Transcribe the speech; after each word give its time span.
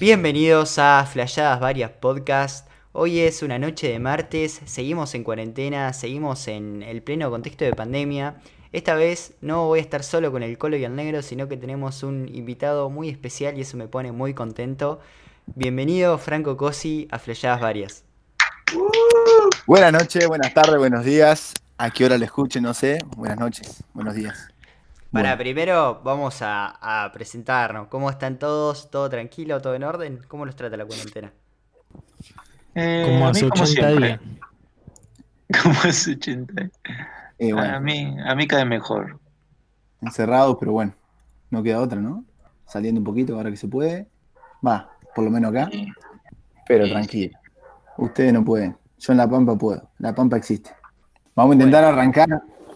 Bienvenidos 0.00 0.78
a 0.78 1.04
Flayadas 1.04 1.60
Varias 1.60 1.90
Podcast. 1.90 2.68
Hoy 2.92 3.18
es 3.18 3.42
una 3.42 3.58
noche 3.58 3.88
de 3.88 3.98
martes, 3.98 4.62
seguimos 4.64 5.14
en 5.14 5.24
cuarentena, 5.24 5.92
seguimos 5.92 6.48
en 6.48 6.82
el 6.82 7.02
pleno 7.02 7.30
contexto 7.30 7.66
de 7.66 7.74
pandemia. 7.74 8.40
Esta 8.72 8.94
vez 8.94 9.34
no 9.42 9.66
voy 9.66 9.80
a 9.80 9.82
estar 9.82 10.02
solo 10.02 10.32
con 10.32 10.42
el 10.42 10.56
Colo 10.56 10.78
y 10.78 10.84
el 10.84 10.96
Negro, 10.96 11.20
sino 11.20 11.46
que 11.46 11.58
tenemos 11.58 12.02
un 12.02 12.28
invitado 12.32 12.88
muy 12.88 13.10
especial 13.10 13.58
y 13.58 13.62
eso 13.62 13.76
me 13.76 13.88
pone 13.88 14.12
muy 14.12 14.32
contento. 14.32 15.00
Bienvenido 15.46 16.16
Franco 16.16 16.56
Cosi 16.56 17.06
a 17.10 17.18
Flayadas 17.18 17.60
Varias. 17.60 18.07
Buenas 19.68 19.92
noches, 19.92 20.26
buenas 20.26 20.54
tardes, 20.54 20.78
buenos 20.78 21.04
días. 21.04 21.52
A 21.76 21.90
qué 21.90 22.06
hora 22.06 22.16
lo 22.16 22.24
escuche, 22.24 22.58
no 22.58 22.72
sé. 22.72 23.04
Buenas 23.18 23.38
noches, 23.38 23.84
buenos 23.92 24.14
días. 24.14 24.48
Para 25.12 25.36
primero 25.36 26.00
vamos 26.02 26.38
a, 26.40 27.10
presentarnos. 27.12 27.88
¿Cómo 27.88 28.08
están 28.08 28.38
todos? 28.38 28.90
¿Todo 28.90 29.10
tranquilo? 29.10 29.60
¿Todo 29.60 29.74
en 29.74 29.84
orden? 29.84 30.20
¿Cómo 30.26 30.46
los 30.46 30.56
trata 30.56 30.74
la 30.78 30.86
cuarentena? 30.86 31.34
Eh, 32.74 33.04
como 33.06 33.28
hace 33.28 33.44
80 33.44 33.90
días. 33.90 34.20
Como 35.62 35.74
hace 35.80 36.12
80 36.12 36.70
eh, 37.38 37.52
a, 37.52 37.78
mí, 37.78 38.16
a 38.24 38.34
mí 38.34 38.48
cae 38.48 38.64
mejor. 38.64 39.20
Encerrados, 40.00 40.56
pero 40.58 40.72
bueno, 40.72 40.94
no 41.50 41.62
queda 41.62 41.80
otra, 41.80 42.00
¿no? 42.00 42.24
Saliendo 42.64 43.02
un 43.02 43.04
poquito 43.04 43.36
ahora 43.36 43.50
que 43.50 43.58
se 43.58 43.68
puede. 43.68 44.08
Va, 44.66 44.90
por 45.14 45.24
lo 45.24 45.30
menos 45.30 45.50
acá. 45.50 45.68
Pero 46.66 46.88
tranquilo. 46.88 47.38
Ustedes 47.98 48.32
no 48.32 48.42
pueden. 48.42 48.74
Yo 48.98 49.12
en 49.12 49.18
La 49.18 49.28
Pampa 49.28 49.56
puedo. 49.56 49.90
La 49.98 50.14
Pampa 50.14 50.36
existe. 50.36 50.70
Vamos 51.34 51.52
a 51.52 51.54
intentar 51.54 51.84
arrancar 51.84 52.28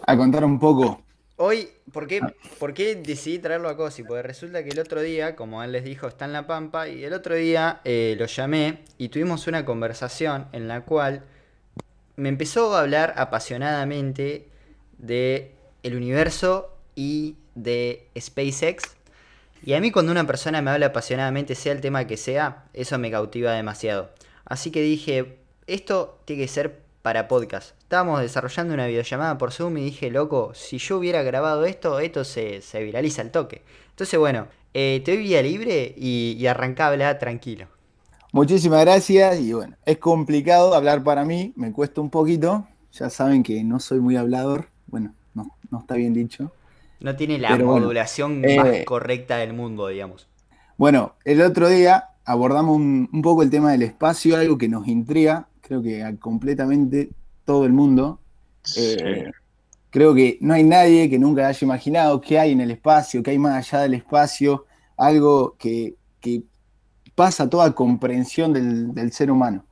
a 0.05 0.17
contar 0.17 0.43
un 0.45 0.59
poco 0.59 1.03
Hoy, 1.35 1.67
¿por 1.91 2.05
qué, 2.05 2.21
¿por 2.59 2.75
qué 2.75 2.95
decidí 2.95 3.39
traerlo 3.39 3.67
a 3.67 3.75
Cosi? 3.75 4.03
Porque 4.03 4.21
resulta 4.21 4.63
que 4.63 4.69
el 4.69 4.79
otro 4.79 5.01
día, 5.01 5.35
como 5.35 5.63
él 5.63 5.71
les 5.71 5.83
dijo, 5.83 6.07
está 6.07 6.25
en 6.25 6.33
La 6.33 6.45
Pampa, 6.45 6.87
y 6.87 7.03
el 7.03 7.11
otro 7.11 7.33
día 7.33 7.81
eh, 7.85 8.15
lo 8.19 8.27
llamé 8.27 8.83
y 8.99 9.09
tuvimos 9.09 9.47
una 9.47 9.65
conversación 9.65 10.45
en 10.51 10.67
la 10.67 10.81
cual 10.81 11.23
me 12.17 12.29
empezó 12.29 12.75
a 12.75 12.81
hablar 12.81 13.15
apasionadamente 13.17 14.47
de 14.99 15.55
el 15.81 15.95
universo 15.95 16.77
y 16.95 17.35
de 17.55 18.07
SpaceX. 18.17 18.83
Y 19.65 19.73
a 19.73 19.81
mí 19.81 19.91
cuando 19.91 20.11
una 20.11 20.27
persona 20.27 20.61
me 20.61 20.69
habla 20.69 20.87
apasionadamente, 20.87 21.55
sea 21.55 21.73
el 21.73 21.81
tema 21.81 22.05
que 22.05 22.15
sea, 22.15 22.65
eso 22.73 22.99
me 22.99 23.09
cautiva 23.09 23.53
demasiado. 23.53 24.11
Así 24.45 24.69
que 24.69 24.81
dije, 24.81 25.39
esto 25.67 26.19
tiene 26.25 26.43
que 26.43 26.47
ser 26.47 26.83
para 27.01 27.27
podcast. 27.27 27.71
Estábamos 27.79 28.21
desarrollando 28.21 28.73
una 28.73 28.87
videollamada 28.87 29.37
por 29.37 29.51
Zoom 29.51 29.77
y 29.77 29.83
dije, 29.83 30.09
loco, 30.09 30.51
si 30.55 30.77
yo 30.77 30.97
hubiera 30.97 31.21
grabado 31.21 31.65
esto, 31.65 31.99
esto 31.99 32.23
se, 32.23 32.61
viraliza 32.73 33.21
al 33.21 33.31
toque. 33.31 33.61
Entonces, 33.89 34.19
bueno, 34.19 34.47
eh, 34.73 35.01
te 35.03 35.11
doy 35.11 35.21
vía 35.21 35.41
libre 35.41 35.93
y, 35.97 36.35
y 36.39 36.47
arrancá 36.47 37.19
tranquilo. 37.19 37.67
Muchísimas 38.31 38.81
gracias 38.81 39.39
y 39.39 39.53
bueno, 39.53 39.75
es 39.85 39.99
complicado 39.99 40.73
hablar 40.73 41.03
para 41.03 41.23
mí, 41.23 41.53
me 41.55 41.71
cuesta 41.71 42.01
un 42.01 42.09
poquito. 42.09 42.67
Ya 42.93 43.11
saben 43.11 43.43
que 43.43 43.63
no 43.63 43.79
soy 43.79 43.99
muy 43.99 44.15
hablador, 44.15 44.69
bueno, 44.87 45.13
no, 45.35 45.55
no 45.69 45.79
está 45.81 45.93
bien 45.95 46.13
dicho. 46.13 46.51
No 46.99 47.15
tiene 47.15 47.37
la 47.37 47.55
modulación 47.57 48.41
más 48.41 48.67
eh, 48.67 48.85
correcta 48.85 49.37
del 49.37 49.53
mundo, 49.53 49.87
digamos. 49.87 50.27
Bueno, 50.77 51.13
el 51.25 51.41
otro 51.41 51.69
día 51.69 52.09
abordamos 52.25 52.77
un, 52.77 53.09
un, 53.13 53.21
poco 53.21 53.43
el 53.43 53.51
tema 53.51 53.71
del 53.71 53.83
espacio, 53.83 54.35
algo 54.35 54.57
que 54.57 54.67
nos 54.67 54.87
intriga, 54.87 55.47
creo 55.73 55.81
que 55.81 56.03
a 56.03 56.15
completamente 56.17 57.09
todo 57.45 57.65
el 57.65 57.73
mundo. 57.73 58.19
Eh, 58.77 59.31
creo 59.89 60.13
que 60.13 60.37
no 60.41 60.53
hay 60.53 60.63
nadie 60.63 61.09
que 61.09 61.17
nunca 61.17 61.47
haya 61.47 61.65
imaginado 61.65 62.21
qué 62.21 62.37
hay 62.39 62.51
en 62.51 62.61
el 62.61 62.71
espacio, 62.71 63.23
qué 63.23 63.31
hay 63.31 63.39
más 63.39 63.73
allá 63.73 63.83
del 63.83 63.95
espacio, 63.95 64.65
algo 64.97 65.55
que, 65.57 65.95
pasa 67.15 67.47
toda 67.47 67.73
comprensión 67.73 68.53
del, 68.53 69.11
ser 69.11 69.29
humano. 69.29 69.65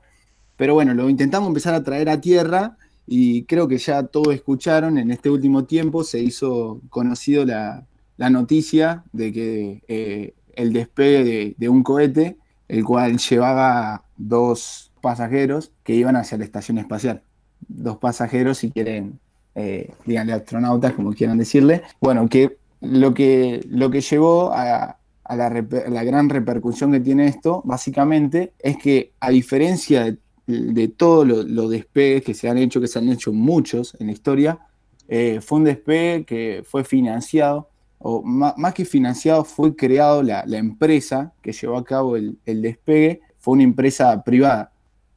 Pero 0.57 0.75
bueno, 0.75 0.93
lo 0.93 1.09
intentamos 1.09 1.47
empezar 1.47 1.73
a 1.73 1.83
traer 1.83 2.07
a 2.09 2.21
tierra 2.21 2.77
y 3.07 3.45
creo 3.45 3.67
que 3.67 3.79
ya 3.79 4.03
todos 4.03 4.33
escucharon, 4.35 4.99
en 4.99 5.09
este 5.09 5.29
último 5.29 5.65
tiempo 5.65 6.03
se 6.03 6.19
hizo 6.19 6.81
conocido 6.89 7.45
la, 7.45 7.85
noticia 8.17 9.03
de 9.11 9.31
que 9.33 9.83
eh, 9.87 10.35
el 10.53 10.73
despegue 10.73 11.55
de 11.57 11.69
un 11.69 11.81
cohete, 11.81 12.37
el 12.67 12.83
cual 12.83 13.17
llevaba 13.17 14.03
dos 14.15 14.90
pasajeros 15.01 15.73
que 15.83 15.93
iban 15.95 16.15
hacia 16.15 16.37
la 16.37 16.45
estación 16.45 16.77
espacial. 16.77 17.23
Dos 17.67 17.97
pasajeros, 17.97 18.59
si 18.59 18.71
quieren, 18.71 19.19
eh, 19.55 19.91
díganle 20.05 20.33
astronautas, 20.33 20.93
como 20.93 21.13
quieran 21.13 21.37
decirle. 21.37 21.83
Bueno, 21.99 22.29
que 22.29 22.57
lo 22.81 23.13
que, 23.13 23.65
lo 23.69 23.91
que 23.91 24.01
llevó 24.01 24.51
a, 24.53 24.97
la, 25.29 26.03
gran 26.03 26.29
repercusión 26.29 26.91
que 26.91 26.99
tiene 26.99 27.27
esto, 27.27 27.61
básicamente, 27.63 28.53
es 28.59 28.77
que 28.77 29.13
a 29.19 29.29
diferencia 29.29 30.17
de, 30.47 30.87
todos 30.89 31.27
los 31.27 31.69
despegues 31.69 32.23
que 32.23 32.33
se 32.33 32.49
han 32.49 32.57
hecho, 32.57 32.81
que 32.81 32.87
se 32.87 32.99
han 32.99 33.09
hecho 33.09 33.31
muchos 33.31 33.95
en 33.99 34.07
la 34.07 34.13
historia, 34.13 34.59
eh, 35.07 35.39
fue 35.41 35.59
un 35.59 35.65
despegue 35.65 36.25
que 36.25 36.63
fue 36.65 36.83
financiado, 36.83 37.69
o 37.99 38.23
más, 38.23 38.73
que 38.73 38.83
financiado, 38.83 39.45
fue 39.45 39.75
creado 39.75 40.23
la, 40.23 40.43
empresa 40.57 41.33
que 41.41 41.53
llevó 41.53 41.77
a 41.77 41.85
cabo 41.85 42.15
el, 42.15 42.37
el 42.45 42.61
despegue, 42.61 43.21
fue 43.37 43.53
una 43.53 43.63
empresa 43.63 44.23
privada. 44.23 44.70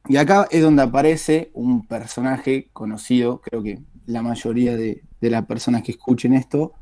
Y 0.07 0.17
acá 0.17 0.47
es 0.51 0.61
donde 0.61 0.83
aparece 0.83 1.49
un 1.53 1.87
personaje 1.87 2.69
conocido, 2.73 3.41
creo 3.41 3.63
que 3.63 3.79
la 4.05 4.21
mayoría 4.21 4.75
de, 4.75 5.01
las 5.21 5.45
personas 5.45 5.81
que 5.81 5.91
escuchen 5.91 6.33
esto, 6.33 6.73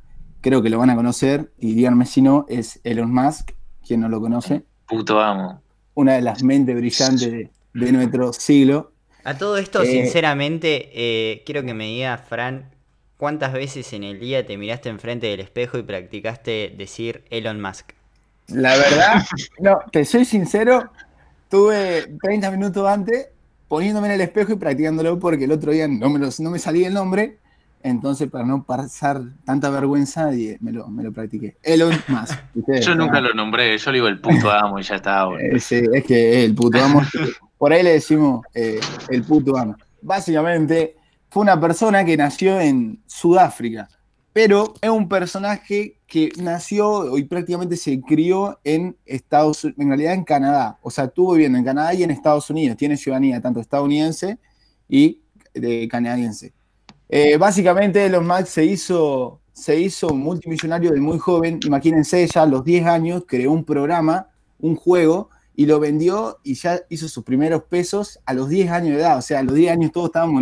creo 0.42 0.62
que 0.62 0.70
lo 0.70 0.78
van 0.78 0.90
a 0.90 0.96
conocer, 0.96 1.54
y 1.58 1.74
díganme 1.74 2.06
si 2.06 2.22
no, 2.22 2.46
es 2.50 2.82
Elon 2.84 3.14
Musk, 3.14 3.52
quien 3.86 4.02
no 4.02 4.10
lo 4.10 4.20
conoce. 4.20 4.66
Puto 4.88 5.22
amo. 5.22 5.62
Una 5.94 6.16
de 6.16 6.22
las 6.22 6.44
mentes 6.44 6.76
brillantes 6.76 7.50
de, 7.74 7.92
nuestro 7.92 8.34
siglo. 8.34 8.92
A 9.24 9.38
todo 9.38 9.58
esto, 9.58 9.82
eh, 9.84 9.88
sinceramente, 9.88 10.90
eh, 10.94 11.44
quiero 11.46 11.64
que 11.64 11.74
me 11.74 11.86
digas, 11.86 12.20
Fran, 12.28 12.72
¿cuántas 13.16 13.54
veces 13.54 13.94
en 13.94 14.04
el 14.04 14.20
día 14.20 14.46
te 14.46 14.58
miraste 14.58 14.90
enfrente 14.90 15.28
del 15.28 15.40
espejo 15.40 15.78
y 15.78 15.84
practicaste 15.84 16.74
decir 16.78 17.24
Elon 17.30 17.62
Musk? 17.62 17.94
La 18.48 18.76
verdad, 18.76 19.24
no, 19.60 19.80
te 19.92 20.04
soy 20.04 20.26
sincero, 20.26 20.92
Estuve 21.54 22.18
30 22.20 22.50
minutos 22.50 22.88
antes 22.88 23.28
poniéndome 23.68 24.08
en 24.08 24.14
el 24.14 24.22
espejo 24.22 24.54
y 24.54 24.56
practicándolo 24.56 25.20
porque 25.20 25.44
el 25.44 25.52
otro 25.52 25.72
día 25.72 25.88
no 25.88 26.10
me, 26.10 26.18
no 26.18 26.50
me 26.50 26.58
salía 26.58 26.88
el 26.88 26.96
nombre. 26.96 27.38
Entonces, 27.84 28.28
para 28.28 28.44
no 28.44 28.64
pasar 28.64 29.22
tanta 29.46 29.70
vergüenza, 29.70 30.32
me 30.32 30.72
lo, 30.72 30.88
me 30.88 31.04
lo 31.04 31.12
practiqué. 31.12 31.58
Elon 31.62 31.94
más. 32.08 32.36
yo 32.82 32.96
nunca 32.96 33.22
lo 33.22 33.36
nombré, 33.36 33.78
yo 33.78 33.92
le 33.92 33.98
digo 33.98 34.08
el 34.08 34.20
puto 34.20 34.50
amo 34.50 34.80
y 34.80 34.82
ya 34.82 34.96
está. 34.96 35.28
Eh, 35.40 35.60
sí, 35.60 35.84
es 35.94 36.04
que 36.04 36.44
el 36.44 36.56
puto 36.56 36.80
amo. 36.84 37.04
Por 37.60 37.72
ahí 37.72 37.84
le 37.84 37.92
decimos 37.92 38.44
eh, 38.56 38.80
el 39.10 39.22
puto 39.22 39.56
amo. 39.56 39.76
Básicamente, 40.02 40.96
fue 41.30 41.44
una 41.44 41.62
persona 41.62 42.04
que 42.04 42.18
nació 42.18 42.60
en 42.60 43.00
Sudáfrica 43.06 43.88
pero 44.34 44.74
es 44.82 44.90
un 44.90 45.08
personaje 45.08 46.00
que 46.08 46.32
nació 46.38 47.18
y 47.18 47.24
prácticamente 47.24 47.78
se 47.78 48.02
crió 48.02 48.60
en 48.64 48.98
Estados 49.06 49.64
Unidos, 49.64 49.80
en 49.80 49.88
realidad 49.88 50.14
en 50.16 50.24
Canadá, 50.24 50.80
o 50.82 50.90
sea, 50.90 51.06
estuvo 51.06 51.34
viviendo 51.34 51.60
en 51.60 51.64
Canadá 51.64 51.94
y 51.94 52.04
en 52.04 52.12
Estados 52.12 52.50
Unidos, 52.50 52.76
tiene 52.76 52.98
ciudadanía 52.98 53.40
tanto 53.40 53.60
estadounidense 53.60 54.40
y 54.90 55.22
de 55.54 55.88
canadiense. 55.88 56.52
Eh, 57.10 57.38
básicamente 57.38 58.04
Elon 58.04 58.26
Musk 58.26 58.48
se 58.48 58.66
hizo, 58.66 59.40
se 59.54 59.80
hizo 59.80 60.10
multimillonario 60.10 60.92
de 60.92 61.00
muy 61.00 61.20
joven, 61.20 61.60
imagínense, 61.64 62.26
ya 62.28 62.42
a 62.42 62.48
los 62.48 62.66
10 62.66 62.88
años 62.88 63.24
creó 63.28 63.52
un 63.52 63.64
programa, 63.64 64.30
un 64.60 64.76
juego, 64.76 65.30
y 65.56 65.68
lo 65.68 65.80
vendió 65.80 66.40
y 66.44 66.56
ya 66.56 66.82
hizo 66.90 67.08
sus 67.08 67.24
primeros 67.24 67.64
pesos 67.66 68.20
a 68.26 68.34
los 68.34 68.50
10 68.50 68.72
años 68.72 68.96
de 68.96 69.02
edad, 69.02 69.20
o 69.20 69.22
sea, 69.22 69.40
a 69.40 69.44
los 69.44 69.54
10 69.54 69.72
años 69.74 69.92
todos 69.92 70.08
estábamos... 70.08 70.42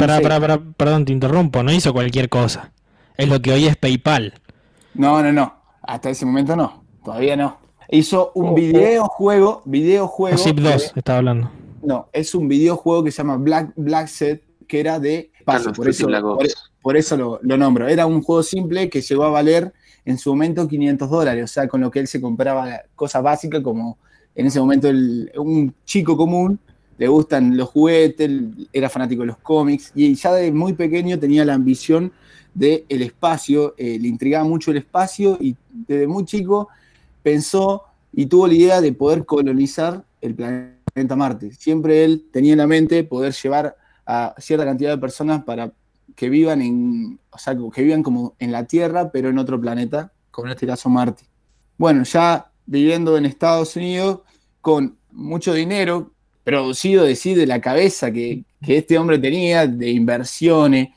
perdón, 0.78 1.04
te 1.04 1.12
interrumpo, 1.12 1.62
no 1.64 1.74
hizo 1.74 1.92
cualquier 1.92 2.30
cosa. 2.30 2.72
Es 3.18 3.30
lo 3.30 3.42
que 3.42 3.52
hoy 3.52 3.66
es 3.66 3.76
PayPal. 3.76 4.34
No, 4.94 5.22
no, 5.22 5.32
no. 5.32 5.54
Hasta 5.82 6.10
ese 6.10 6.26
momento 6.26 6.56
no. 6.56 6.84
Todavía 7.04 7.36
no. 7.36 7.58
Hizo 7.90 8.32
un 8.36 8.56
videojuego, 8.56 9.62
videojuego. 9.66 10.38
Zip 10.38 10.60
2 10.60 10.94
estaba 10.96 11.20
hablando. 11.20 11.52
No, 11.84 12.08
es 12.14 12.34
un 12.36 12.48
videojuego 12.48 13.04
que 13.04 13.12
se 13.12 13.18
llama 13.18 13.38
Black, 13.38 13.74
Black 13.76 14.08
Set, 14.08 14.44
que 14.68 14.80
era 14.80 15.00
de 15.00 15.32
paso, 15.44 15.74
por 15.74 15.90
eso, 15.90 16.08
por, 16.82 16.96
eso 16.96 17.18
lo, 17.18 17.40
lo, 17.42 17.58
nombro. 17.58 17.88
Era 17.88 18.06
un 18.06 18.22
juego 18.22 18.44
simple 18.44 18.90
que 18.90 19.02
llegó 19.02 19.24
a 19.24 19.30
valer 19.30 19.74
en 20.06 20.18
su 20.18 20.30
momento 20.30 20.68
500 20.68 21.10
dólares, 21.10 21.44
o 21.44 21.48
sea, 21.48 21.68
con 21.68 21.82
lo 21.82 21.92
que 21.92 22.00
él 22.00 22.08
se 22.08 22.22
compraba 22.22 22.82
cosas 22.96 23.24
básicas 23.24 23.62
como 23.62 23.98
en 24.36 24.46
ese 24.46 24.60
momento 24.60 24.88
un 24.88 25.74
chico 25.86 26.16
común 26.16 26.60
le 26.98 27.08
gustan 27.08 27.58
los 27.58 27.70
juguetes, 27.70 28.32
era 28.72 28.90
fanático 28.90 29.22
de 29.22 29.28
los 29.28 29.38
cómics 29.38 29.92
y 29.96 30.14
ya 30.14 30.34
de 30.34 30.52
muy 30.52 30.74
pequeño 30.74 31.18
tenía 31.18 31.44
la 31.44 31.56
ambición 31.56 32.12
del 32.54 33.02
espacio, 33.02 33.76
eh, 33.78 33.98
le 34.00 34.08
intrigaba 34.08 34.44
mucho 34.44 34.72
el 34.72 34.78
espacio 34.78 35.38
y 35.40 35.56
desde 35.70 36.08
muy 36.08 36.26
chico 36.26 36.70
pensó 37.24 37.84
y 38.14 38.26
tuvo 38.26 38.48
la 38.48 38.54
idea 38.54 38.82
de 38.82 38.92
poder 38.94 39.26
colonizar 39.26 40.04
el 40.20 40.36
planeta 40.36 41.16
Marte. 41.16 41.52
Siempre 41.54 42.04
él 42.04 42.26
tenía 42.32 42.54
en 42.54 42.60
la 42.60 42.68
mente 42.68 43.04
poder 43.04 43.34
llevar 43.34 43.78
a 44.06 44.36
cierta 44.38 44.66
cantidad 44.66 44.92
de 44.92 44.98
personas 44.98 45.44
para 45.44 45.72
que 46.16 46.30
vivan 46.30 46.62
en, 46.62 47.20
o 47.30 47.38
sea, 47.38 47.56
que 47.74 47.84
vivan 47.84 48.04
como 48.04 48.36
en 48.40 48.52
la 48.52 48.66
Tierra, 48.66 49.12
pero 49.12 49.30
en 49.30 49.38
otro 49.38 49.60
planeta, 49.60 50.12
como 50.30 50.48
en 50.48 50.54
este 50.54 50.68
caso 50.68 50.90
Marte. 50.90 51.24
Bueno, 51.78 52.04
ya 52.04 52.52
viviendo 52.66 53.18
en 53.18 53.26
Estados 53.26 53.76
Unidos 53.76 54.20
con 54.60 54.98
mucho 55.12 55.54
dinero, 55.54 56.12
producido 56.44 57.06
de 57.06 57.16
sí 57.16 57.34
de 57.34 57.48
la 57.48 57.62
cabeza 57.62 58.12
que, 58.12 58.44
que 58.64 58.78
este 58.78 58.98
hombre 58.98 59.20
tenía, 59.20 59.68
de 59.68 59.92
inversiones, 59.92 60.90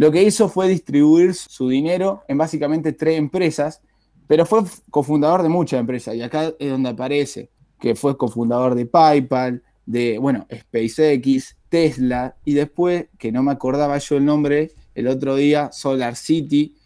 lo 0.00 0.10
que 0.10 0.22
hizo 0.22 0.48
fue 0.48 0.66
distribuir 0.66 1.34
su 1.34 1.68
dinero 1.68 2.22
en 2.26 2.38
básicamente 2.38 2.94
tres 2.94 3.18
empresas, 3.18 3.82
pero 4.26 4.46
fue 4.46 4.62
cofundador 4.90 5.42
de 5.42 5.50
muchas 5.50 5.78
empresas, 5.78 6.14
y 6.14 6.22
acá 6.22 6.54
es 6.58 6.70
donde 6.70 6.88
aparece 6.88 7.50
que 7.78 7.94
fue 7.94 8.16
cofundador 8.16 8.74
de 8.74 8.86
PayPal, 8.86 9.62
de, 9.84 10.16
bueno, 10.18 10.46
SpaceX, 10.50 11.54
Tesla, 11.68 12.34
y 12.46 12.54
después, 12.54 13.08
que 13.18 13.30
no 13.30 13.42
me 13.42 13.52
acordaba 13.52 13.98
yo 13.98 14.16
el 14.16 14.24
nombre, 14.24 14.70
el 14.94 15.06
otro 15.06 15.36
día, 15.36 15.70
Solar 15.70 16.16
City, 16.16 16.78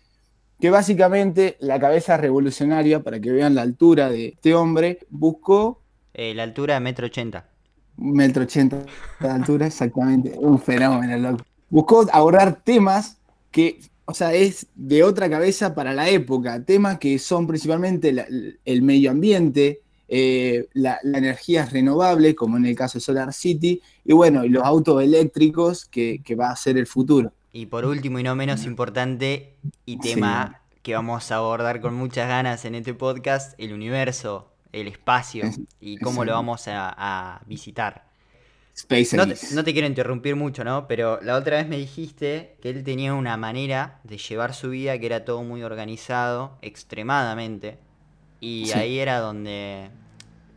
que 0.58 0.70
básicamente 0.70 1.56
la 1.60 1.78
cabeza 1.78 2.16
revolucionaria, 2.16 3.04
para 3.04 3.20
que 3.20 3.30
vean 3.30 3.54
la 3.54 3.62
altura 3.62 4.08
de 4.08 4.30
este 4.30 4.56
hombre, 4.56 4.98
buscó... 5.08 5.82
Eh, 6.14 6.34
la 6.34 6.42
altura 6.42 6.74
de 6.74 6.80
metro 6.80 7.06
ochenta. 7.06 7.48
Metro 7.96 8.42
ochenta 8.42 8.82
de 9.20 9.28
altura, 9.28 9.68
exactamente. 9.68 10.34
Un 10.36 10.58
fenómeno, 10.58 11.16
loco. 11.16 11.44
Buscó 11.74 12.06
abordar 12.12 12.62
temas 12.62 13.18
que, 13.50 13.80
o 14.04 14.14
sea, 14.14 14.32
es 14.32 14.68
de 14.76 15.02
otra 15.02 15.28
cabeza 15.28 15.74
para 15.74 15.92
la 15.92 16.08
época. 16.08 16.64
Temas 16.64 17.00
que 17.00 17.18
son 17.18 17.48
principalmente 17.48 18.14
el 18.64 18.82
medio 18.82 19.10
ambiente, 19.10 19.80
eh, 20.06 20.68
la, 20.74 21.00
energía 21.02 21.66
renovable, 21.66 22.36
como 22.36 22.58
en 22.58 22.66
el 22.66 22.76
caso 22.76 22.98
de 22.98 23.00
Solar 23.00 23.32
City, 23.32 23.82
y 24.04 24.12
bueno, 24.12 24.44
y 24.44 24.50
los 24.50 24.62
autos 24.62 25.02
eléctricos, 25.02 25.86
que, 25.86 26.22
va 26.38 26.50
a 26.50 26.56
ser 26.56 26.78
el 26.78 26.86
futuro. 26.86 27.32
Y 27.52 27.66
por 27.66 27.84
último, 27.84 28.20
y 28.20 28.22
no 28.22 28.36
menos 28.36 28.66
importante, 28.66 29.56
y 29.84 29.98
tema 29.98 30.60
que 30.82 30.94
vamos 30.94 31.32
a 31.32 31.38
abordar 31.38 31.80
con 31.80 31.96
muchas 31.96 32.28
ganas 32.28 32.64
en 32.66 32.76
este 32.76 32.94
podcast, 32.94 33.58
el 33.58 33.72
universo, 33.72 34.52
el 34.70 34.86
espacio, 34.86 35.50
y 35.80 35.96
cómo 35.96 36.24
lo 36.24 36.34
vamos 36.34 36.68
a, 36.68 37.40
visitar. 37.48 38.13
No, 39.16 39.28
te, 39.28 39.36
no 39.54 39.64
te 39.64 39.72
quiero 39.72 39.86
interrumpir 39.86 40.36
mucho, 40.36 40.64
¿no? 40.64 40.88
Pero 40.88 41.20
la 41.22 41.36
otra 41.36 41.58
vez 41.58 41.68
me 41.68 41.76
dijiste 41.76 42.56
que 42.60 42.70
él 42.70 42.82
tenía 42.82 43.14
una 43.14 43.36
manera 43.36 44.00
de 44.02 44.18
llevar 44.18 44.54
su 44.54 44.70
vida 44.70 44.98
que 44.98 45.06
era 45.06 45.24
todo 45.24 45.42
muy 45.42 45.62
organizado, 45.62 46.58
extremadamente. 46.60 47.78
Y 48.40 48.72
ahí 48.72 48.98
era 48.98 49.20
donde 49.20 49.90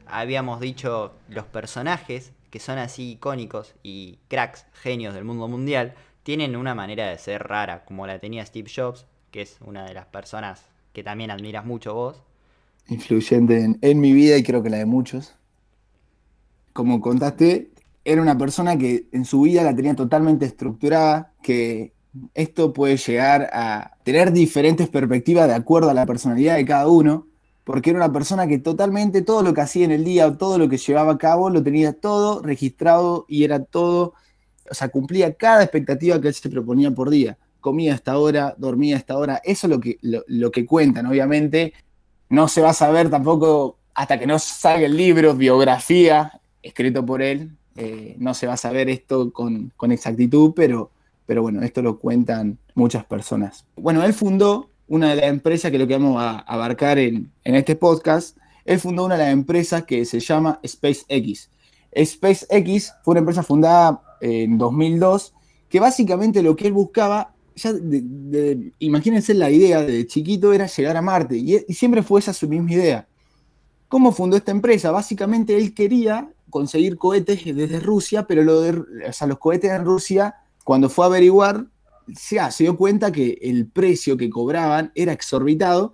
habíamos 0.08 0.60
dicho 0.60 1.14
los 1.30 1.46
personajes, 1.46 2.32
que 2.50 2.60
son 2.60 2.78
así 2.78 3.12
icónicos 3.12 3.76
y 3.84 4.20
cracks, 4.28 4.66
genios 4.74 5.14
del 5.14 5.24
mundo 5.24 5.48
mundial, 5.48 5.94
tienen 6.24 6.56
una 6.56 6.76
manera 6.76 7.08
de 7.08 7.18
ser 7.18 7.44
rara, 7.44 7.86
como 7.86 8.08
la 8.08 8.20
tenía 8.20 8.46
Steve 8.46 8.70
Jobs, 8.74 9.06
que 9.32 9.42
es 9.42 9.58
una 9.62 9.86
de 9.86 9.94
las 9.94 10.06
personas 10.08 10.66
que 10.92 11.04
también 11.04 11.32
admiras 11.32 11.66
mucho 11.66 11.94
vos. 11.94 12.22
Influyente 12.88 13.78
en, 13.82 14.00
mi 14.00 14.12
vida 14.12 14.38
y 14.38 14.44
creo 14.44 14.64
que 14.64 14.70
la 14.70 14.78
de 14.78 14.86
muchos. 14.86 15.36
Como 16.74 17.02
contaste, 17.02 17.70
era 18.08 18.22
una 18.22 18.38
persona 18.38 18.78
que 18.78 19.08
en 19.12 19.26
su 19.26 19.42
vida 19.42 19.64
la 19.64 19.76
tenía 19.76 19.96
totalmente 19.96 20.46
estructurada, 20.46 21.34
que 21.42 21.94
esto 22.34 22.74
puede 22.74 22.98
llegar 22.98 23.50
a 23.52 23.98
tener 24.04 24.32
diferentes 24.32 24.88
perspectivas 24.88 25.48
de 25.48 25.56
acuerdo 25.56 25.90
a 25.90 25.94
la 25.94 26.06
personalidad 26.06 26.56
de 26.56 26.66
cada 26.66 26.88
uno 26.88 27.28
porque 27.68 27.90
era 27.90 28.00
una 28.00 28.14
persona 28.14 28.48
que 28.48 28.60
totalmente 28.60 29.24
todo 29.24 29.44
lo 29.44 29.54
que 29.54 29.60
hacía 29.60 29.84
en 29.84 29.92
el 29.92 30.06
día, 30.06 30.38
todo 30.38 30.58
lo 30.58 30.70
que 30.70 30.78
llevaba 30.78 31.12
a 31.12 31.18
cabo, 31.18 31.50
lo 31.50 31.62
tenía 31.62 31.92
todo 31.92 32.42
registrado 32.42 33.26
y 33.28 33.44
era 33.44 33.62
todo, 33.62 34.14
o 34.72 34.74
sea, 34.74 34.88
cumplía 34.88 35.34
cada 35.34 35.64
expectativa 35.64 36.22
que 36.22 36.30
él 36.30 36.34
se 36.34 36.50
proponía 36.50 36.92
por 36.92 37.10
día. 37.10 37.38
Comía 37.60 37.92
a 37.92 37.96
esta 37.96 38.18
hora, 38.20 38.56
dormía 38.58 38.96
a 38.96 39.00
esta 39.00 39.18
hora, 39.18 39.42
eso 39.44 39.68
es 39.68 39.72
lo 39.72 39.82
que, 39.82 39.98
lo, 40.02 40.50
que 40.50 40.66
cuentan, 40.66 41.08
obviamente. 41.08 41.74
No 42.30 42.48
se 42.48 42.62
va 42.62 42.70
a 42.70 42.74
saber 42.74 43.10
tampoco 43.10 43.80
hasta 43.94 44.18
que 44.18 44.28
no 44.28 44.40
salga 44.40 44.86
el 44.86 44.96
libro, 44.96 45.36
biografía, 45.36 46.40
escrito 46.64 47.06
por 47.06 47.22
él, 47.22 47.57
eh, 47.78 48.16
no 48.18 48.34
se 48.34 48.48
va 48.48 48.54
a 48.54 48.58
saber 48.58 48.90
esto 48.90 49.32
con, 49.32 49.72
exactitud, 49.92 50.54
pero, 50.56 50.90
pero 51.28 51.44
bueno, 51.44 51.62
esto 51.62 51.84
lo 51.84 52.00
cuentan 52.00 52.58
muchas 52.74 53.06
personas. 53.06 53.66
Bueno, 53.76 54.04
él 54.04 54.14
fundó 54.14 54.70
una 54.88 55.12
de 55.12 55.18
las 55.18 55.26
empresas 55.26 55.70
que 55.70 55.78
lo 55.78 55.86
que 55.86 55.94
vamos 55.94 56.20
a 56.20 56.40
abarcar 56.40 56.98
en, 56.98 57.32
este 57.44 57.76
podcast, 57.76 58.36
él 58.66 58.80
fundó 58.80 59.06
una 59.06 59.16
de 59.16 59.26
las 59.26 59.34
empresas 59.34 59.84
que 59.84 60.06
se 60.06 60.20
llama 60.20 60.60
SpaceX. 60.66 61.52
SpaceX 61.96 62.94
fue 63.04 63.12
una 63.12 63.20
empresa 63.20 63.44
fundada 63.44 64.02
en 64.22 64.58
2002 64.58 65.36
que 65.70 65.80
básicamente 65.80 66.42
lo 66.42 66.56
que 66.56 66.66
él 66.66 66.74
buscaba, 66.74 67.36
ya 67.56 67.74
imagínense 68.80 69.36
la 69.36 69.52
idea 69.52 69.82
de 69.82 70.08
chiquito 70.08 70.52
era 70.52 70.66
llegar 70.66 70.98
a 70.98 71.02
Marte 71.04 71.38
y, 71.38 71.60
siempre 71.74 72.02
fue 72.02 72.22
esa 72.22 72.34
su 72.34 72.48
misma 72.48 72.74
idea. 72.74 73.08
¿Cómo 73.88 74.12
fundó 74.12 74.36
esta 74.36 74.52
empresa? 74.52 74.90
Básicamente 74.90 75.56
él 75.58 75.76
quería 75.76 76.30
conseguir 76.50 76.98
cohetes 76.98 77.44
desde 77.44 77.80
Rusia, 77.80 78.26
pero 78.28 78.44
lo 78.44 78.62
de, 78.62 78.74
los 78.74 79.40
cohetes 79.40 79.72
en 79.72 79.86
Rusia, 79.86 80.36
cuando 80.64 80.90
fue 80.90 81.06
a 81.06 81.08
averiguar, 81.08 81.66
se 82.16 82.64
dio 82.64 82.78
cuenta 82.78 83.12
que 83.12 83.38
el 83.42 83.68
precio 83.68 84.18
que 84.18 84.30
cobraban 84.30 84.92
era 84.96 85.12
exorbitado, 85.12 85.94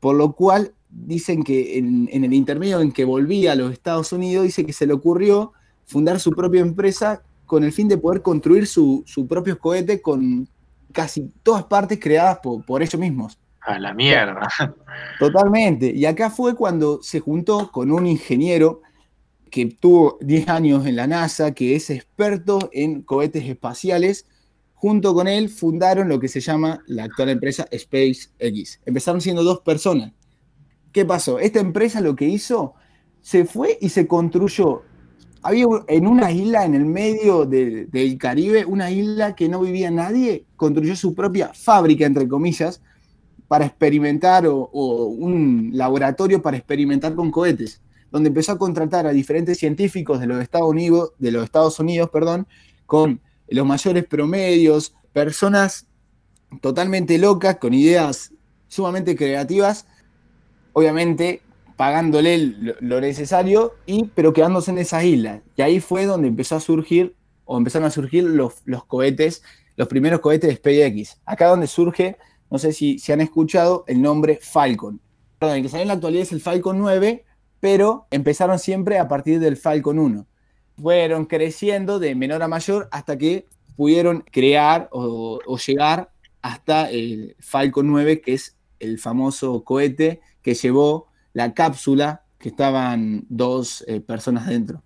por 0.00 0.14
lo 0.14 0.32
cual 0.32 0.72
dicen 0.88 1.42
que 1.42 1.78
en, 1.78 2.08
el 2.12 2.32
intermedio 2.32 2.80
en 2.80 2.92
que 2.92 3.04
volvía 3.04 3.52
a 3.52 3.56
los 3.56 3.72
Estados 3.72 4.12
Unidos, 4.12 4.44
dice 4.44 4.64
que 4.64 4.72
se 4.72 4.86
le 4.86 4.92
ocurrió 4.92 5.52
fundar 5.86 6.20
su 6.20 6.32
propia 6.32 6.60
empresa 6.60 7.22
con 7.46 7.64
el 7.64 7.72
fin 7.72 7.88
de 7.88 7.98
poder 7.98 8.22
construir 8.22 8.66
su, 8.66 9.02
su 9.06 9.26
propio 9.26 9.58
cohete 9.58 10.00
con 10.00 10.48
casi 10.92 11.30
todas 11.42 11.64
partes 11.64 11.98
creadas 12.00 12.38
por, 12.38 12.82
ellos 12.82 13.00
mismos. 13.00 13.38
A 13.60 13.78
la 13.78 13.92
mierda. 13.92 14.48
Totalmente. 15.18 15.92
Y 15.94 16.06
acá 16.06 16.30
fue 16.30 16.54
cuando 16.54 17.02
se 17.02 17.20
juntó 17.20 17.70
con 17.70 17.90
un 17.90 18.06
ingeniero 18.06 18.82
que 19.50 19.66
tuvo 19.66 20.18
10 20.20 20.48
años 20.48 20.86
en 20.86 20.96
la 20.96 21.06
NASA, 21.06 21.52
que 21.52 21.76
es 21.76 21.90
experto 21.90 22.70
en 22.72 23.02
cohetes 23.02 23.44
espaciales, 23.44 24.26
Junto 24.80 25.12
con 25.12 25.26
él 25.26 25.48
fundaron 25.48 26.08
lo 26.08 26.20
que 26.20 26.28
se 26.28 26.40
llama 26.40 26.84
la 26.86 27.04
actual 27.04 27.30
empresa 27.30 27.66
SpaceX. 27.76 28.80
Empezaron 28.86 29.20
siendo 29.20 29.42
dos 29.42 29.60
personas. 29.60 30.12
¿Qué 30.92 31.04
pasó? 31.04 31.40
Esta 31.40 31.58
empresa 31.58 32.00
lo 32.00 32.14
que 32.14 32.26
hizo, 32.26 32.74
se 33.20 33.44
fue 33.44 33.76
y 33.80 33.88
se 33.88 34.06
construyó. 34.06 34.82
Había 35.42 35.66
en 35.88 36.06
una 36.06 36.30
isla 36.30 36.64
en 36.64 36.76
el 36.76 36.84
medio 36.86 37.44
del 37.44 38.18
Caribe, 38.18 38.64
una 38.64 38.88
isla 38.92 39.34
que 39.34 39.48
no 39.48 39.60
vivía 39.60 39.90
nadie, 39.90 40.44
construyó 40.54 40.94
su 40.94 41.12
propia 41.12 41.52
fábrica, 41.54 42.06
entre 42.06 42.28
comillas, 42.28 42.80
para 43.48 43.66
experimentar 43.66 44.46
o 44.46 45.06
un 45.06 45.70
laboratorio 45.74 46.40
para 46.40 46.56
experimentar 46.56 47.16
con 47.16 47.32
cohetes, 47.32 47.80
donde 48.10 48.28
empezó 48.28 48.52
a 48.52 48.58
contratar 48.58 49.06
a 49.06 49.12
diferentes 49.12 49.58
científicos 49.58 50.20
de 50.20 50.26
los 50.26 50.42
Estados 50.42 50.68
Unidos, 50.68 51.12
de 51.18 51.32
los 51.32 51.44
Estados 51.44 51.78
Unidos, 51.78 52.10
perdón, 52.10 52.46
con 52.86 53.20
los 53.48 53.66
mayores 53.66 54.04
promedios, 54.06 54.94
personas 55.12 55.86
totalmente 56.60 57.18
locas, 57.18 57.56
con 57.56 57.74
ideas 57.74 58.32
sumamente 58.68 59.16
creativas, 59.16 59.86
obviamente 60.72 61.42
pagándole 61.76 62.38
lo, 62.80 63.00
necesario, 63.00 63.74
y, 63.86 64.04
pero 64.14 64.32
quedándose 64.32 64.70
en 64.72 64.78
esas 64.78 65.04
islas. 65.04 65.42
Y 65.56 65.62
ahí 65.62 65.80
fue 65.80 66.06
donde 66.06 66.28
empezó 66.28 66.56
a 66.56 66.60
surgir, 66.60 67.14
o 67.44 67.56
empezaron 67.56 67.86
a 67.86 67.90
surgir 67.90 68.24
los, 68.24 68.54
los 68.64 68.84
cohetes, 68.84 69.42
los 69.76 69.86
primeros 69.86 70.20
cohetes 70.20 70.50
de 70.50 70.56
SpaceX. 70.56 71.20
Acá 71.24 71.46
donde 71.46 71.68
surge, 71.68 72.16
no 72.50 72.58
sé 72.58 72.72
si, 72.72 72.98
se 72.98 73.12
han 73.12 73.20
escuchado, 73.20 73.84
el 73.86 74.02
nombre 74.02 74.40
Falcon. 74.42 75.00
Perdón, 75.38 75.58
el 75.58 75.62
que 75.62 75.68
sale 75.68 75.82
en 75.82 75.88
la 75.88 75.94
actualidad 75.94 76.24
es 76.24 76.32
el 76.32 76.40
Falcon 76.40 76.78
9, 76.78 77.24
pero 77.60 78.06
empezaron 78.10 78.58
siempre 78.58 78.98
a 78.98 79.08
partir 79.08 79.40
del 79.40 79.56
Falcon 79.56 79.98
1 79.98 80.26
fueron 80.80 81.26
creciendo 81.26 81.98
de 81.98 82.14
menor 82.14 82.42
a 82.42 82.48
mayor 82.48 82.88
hasta 82.92 83.18
que 83.18 83.46
pudieron 83.76 84.24
crear 84.30 84.88
o, 84.92 85.40
llegar 85.58 86.10
hasta 86.42 86.90
el 86.90 87.36
Falcon 87.40 87.86
9, 87.88 88.20
que 88.20 88.34
es 88.34 88.56
el 88.78 88.98
famoso 88.98 89.64
cohete 89.64 90.20
que 90.42 90.54
llevó 90.54 91.08
la 91.32 91.52
cápsula 91.52 92.22
que 92.38 92.48
estaban 92.50 93.26
dos 93.28 93.84
eh, 93.88 94.00
personas 94.00 94.46
dentro. 94.46 94.82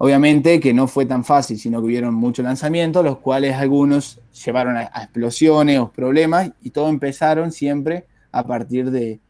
Obviamente 0.00 0.60
que 0.60 0.72
no 0.72 0.86
fue 0.86 1.06
tan 1.06 1.24
fácil, 1.24 1.58
sino 1.58 1.80
que 1.80 1.86
hubieron 1.86 2.14
muchos 2.14 2.44
lanzamientos, 2.44 3.04
los 3.04 3.18
cuales 3.18 3.56
algunos 3.56 4.20
llevaron 4.44 4.76
a, 4.76 4.84
explosiones 4.84 5.80
o 5.80 5.90
problemas, 5.90 6.52
y 6.62 6.70
todo 6.70 6.88
empezaron 6.88 7.50
siempre 7.50 8.06
a 8.30 8.46
partir 8.46 8.90
de, 8.92 9.20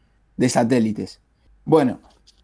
satélites. 0.47 1.19
Bueno, 1.65 1.99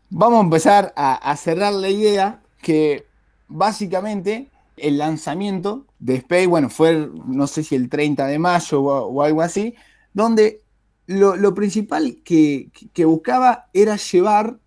vamos 0.09 0.39
a 0.39 0.43
empezar 0.43 0.93
a 0.95 1.35
cerrar 1.37 1.73
la 1.73 1.89
idea 1.89 2.41
que 2.61 3.05
básicamente 3.47 4.49
el 4.77 4.97
lanzamiento 4.97 5.85
de 5.99 6.15
Space, 6.15 6.47
bueno, 6.47 6.69
fue, 6.69 7.09
no 7.25 7.47
sé 7.47 7.63
si 7.63 7.75
el 7.75 7.89
30 7.89 8.27
de 8.27 8.39
mayo 8.39 8.81
o, 8.81 9.21
algo 9.21 9.41
así, 9.41 9.75
donde 10.13 10.61
lo, 11.07 11.53
principal 11.53 12.17
que, 12.23 12.69
buscaba 13.05 13.67
era 13.73 13.95
llevar, 13.95 14.57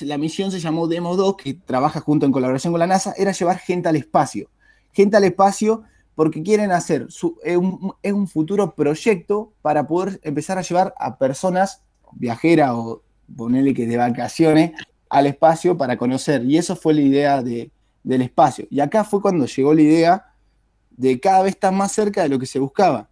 la 0.00 0.18
misión 0.18 0.50
se 0.50 0.60
llamó 0.60 0.88
Demo 0.88 1.16
2, 1.16 1.36
que 1.36 1.54
trabaja 1.54 2.00
junto 2.00 2.26
en 2.26 2.32
colaboración 2.32 2.72
con 2.72 2.80
la 2.80 2.86
NASA, 2.86 3.14
era 3.16 3.32
llevar 3.32 3.58
gente 3.58 3.88
al 3.88 3.96
espacio. 3.96 4.50
Gente 4.92 5.16
al 5.16 5.24
espacio 5.24 5.82
porque 6.14 6.42
quieren 6.42 6.70
hacer 6.70 7.08
es, 7.42 7.56
un, 7.56 8.28
futuro 8.28 8.74
proyecto 8.74 9.52
para 9.62 9.86
poder 9.86 10.20
empezar 10.22 10.58
a 10.58 10.62
llevar 10.62 10.94
a 10.98 11.18
personas 11.18 11.82
viajeras 12.12 12.70
o 12.74 13.02
ponerle 13.36 13.74
que 13.74 13.86
de 13.86 13.96
vacaciones 13.96 14.72
al 15.08 15.26
espacio 15.26 15.76
para 15.76 15.96
conocer. 15.96 16.44
Y 16.44 16.58
eso 16.58 16.76
fue 16.76 16.94
la 16.94 17.00
idea 17.00 17.42
del 17.42 18.22
espacio. 18.22 18.66
Y 18.70 18.80
acá 18.80 19.04
fue 19.04 19.20
cuando 19.20 19.46
llegó 19.46 19.74
la 19.74 19.82
idea 19.82 20.26
de 20.90 21.18
cada 21.20 21.42
vez 21.42 21.54
estar 21.54 21.72
más 21.72 21.92
cerca 21.92 22.22
de 22.22 22.28
lo 22.28 22.38
que 22.38 22.46
se 22.46 22.58
buscaba. 22.58 23.08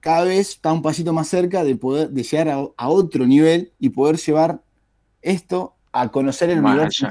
Cada 0.00 0.24
vez 0.24 0.50
está 0.50 0.72
un 0.72 0.82
pasito 0.82 1.12
más 1.12 1.28
cerca 1.28 1.64
de 1.64 1.74
poder 1.76 2.10
de 2.10 2.22
llegar 2.22 2.48
a, 2.76 2.88
otro 2.88 3.26
nivel 3.26 3.72
y 3.78 3.88
poder 3.90 4.16
llevar 4.16 4.60
esto 5.20 5.74
a 5.92 6.08
conocer 6.08 6.50
el 6.50 6.60
universo. 6.60 7.08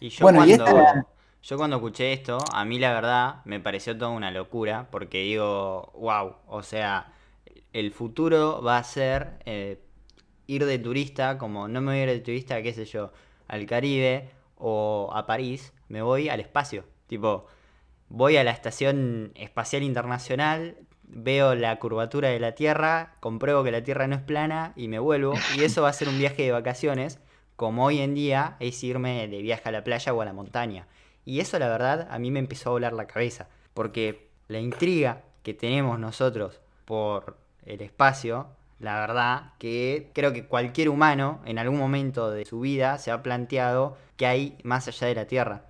Y 0.00 0.08
yo 0.08 0.24
bueno, 0.24 0.46
y 0.46 0.52
esta, 0.52 1.06
yo 1.42 1.56
cuando 1.56 1.76
escuché 1.76 2.12
esto, 2.12 2.38
a 2.52 2.64
mí 2.64 2.78
la 2.78 2.92
verdad 2.92 3.36
me 3.44 3.58
pareció 3.58 3.96
toda 3.96 4.10
una 4.10 4.30
locura, 4.30 4.88
porque 4.90 5.22
digo, 5.22 5.92
wow, 5.98 6.34
o 6.46 6.62
sea, 6.62 7.12
el 7.72 7.92
futuro 7.92 8.62
va 8.62 8.78
a 8.78 8.84
ser 8.84 9.38
eh, 9.46 9.80
ir 10.48 10.66
de 10.66 10.78
turista, 10.80 11.38
como 11.38 11.68
no 11.68 11.80
me 11.80 11.92
voy 11.92 12.00
a 12.00 12.02
ir 12.04 12.08
de 12.08 12.20
turista, 12.20 12.60
qué 12.62 12.72
sé 12.72 12.86
yo, 12.86 13.12
al 13.46 13.66
Caribe 13.66 14.30
o 14.56 15.10
a 15.14 15.26
París, 15.26 15.72
me 15.88 16.02
voy 16.02 16.28
al 16.28 16.40
espacio. 16.40 16.84
Tipo, 17.06 17.46
voy 18.08 18.36
a 18.36 18.44
la 18.44 18.50
Estación 18.50 19.30
Espacial 19.36 19.82
Internacional, 19.84 20.76
veo 21.04 21.54
la 21.54 21.78
curvatura 21.78 22.28
de 22.28 22.40
la 22.40 22.52
Tierra, 22.52 23.14
compruebo 23.20 23.62
que 23.62 23.70
la 23.70 23.84
Tierra 23.84 24.06
no 24.08 24.16
es 24.16 24.22
plana 24.22 24.72
y 24.74 24.88
me 24.88 24.98
vuelvo. 24.98 25.34
Y 25.56 25.62
eso 25.62 25.82
va 25.82 25.90
a 25.90 25.92
ser 25.92 26.08
un 26.08 26.18
viaje 26.18 26.42
de 26.42 26.52
vacaciones, 26.52 27.20
como 27.54 27.84
hoy 27.84 28.00
en 28.00 28.14
día 28.14 28.56
es 28.58 28.82
irme 28.82 29.28
de 29.28 29.42
viaje 29.42 29.68
a 29.68 29.72
la 29.72 29.84
playa 29.84 30.12
o 30.12 30.20
a 30.22 30.24
la 30.24 30.32
montaña. 30.32 30.88
Y 31.24 31.40
eso 31.40 31.58
la 31.58 31.68
verdad 31.68 32.08
a 32.10 32.18
mí 32.18 32.30
me 32.30 32.38
empezó 32.38 32.70
a 32.70 32.72
volar 32.72 32.94
la 32.94 33.06
cabeza, 33.06 33.48
porque 33.74 34.30
la 34.48 34.60
intriga 34.60 35.24
que 35.42 35.52
tenemos 35.52 35.98
nosotros 35.98 36.60
por 36.86 37.36
el 37.66 37.82
espacio, 37.82 38.48
la 38.80 39.00
verdad 39.00 39.52
que 39.58 40.10
creo 40.14 40.32
que 40.32 40.46
cualquier 40.46 40.88
humano 40.88 41.40
en 41.44 41.58
algún 41.58 41.78
momento 41.78 42.30
de 42.30 42.44
su 42.44 42.60
vida 42.60 42.98
se 42.98 43.10
ha 43.10 43.22
planteado 43.22 43.96
que 44.16 44.26
hay 44.26 44.58
más 44.62 44.86
allá 44.88 45.08
de 45.08 45.14
la 45.14 45.26
Tierra. 45.26 45.64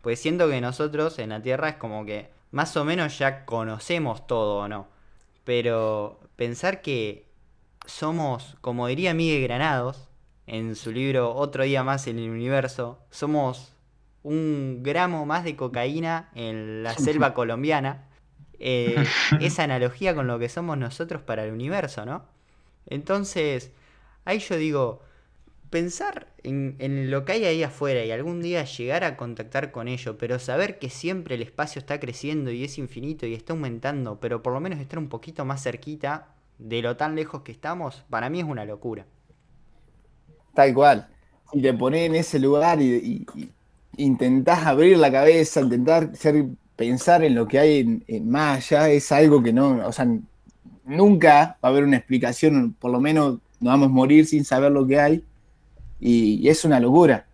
Pues 0.00 0.20
siento 0.20 0.48
que 0.48 0.60
nosotros 0.60 1.18
en 1.18 1.30
la 1.30 1.42
Tierra 1.42 1.68
es 1.70 1.76
como 1.76 2.04
que 2.04 2.30
más 2.50 2.76
o 2.76 2.84
menos 2.84 3.18
ya 3.18 3.44
conocemos 3.44 4.26
todo 4.26 4.58
o 4.58 4.68
no. 4.68 4.88
Pero 5.44 6.20
pensar 6.36 6.80
que 6.80 7.26
somos, 7.86 8.56
como 8.60 8.86
diría 8.86 9.12
Miguel 9.12 9.42
Granados 9.42 10.08
en 10.46 10.76
su 10.76 10.92
libro 10.92 11.34
Otro 11.34 11.64
día 11.64 11.82
más 11.84 12.06
en 12.06 12.18
el 12.18 12.30
universo, 12.30 12.98
somos 13.10 13.72
un 14.22 14.80
gramo 14.82 15.26
más 15.26 15.44
de 15.44 15.56
cocaína 15.56 16.30
en 16.34 16.82
la 16.82 16.94
selva 16.94 17.34
colombiana. 17.34 18.08
Eh, 18.58 19.04
esa 19.40 19.64
analogía 19.64 20.14
con 20.14 20.26
lo 20.26 20.38
que 20.38 20.48
somos 20.48 20.78
nosotros 20.78 21.20
para 21.22 21.44
el 21.44 21.52
universo, 21.52 22.06
¿no? 22.06 22.24
Entonces, 22.86 23.70
ahí 24.24 24.38
yo 24.38 24.56
digo, 24.56 25.02
pensar 25.74 26.28
en, 26.44 27.10
lo 27.10 27.24
que 27.24 27.32
hay 27.32 27.44
ahí 27.46 27.62
afuera 27.64 28.04
y 28.04 28.12
algún 28.12 28.40
día 28.40 28.64
llegar 28.64 29.02
a 29.02 29.16
contactar 29.16 29.72
con 29.72 29.88
ello, 29.88 30.16
pero 30.18 30.38
saber 30.38 30.78
que 30.78 30.88
siempre 30.88 31.34
el 31.34 31.42
espacio 31.42 31.80
está 31.80 31.98
creciendo 31.98 32.52
y 32.52 32.62
es 32.62 32.78
infinito 32.78 33.26
y 33.26 33.34
está 33.34 33.54
aumentando, 33.54 34.20
pero 34.20 34.40
por 34.40 34.52
lo 34.52 34.60
menos 34.60 34.78
estar 34.78 35.00
un 35.00 35.08
poquito 35.08 35.44
más 35.44 35.64
cerquita 35.64 36.28
de 36.58 36.80
lo 36.80 36.96
tan 36.96 37.16
lejos 37.16 37.42
que 37.42 37.50
estamos, 37.50 38.04
para 38.08 38.30
mí 38.30 38.38
es 38.38 38.46
una 38.46 38.64
locura. 38.64 39.04
Tal 40.54 40.72
cual. 40.72 41.08
Si 41.52 41.60
te 41.60 41.74
pones 41.74 42.02
en 42.02 42.14
ese 42.14 42.38
lugar 42.38 42.80
y, 42.80 43.26
intentás 43.96 44.66
abrir 44.66 44.96
la 44.98 45.10
cabeza, 45.10 45.60
intentar 45.60 46.14
ser, 46.14 46.46
pensar 46.76 47.24
en 47.24 47.34
lo 47.34 47.48
que 47.48 47.58
hay 47.58 48.02
en, 48.06 48.30
más 48.30 48.70
allá, 48.72 48.90
es 48.90 49.10
algo 49.10 49.42
que 49.42 49.52
no, 49.52 49.86
o 49.86 49.92
sea, 49.92 50.06
nunca 50.84 51.58
va 51.62 51.68
a 51.68 51.72
haber 51.72 51.84
una 51.84 51.96
explicación, 51.96 52.74
por 52.78 52.90
lo 52.90 53.00
menos 53.00 53.38
nos 53.60 53.72
vamos 53.72 53.86
a 53.86 53.92
morir 53.92 54.26
sin 54.26 54.44
saber 54.44 54.72
lo 54.72 54.86
que 54.86 55.00
hay, 55.00 55.24
y, 56.00 56.48
es 56.48 56.64
una 56.64 56.80
locura. 56.80 57.26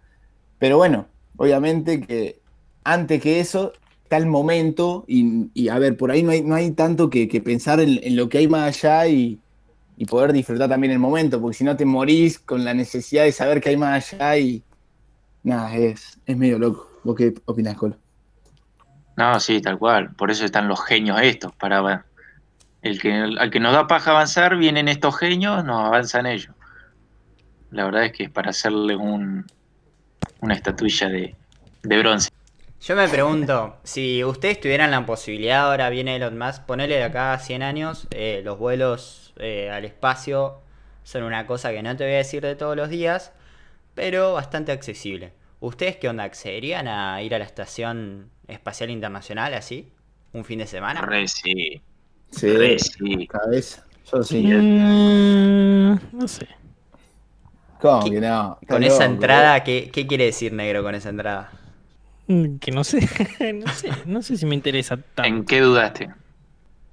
Pero 0.58 0.76
bueno, 0.76 1.06
obviamente 1.36 2.00
que 2.00 2.40
antes 2.84 3.20
que 3.20 3.40
eso 3.40 3.72
está 4.02 4.16
el 4.16 4.26
momento, 4.26 5.04
y, 5.06 5.68
a 5.68 5.78
ver, 5.78 5.96
por 5.96 6.10
ahí 6.10 6.22
no 6.22 6.32
hay, 6.32 6.42
no 6.42 6.54
hay 6.54 6.70
tanto 6.72 7.10
que, 7.10 7.26
pensar 7.44 7.80
en, 7.80 8.16
lo 8.16 8.28
que 8.28 8.38
hay 8.38 8.48
más 8.48 8.84
allá 8.84 9.08
y, 9.08 9.38
poder 10.08 10.32
disfrutar 10.32 10.68
también 10.70 10.92
el 10.92 10.98
momento, 10.98 11.40
porque 11.40 11.58
si 11.58 11.64
no 11.64 11.76
te 11.76 11.84
morís 11.84 12.38
con 12.38 12.64
la 12.64 12.72
necesidad 12.72 13.24
de 13.24 13.32
saber 13.32 13.60
que 13.60 13.68
hay 13.68 13.76
más 13.76 14.14
allá 14.14 14.38
y, 14.38 14.64
Nada, 15.42 15.74
es, 15.74 16.18
es 16.26 16.36
medio 16.36 16.58
loco. 16.58 16.90
¿Vos 17.02 17.16
qué 17.16 17.34
opinás, 17.46 17.76
Colo? 17.76 17.96
No, 19.16 19.40
sí, 19.40 19.60
tal 19.60 19.78
cual. 19.78 20.14
Por 20.14 20.30
eso 20.30 20.44
están 20.44 20.68
los 20.68 20.84
genios 20.84 21.18
estos, 21.22 21.54
para 21.54 22.06
el 22.82 23.00
que, 23.00 23.12
al 23.12 23.50
que 23.50 23.60
nos 23.60 23.72
da 23.72 23.86
paja 23.86 24.12
avanzar, 24.12 24.56
vienen 24.56 24.88
estos 24.88 25.18
genios, 25.18 25.64
nos 25.64 25.86
avanzan 25.86 26.26
ellos. 26.26 26.54
La 27.70 27.84
verdad 27.84 28.04
es 28.04 28.12
que 28.12 28.24
es 28.24 28.30
para 28.30 28.50
hacerle 28.50 28.96
un, 28.96 29.46
una 30.40 30.54
estatuilla 30.54 31.08
de, 31.08 31.36
bronce. 31.82 32.30
Yo 32.80 32.96
me 32.96 33.08
pregunto, 33.08 33.76
si 33.84 34.24
ustedes 34.24 34.60
tuvieran 34.60 34.90
la 34.90 35.04
posibilidad, 35.04 35.70
ahora 35.70 35.90
viene 35.90 36.16
Elon 36.16 36.38
Musk, 36.38 36.62
ponerle 36.64 36.96
de 36.96 37.04
acá 37.04 37.34
a 37.34 37.38
100 37.38 37.62
años, 37.62 38.08
eh, 38.10 38.40
los 38.42 38.58
vuelos 38.58 39.34
eh, 39.36 39.70
al 39.70 39.84
espacio 39.84 40.60
son 41.02 41.24
una 41.24 41.46
cosa 41.46 41.72
que 41.72 41.82
no 41.82 41.94
te 41.96 42.04
voy 42.04 42.14
a 42.14 42.18
decir 42.18 42.42
de 42.42 42.56
todos 42.56 42.76
los 42.76 42.88
días, 42.88 43.32
pero 43.94 44.32
bastante 44.32 44.72
accesible. 44.72 45.32
¿Ustedes 45.60 45.96
qué 45.96 46.08
onda? 46.08 46.24
¿Accederían 46.24 46.88
a 46.88 47.22
ir 47.22 47.34
a 47.34 47.38
la 47.38 47.44
Estación 47.44 48.30
Espacial 48.48 48.88
Internacional 48.88 49.52
así? 49.52 49.92
¿Un 50.32 50.44
fin 50.44 50.60
de 50.60 50.66
semana? 50.66 51.02
Re 51.02 51.28
sí. 51.28 51.82
Sí, 52.30 52.78
sí. 52.78 53.26
Cabeza. 53.26 53.84
Yo 54.12 54.22
sí. 54.22 54.42
Mm, 54.46 55.98
no 56.12 56.28
sé. 56.28 56.46
¿Cómo 57.80 58.10
que 58.10 58.20
no? 58.20 58.58
con 58.68 58.82
esa 58.82 59.04
entrada, 59.04 59.64
¿qué, 59.64 59.90
quiere 59.90 60.26
decir 60.26 60.52
negro 60.52 60.82
con 60.82 60.94
esa 60.94 61.08
entrada? 61.08 61.50
Mm, 62.26 62.56
que 62.56 62.70
no 62.72 62.84
sé, 62.84 63.00
no 63.54 63.72
sé, 63.72 63.90
no 64.04 64.22
sé 64.22 64.36
si 64.36 64.46
me 64.46 64.54
interesa 64.54 64.96
tanto. 64.96 65.24
¿En 65.24 65.44
qué 65.44 65.60
dudaste? 65.60 66.10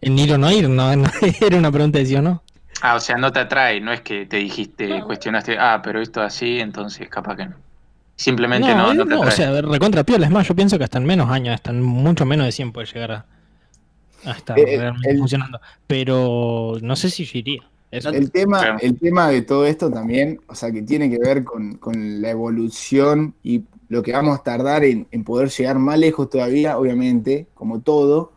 En 0.01 0.17
ir 0.17 0.33
o 0.33 0.37
no 0.37 0.51
ir, 0.51 0.69
no, 0.69 0.91
era 1.41 1.57
una 1.57 1.71
pregunta 1.71 1.99
de 1.99 2.05
sí 2.05 2.15
o 2.15 2.21
no. 2.21 2.41
Ah, 2.81 2.95
o 2.95 2.99
sea, 2.99 3.17
no 3.17 3.31
te 3.31 3.39
atrae, 3.39 3.81
no 3.81 3.91
es 3.91 4.01
que 4.01 4.27
te 4.27 4.37
dijiste, 4.37 5.01
cuestionaste, 5.01 5.57
ah, 5.59 5.81
pero 5.83 5.99
esto 5.99 6.21
así, 6.21 6.59
entonces 6.59 7.09
capaz 7.09 7.35
que 7.35 7.45
no. 7.47 7.55
Simplemente 8.15 8.73
no, 8.73 8.93
no, 8.93 9.05
te 9.05 9.13
atrae. 9.15 9.27
O 9.27 9.31
sea, 9.31 9.61
recontra 9.61 10.03
piola, 10.03 10.27
es 10.27 10.31
más, 10.31 10.47
yo 10.47 10.55
pienso 10.55 10.77
que 10.77 10.83
hasta 10.83 10.99
en 10.99 11.05
menos 11.05 11.29
años, 11.29 11.55
hasta 11.55 11.71
en 11.71 11.81
mucho 11.81 12.25
menos 12.25 12.45
de 12.45 12.51
100 12.51 12.71
puede 12.71 12.87
llegar 12.87 13.11
a, 13.11 13.25
estar 14.31 14.59
eh, 14.59 14.77
realmente 14.77 15.17
funcionando. 15.17 15.59
Pero 15.85 16.77
no 16.81 16.95
sé 16.95 17.09
si 17.09 17.25
yo 17.25 17.39
iría. 17.39 17.61
El, 17.89 18.31
tema, 18.31 18.77
el 18.81 18.99
tema 18.99 19.29
de 19.29 19.41
todo 19.43 19.65
esto 19.65 19.89
también, 19.89 20.41
o 20.47 20.55
sea, 20.55 20.71
que 20.71 20.81
tiene 20.81 21.09
que 21.09 21.19
ver 21.19 21.45
con, 21.45 22.21
la 22.21 22.29
evolución 22.29 23.33
y 23.43 23.63
lo 23.87 24.03
que 24.03 24.11
vamos 24.11 24.37
a 24.39 24.43
tardar 24.43 24.83
en, 24.83 25.07
en, 25.11 25.23
poder 25.23 25.49
llegar 25.49 25.79
más 25.79 25.97
lejos 25.97 26.29
todavía, 26.29 26.77
obviamente, 26.77 27.47
como 27.53 27.79
todo, 27.79 28.33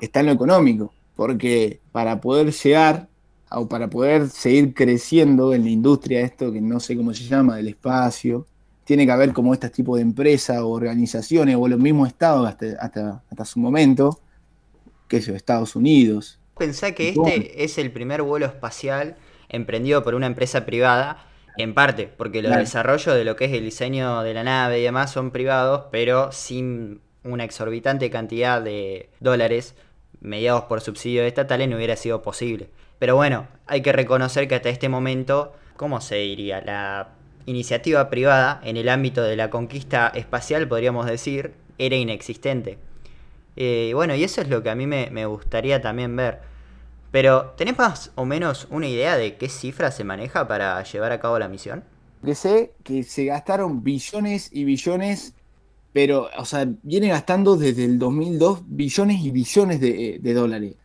está 0.00 0.20
en 0.20 0.26
lo 0.26 0.32
económico. 0.32 0.92
Porque 1.16 1.80
para 1.92 2.20
poder 2.20 2.52
llegar 2.52 3.08
o 3.50 3.66
para 3.68 3.88
poder 3.88 4.28
seguir 4.28 4.74
creciendo 4.74 5.54
en 5.54 5.64
la 5.64 5.70
industria, 5.70 6.20
esto 6.20 6.52
que 6.52 6.60
no 6.60 6.78
sé 6.78 6.96
cómo 6.96 7.12
se 7.14 7.24
llama, 7.24 7.56
del 7.56 7.68
espacio, 7.68 8.46
tiene 8.84 9.06
que 9.06 9.12
haber 9.12 9.32
como 9.32 9.54
este 9.54 9.70
tipo 9.70 9.96
de 9.96 10.02
empresas 10.02 10.58
o 10.58 10.68
organizaciones 10.68 11.56
o 11.56 11.68
los 11.68 11.78
mismos 11.78 12.08
estados 12.08 12.48
hasta, 12.48 13.22
hasta, 13.30 13.44
su 13.44 13.60
momento, 13.60 14.18
que 15.10 15.18
es 15.18 15.28
Estados 15.28 15.76
Unidos. 15.76 16.38
Pensá 16.56 16.92
que 16.92 17.10
este 17.10 17.64
es 17.64 17.76
el 17.76 17.90
primer 17.90 18.22
vuelo 18.22 18.46
espacial 18.46 19.16
emprendido 19.50 20.02
por 20.02 20.14
una 20.14 20.26
empresa 20.26 20.64
privada, 20.64 21.26
en 21.56 21.74
parte, 21.74 22.08
porque 22.16 22.42
los 22.42 22.56
desarrollos 22.56 23.14
de 23.14 23.24
lo 23.24 23.36
que 23.36 23.46
es 23.46 23.52
el 23.52 23.64
diseño 23.64 24.22
de 24.22 24.32
la 24.32 24.44
nave 24.44 24.78
y 24.78 24.82
demás 24.84 25.10
son 25.10 25.32
privados, 25.32 25.86
pero 25.90 26.32
sin 26.32 27.00
una 27.24 27.44
exorbitante 27.44 28.08
cantidad 28.08 28.62
de 28.62 29.10
dólares 29.18 29.74
mediados 30.20 30.64
por 30.64 30.80
subsidios 30.80 31.26
estatales 31.26 31.68
no 31.68 31.76
hubiera 31.76 31.96
sido 31.96 32.22
posible. 32.22 32.70
Pero 32.98 33.16
bueno, 33.16 33.48
hay 33.66 33.82
que 33.82 33.92
reconocer 33.92 34.46
que 34.46 34.54
hasta 34.54 34.68
este 34.68 34.88
momento, 34.88 35.54
¿cómo 35.76 36.00
se 36.00 36.16
diría? 36.16 36.60
La 36.60 37.08
iniciativa 37.46 38.08
privada 38.10 38.60
en 38.62 38.76
el 38.76 38.88
ámbito 38.88 39.22
de 39.22 39.36
la 39.36 39.50
conquista 39.50 40.12
espacial, 40.14 40.68
podríamos 40.68 41.06
decir, 41.06 41.54
era 41.78 41.96
inexistente. 41.96 42.78
Eh, 43.56 43.92
bueno, 43.94 44.14
y 44.14 44.24
eso 44.24 44.40
es 44.40 44.48
lo 44.48 44.62
que 44.62 44.70
a 44.70 44.74
mí 44.74 44.86
me, 44.86 45.26
gustaría 45.26 45.80
también 45.80 46.16
ver. 46.16 46.40
Pero, 47.10 47.54
¿tenés 47.56 47.76
más 47.78 48.12
o 48.14 48.24
menos 48.24 48.68
una 48.70 48.86
idea 48.86 49.16
de 49.16 49.36
qué 49.36 49.48
cifra 49.48 49.90
se 49.90 50.04
maneja 50.04 50.46
para 50.48 50.82
llevar 50.84 51.12
a 51.12 51.20
cabo 51.20 51.38
la 51.38 51.48
misión? 51.48 51.84
Que 52.24 52.34
sé 52.34 52.74
que 52.84 53.02
se 53.02 53.24
gastaron 53.26 53.82
billones 53.82 54.50
y 54.52 54.64
billones, 54.64 55.34
pero, 55.92 56.28
o 56.38 56.44
sea, 56.44 56.68
viene 56.82 57.08
gastando 57.08 57.56
desde 57.56 57.84
el 57.84 57.98
2002 57.98 58.62
billones 58.66 59.20
y 59.22 59.30
billones 59.30 59.80
de, 59.80 60.18
de 60.20 60.34
dólares 60.34 60.76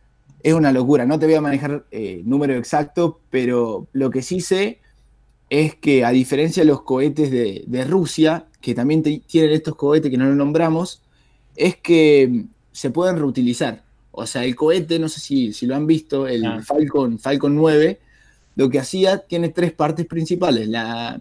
es 0.46 0.54
una 0.54 0.70
locura. 0.70 1.06
No 1.06 1.18
te 1.18 1.26
voy 1.26 1.34
a 1.34 1.40
manejar 1.40 1.86
eh, 1.90 2.22
número 2.24 2.54
exacto, 2.54 3.20
pero 3.30 3.88
lo 3.92 4.10
que 4.10 4.22
sí 4.22 4.40
sé 4.40 4.80
es 5.50 5.74
que 5.74 6.04
a 6.04 6.10
diferencia 6.10 6.62
de 6.62 6.68
los 6.68 6.82
cohetes 6.82 7.32
de, 7.32 7.84
Rusia, 7.84 8.46
que 8.60 8.72
también 8.72 9.02
tienen 9.02 9.50
estos 9.50 9.74
cohetes 9.74 10.08
que 10.08 10.16
no 10.16 10.26
los 10.26 10.36
nombramos, 10.36 11.02
es 11.56 11.76
que 11.76 12.44
se 12.76 12.90
pueden 12.90 13.16
reutilizar. 13.16 13.82
O 14.12 14.26
sea, 14.26 14.44
el 14.44 14.54
cohete, 14.54 14.98
no 14.98 15.08
sé 15.08 15.18
si, 15.18 15.54
si 15.54 15.66
lo 15.66 15.74
han 15.74 15.86
visto, 15.86 16.28
el 16.28 16.44
ah. 16.44 16.60
Falcon, 16.62 17.18
Falcon 17.18 17.56
9, 17.56 17.98
lo 18.54 18.68
que 18.68 18.78
hacía 18.78 19.18
tiene 19.18 19.48
tres 19.48 19.72
partes 19.72 20.04
principales. 20.06 20.68
La, 20.68 21.18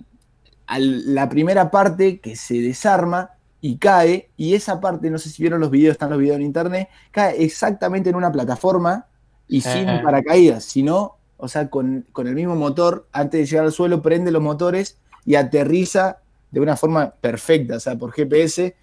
la 0.78 1.30
primera 1.30 1.72
parte 1.72 2.20
que 2.20 2.36
se 2.36 2.56
desarma 2.56 3.32
y 3.62 3.78
cae, 3.78 4.30
y 4.36 4.54
esa 4.54 4.82
parte, 4.82 5.10
no 5.10 5.18
sé 5.18 5.30
si 5.30 5.42
vieron 5.42 5.62
los 5.62 5.72
videos, 5.72 5.94
están 5.94 6.10
los 6.10 6.20
videos 6.20 6.36
en 6.36 6.44
internet, 6.44 6.90
cae 7.12 7.42
exactamente 7.42 8.10
en 8.10 8.18
una 8.18 8.34
plataforma 8.34 9.08
y 9.48 9.62
sin 9.62 9.86
paracaídas, 10.04 10.66
sino, 10.66 11.16
o 11.38 11.48
sea, 11.48 11.70
con, 11.70 12.06
con, 12.12 12.28
el 12.28 12.36
mismo 12.36 12.56
motor, 12.56 13.08
antes 13.14 13.40
de 13.40 13.46
llegar 13.46 13.66
al 13.66 13.72
suelo, 13.72 14.02
prende 14.02 14.30
los 14.32 14.44
motores 14.44 14.98
y 15.26 15.36
aterriza 15.36 16.20
de 16.52 16.60
una 16.60 16.76
forma 16.76 17.12
perfecta, 17.12 17.78
o 17.78 17.80
sea, 17.80 17.96
por 17.96 18.12
GPS, 18.12 18.76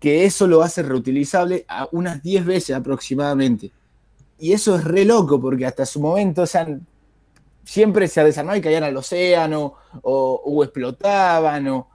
que 0.00 0.24
eso 0.24 0.46
lo 0.46 0.62
hace 0.62 0.82
reutilizable 0.82 1.66
a 1.68 1.86
unas 1.92 2.22
10 2.22 2.46
veces 2.46 2.74
aproximadamente. 2.74 3.70
Y 4.38 4.54
eso 4.54 4.74
es 4.74 4.82
re 4.82 5.04
loco, 5.04 5.38
porque 5.40 5.66
hasta 5.66 5.84
su 5.84 6.00
momento, 6.00 6.44
siempre 7.64 8.08
se 8.08 8.24
desarmado 8.24 8.56
y 8.56 8.62
caían 8.62 8.82
al 8.82 8.96
océano, 8.96 9.74
o, 10.02 10.64
explotaban, 10.64 11.68
o 11.68 11.86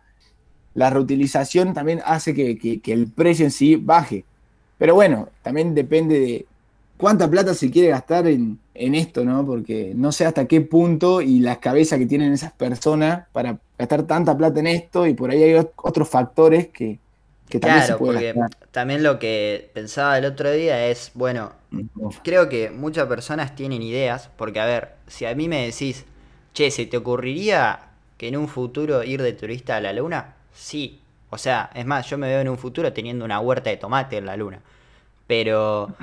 la 0.75 0.91
reutilización 0.91 1.73
también 1.73 2.01
hace 2.05 2.35
que, 2.35 2.79
el 2.85 3.07
precio 3.07 3.45
en 3.45 3.51
sí 3.51 3.75
baje. 3.75 4.23
Pero 4.77 4.93
bueno, 4.93 5.29
también 5.41 5.73
depende 5.73 6.19
de 6.19 6.45
cuánta 6.97 7.27
plata 7.27 7.55
se 7.55 7.71
quiere 7.71 7.89
gastar 7.89 8.27
en, 8.27 8.59
esto, 8.75 9.25
¿no? 9.25 9.43
Porque 9.45 9.93
no 9.95 10.11
sé 10.11 10.25
hasta 10.25 10.45
qué 10.45 10.61
punto 10.61 11.21
y 11.21 11.39
las 11.39 11.57
cabezas 11.57 11.97
que 11.97 12.05
tienen 12.05 12.33
esas 12.33 12.51
personas 12.51 13.25
para 13.31 13.57
gastar 13.79 14.03
tanta 14.03 14.37
plata 14.37 14.59
en 14.59 14.67
esto 14.67 15.07
y 15.07 15.13
por 15.15 15.31
ahí 15.31 15.41
hay 15.41 15.65
otros 15.77 16.09
factores 16.09 16.67
que, 16.67 16.99
también 17.49 17.97
puede 17.97 18.33
porque 18.33 18.55
también 18.71 19.03
lo 19.03 19.19
que 19.19 19.69
pensaba 19.73 20.17
el 20.17 20.25
otro 20.25 20.51
día 20.51 20.87
es, 20.87 21.11
bueno, 21.13 21.53
creo 22.23 22.49
que 22.49 22.69
muchas 22.69 23.07
personas 23.07 23.55
tienen 23.55 23.81
ideas, 23.81 24.29
porque 24.35 24.59
a 24.59 24.65
ver, 24.65 24.95
si 25.07 25.25
a 25.25 25.35
mí 25.35 25.47
me 25.47 25.65
decís, 25.65 26.05
che, 26.53 26.71
¿se 26.71 26.85
te 26.85 26.97
ocurriría 26.97 27.79
que 28.17 28.27
en 28.27 28.37
un 28.37 28.47
futuro 28.47 29.03
ir 29.03 29.21
de 29.21 29.33
turista 29.33 29.77
a 29.77 29.81
la 29.81 29.93
luna? 29.93 30.35
Sí. 30.53 31.01
O 31.29 31.37
sea, 31.37 31.69
es 31.73 31.85
más, 31.85 32.09
yo 32.09 32.17
me 32.17 32.27
veo 32.27 32.39
en 32.39 32.49
un 32.49 32.57
futuro 32.57 32.93
teniendo 32.93 33.25
una 33.25 33.39
huerta 33.39 33.69
de 33.69 33.77
tomate 33.77 34.17
en 34.17 34.25
la 34.25 34.37
luna. 34.37 34.61
Pero 35.27 35.93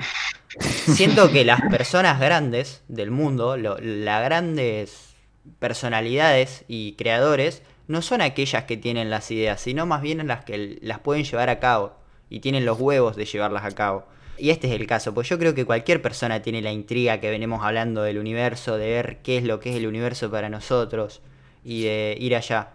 siento 0.59 1.31
que 1.31 1.45
las 1.45 1.61
personas 1.61 2.19
grandes 2.19 2.83
del 2.87 3.09
mundo, 3.09 3.57
las 3.57 4.23
grandes 4.25 5.15
personalidades 5.59 6.65
y 6.67 6.93
creadores, 6.93 7.63
no 7.87 8.01
son 8.01 8.21
aquellas 8.21 8.63
que 8.63 8.77
tienen 8.77 9.09
las 9.09 9.29
ideas, 9.31 9.61
sino 9.61 9.85
más 9.85 10.01
bien 10.01 10.25
las 10.27 10.45
que 10.45 10.79
las 10.81 10.99
pueden 10.99 11.23
llevar 11.23 11.49
a 11.49 11.59
cabo 11.59 11.93
y 12.29 12.39
tienen 12.39 12.65
los 12.65 12.79
huevos 12.79 13.15
de 13.15 13.25
llevarlas 13.25 13.65
a 13.65 13.71
cabo. 13.71 14.05
Y 14.37 14.49
este 14.49 14.67
es 14.67 14.79
el 14.79 14.87
caso, 14.87 15.13
pues 15.13 15.29
yo 15.29 15.37
creo 15.37 15.53
que 15.53 15.65
cualquier 15.65 16.01
persona 16.01 16.41
tiene 16.41 16.61
la 16.61 16.71
intriga 16.71 17.19
que 17.19 17.29
venimos 17.29 17.63
hablando 17.63 18.01
del 18.01 18.17
universo, 18.17 18.77
de 18.77 18.89
ver 18.89 19.17
qué 19.21 19.37
es 19.37 19.43
lo 19.43 19.59
que 19.59 19.69
es 19.69 19.75
el 19.75 19.85
universo 19.85 20.31
para 20.31 20.49
nosotros 20.49 21.21
y 21.63 21.83
de 21.83 22.17
ir 22.19 22.35
allá. 22.35 22.69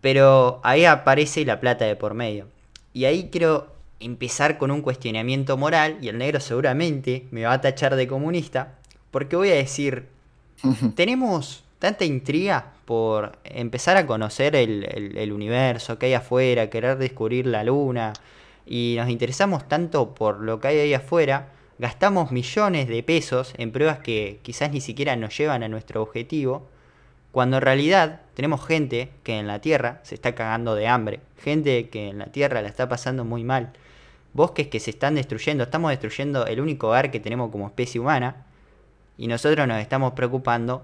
Pero 0.00 0.60
ahí 0.64 0.84
aparece 0.84 1.44
la 1.44 1.60
plata 1.60 1.84
de 1.84 1.96
por 1.96 2.14
medio. 2.14 2.46
Y 2.92 3.04
ahí 3.04 3.28
quiero 3.30 3.74
empezar 4.00 4.58
con 4.58 4.70
un 4.70 4.82
cuestionamiento 4.82 5.56
moral, 5.56 5.98
y 6.00 6.08
el 6.08 6.18
negro 6.18 6.40
seguramente 6.40 7.26
me 7.30 7.44
va 7.44 7.54
a 7.54 7.60
tachar 7.60 7.96
de 7.96 8.06
comunista, 8.06 8.74
porque 9.10 9.36
voy 9.36 9.50
a 9.50 9.54
decir, 9.54 10.06
tenemos 10.94 11.63
tanta 11.84 12.06
intriga 12.06 12.72
por 12.86 13.32
empezar 13.44 13.98
a 13.98 14.06
conocer 14.06 14.56
el, 14.56 15.32
universo 15.34 15.98
que 15.98 16.06
hay 16.06 16.14
afuera, 16.14 16.70
querer 16.70 16.96
descubrir 16.96 17.44
la 17.44 17.62
luna, 17.62 18.14
y 18.64 18.94
nos 18.96 19.10
interesamos 19.10 19.68
tanto 19.68 20.14
por 20.14 20.40
lo 20.40 20.60
que 20.60 20.68
hay 20.68 20.78
ahí 20.78 20.94
afuera, 20.94 21.48
gastamos 21.78 22.32
millones 22.32 22.88
de 22.88 23.02
pesos 23.02 23.52
en 23.58 23.70
pruebas 23.70 23.98
que 23.98 24.40
quizás 24.40 24.72
ni 24.72 24.80
siquiera 24.80 25.14
nos 25.16 25.36
llevan 25.36 25.62
a 25.62 25.68
nuestro 25.68 26.00
objetivo, 26.00 26.66
cuando 27.32 27.58
en 27.58 27.62
realidad 27.64 28.22
tenemos 28.32 28.64
gente 28.64 29.10
que 29.22 29.38
en 29.38 29.46
la 29.46 29.60
Tierra 29.60 30.00
se 30.04 30.14
está 30.14 30.34
cagando 30.34 30.74
de 30.74 30.86
hambre, 30.86 31.20
gente 31.36 31.90
que 31.90 32.08
en 32.08 32.18
la 32.18 32.26
Tierra 32.32 32.62
la 32.62 32.68
está 32.68 32.88
pasando 32.88 33.26
muy 33.26 33.44
mal, 33.44 33.74
bosques 34.32 34.68
que 34.68 34.80
se 34.80 34.88
están 34.88 35.16
destruyendo, 35.16 35.64
estamos 35.64 35.90
destruyendo 35.90 36.46
el 36.46 36.62
único 36.62 36.88
hogar 36.88 37.10
que 37.10 37.20
tenemos 37.20 37.50
como 37.50 37.66
especie 37.66 38.00
humana, 38.00 38.46
y 39.18 39.26
nosotros 39.26 39.68
nos 39.68 39.82
estamos 39.82 40.14
preocupando 40.14 40.82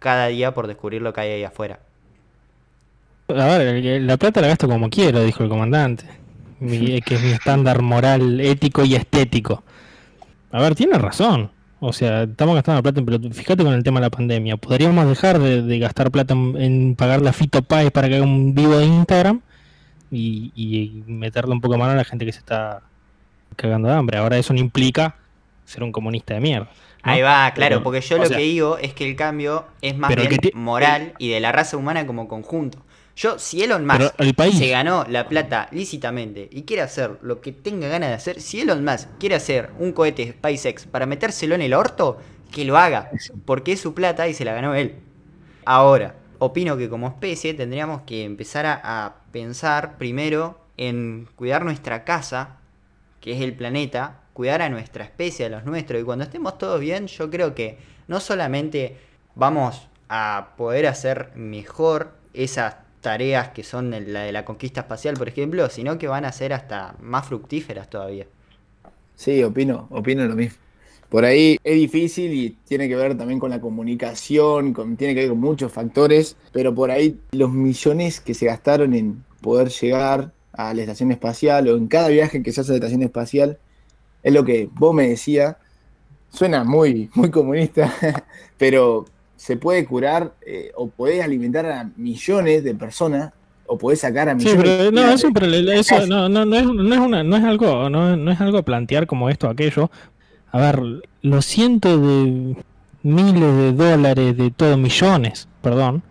cada 0.00 0.26
día 0.26 0.52
por 0.52 0.66
descubrir 0.66 1.02
lo 1.02 1.12
que 1.12 1.20
hay 1.20 1.30
ahí 1.30 1.44
afuera. 1.44 1.78
A 3.28 3.58
ver, 3.58 4.02
la 4.02 4.16
plata 4.16 4.40
la 4.40 4.48
gasto 4.48 4.68
como 4.68 4.90
quiero, 4.90 5.22
dijo 5.22 5.44
el 5.44 5.48
comandante 5.48 6.04
que 6.60 7.14
es 7.14 7.22
mi 7.22 7.30
estándar 7.30 7.80
moral, 7.82 8.40
ético 8.40 8.84
y 8.84 8.94
estético. 8.94 9.62
A 10.52 10.60
ver, 10.60 10.74
tiene 10.74 10.98
razón. 10.98 11.50
O 11.82 11.94
sea, 11.94 12.24
estamos 12.24 12.54
gastando 12.54 12.82
plata, 12.82 13.00
pero 13.02 13.18
fíjate 13.32 13.64
con 13.64 13.72
el 13.72 13.82
tema 13.82 14.00
de 14.00 14.06
la 14.06 14.10
pandemia. 14.10 14.58
Podríamos 14.58 15.08
dejar 15.08 15.38
de, 15.38 15.78
gastar 15.78 16.10
plata 16.10 16.34
en, 16.34 16.94
pagar 16.94 17.22
la 17.22 17.32
Fito 17.32 17.62
Pay 17.62 17.90
para 17.90 18.08
que 18.08 18.16
haga 18.16 18.24
un 18.24 18.54
vivo 18.54 18.76
de 18.76 18.84
Instagram 18.84 19.40
y, 20.10 21.02
meterle 21.06 21.52
un 21.52 21.60
poco 21.62 21.78
mano 21.78 21.92
a 21.92 21.96
la 21.96 22.04
gente 22.04 22.26
que 22.26 22.32
se 22.32 22.40
está 22.40 22.82
cagando 23.56 23.88
de 23.88 23.94
hambre. 23.94 24.18
Ahora 24.18 24.36
eso 24.36 24.52
no 24.52 24.60
implica 24.60 25.16
ser 25.64 25.82
un 25.82 25.92
comunista 25.92 26.34
de 26.34 26.40
mierda. 26.40 26.68
Ahí 27.02 27.22
va, 27.22 27.50
claro, 27.54 27.82
porque 27.82 28.00
yo 28.00 28.18
lo 28.18 28.28
que 28.28 28.38
digo 28.38 28.78
es 28.78 28.92
que 28.92 29.08
el 29.08 29.16
cambio 29.16 29.66
es 29.80 29.96
más 29.96 30.14
bien 30.14 30.38
moral 30.54 31.14
y 31.18 31.30
de 31.30 31.40
la 31.40 31.52
raza 31.52 31.76
humana 31.76 32.06
como 32.06 32.28
conjunto. 32.28 32.78
Yo, 33.16 33.38
si 33.38 33.62
Elon 33.62 33.86
Musk 33.86 34.14
se 34.52 34.68
ganó 34.68 35.04
la 35.08 35.28
plata 35.28 35.68
lícitamente 35.72 36.48
y 36.50 36.62
quiere 36.62 36.82
hacer 36.82 37.18
lo 37.22 37.40
que 37.40 37.52
tenga 37.52 37.88
ganas 37.88 38.08
de 38.08 38.14
hacer, 38.14 38.40
si 38.40 38.60
Elon 38.60 38.84
Musk 38.84 39.08
quiere 39.18 39.34
hacer 39.34 39.70
un 39.78 39.92
cohete 39.92 40.32
SpaceX 40.32 40.86
para 40.86 41.06
metérselo 41.06 41.54
en 41.54 41.62
el 41.62 41.74
orto, 41.74 42.18
que 42.50 42.64
lo 42.64 42.78
haga, 42.78 43.10
porque 43.44 43.72
es 43.72 43.80
su 43.80 43.94
plata 43.94 44.28
y 44.28 44.34
se 44.34 44.44
la 44.44 44.54
ganó 44.54 44.74
él. 44.74 44.96
Ahora, 45.64 46.16
opino 46.38 46.76
que 46.76 46.88
como 46.88 47.08
especie 47.08 47.54
tendríamos 47.54 48.02
que 48.02 48.24
empezar 48.24 48.66
a, 48.66 49.16
pensar 49.32 49.96
primero 49.98 50.58
en 50.76 51.28
cuidar 51.36 51.64
nuestra 51.64 52.04
casa, 52.04 52.56
que 53.20 53.32
es 53.32 53.42
el 53.42 53.54
planeta, 53.54 54.22
cuidar 54.40 54.62
a 54.62 54.70
nuestra 54.70 55.04
especie, 55.04 55.44
a 55.44 55.48
los 55.50 55.66
nuestros, 55.66 56.00
y 56.00 56.02
cuando 56.02 56.24
estemos 56.24 56.56
todos 56.56 56.80
bien, 56.80 57.08
yo 57.08 57.28
creo 57.28 57.54
que 57.54 57.76
no 58.08 58.20
solamente 58.20 58.96
vamos 59.34 59.86
a 60.08 60.54
poder 60.56 60.86
hacer 60.86 61.28
mejor 61.34 62.12
esas 62.32 62.76
tareas 63.02 63.50
que 63.50 63.62
son 63.62 63.90
la 63.90 64.22
de 64.22 64.32
la 64.32 64.46
conquista 64.46 64.80
espacial, 64.80 65.18
por 65.18 65.28
ejemplo, 65.28 65.68
sino 65.68 65.98
que 65.98 66.08
van 66.08 66.24
a 66.24 66.32
ser 66.32 66.54
hasta 66.54 66.94
más 67.02 67.26
fructíferas 67.26 67.90
todavía. 67.90 68.24
Sí, 69.14 69.42
opino, 69.42 69.88
opino 69.90 70.24
lo 70.24 70.34
mismo. 70.34 70.56
Por 71.10 71.26
ahí 71.26 71.58
es 71.62 71.74
difícil 71.74 72.32
y 72.32 72.56
tiene 72.66 72.88
que 72.88 72.96
ver 72.96 73.18
también 73.18 73.40
con 73.40 73.50
la 73.50 73.60
comunicación, 73.60 74.72
tiene 74.96 75.14
que 75.14 75.20
ver 75.20 75.28
con 75.28 75.40
muchos 75.40 75.70
factores, 75.70 76.34
pero 76.50 76.74
por 76.74 76.90
ahí 76.90 77.20
los 77.32 77.52
millones 77.52 78.20
que 78.20 78.32
se 78.32 78.46
gastaron 78.46 78.94
en 78.94 79.22
poder 79.42 79.68
llegar 79.68 80.32
a 80.54 80.72
la 80.72 80.80
estación 80.80 81.12
espacial 81.12 81.68
o 81.68 81.76
en 81.76 81.88
cada 81.88 82.08
viaje 82.08 82.42
que 82.42 82.52
se 82.52 82.62
hace 82.62 82.70
a 82.70 82.72
la 82.72 82.76
estación 82.76 83.02
espacial, 83.02 83.58
es 84.22 84.32
lo 84.32 84.44
que 84.44 84.68
vos 84.72 84.94
me 84.94 85.08
decías, 85.08 85.56
suena 86.30 86.64
muy, 86.64 87.10
muy 87.14 87.30
comunista, 87.30 87.92
pero 88.58 89.06
se 89.36 89.56
puede 89.56 89.84
curar 89.86 90.34
eh, 90.44 90.70
o 90.76 90.88
podés 90.88 91.22
alimentar 91.22 91.66
a 91.66 91.90
millones 91.96 92.62
de 92.62 92.74
personas 92.74 93.32
o 93.66 93.78
podés 93.78 94.00
sacar 94.00 94.28
a 94.28 94.34
millones. 94.34 94.60
Sí, 94.60 94.68
pero 94.68 94.90
no, 94.90 95.72
eso, 95.72 96.06
no, 96.06 96.28
no, 96.28 96.44
no, 96.44 96.56
es, 96.56 96.64
no, 96.64 96.94
es 96.94 97.00
una, 97.00 97.22
no 97.22 97.36
es 97.36 97.44
algo, 97.44 97.88
no, 97.88 98.16
no 98.16 98.30
es 98.30 98.40
algo 98.40 98.58
a 98.58 98.62
plantear 98.62 99.06
como 99.06 99.30
esto 99.30 99.46
o 99.46 99.50
aquello. 99.50 99.90
A 100.52 100.60
ver, 100.60 100.82
los 101.22 101.46
cientos 101.46 102.02
de 102.02 102.56
miles 103.02 103.56
de 103.56 103.72
dólares, 103.72 104.36
de 104.36 104.50
todo, 104.50 104.76
millones, 104.76 105.48
perdón, 105.62 106.02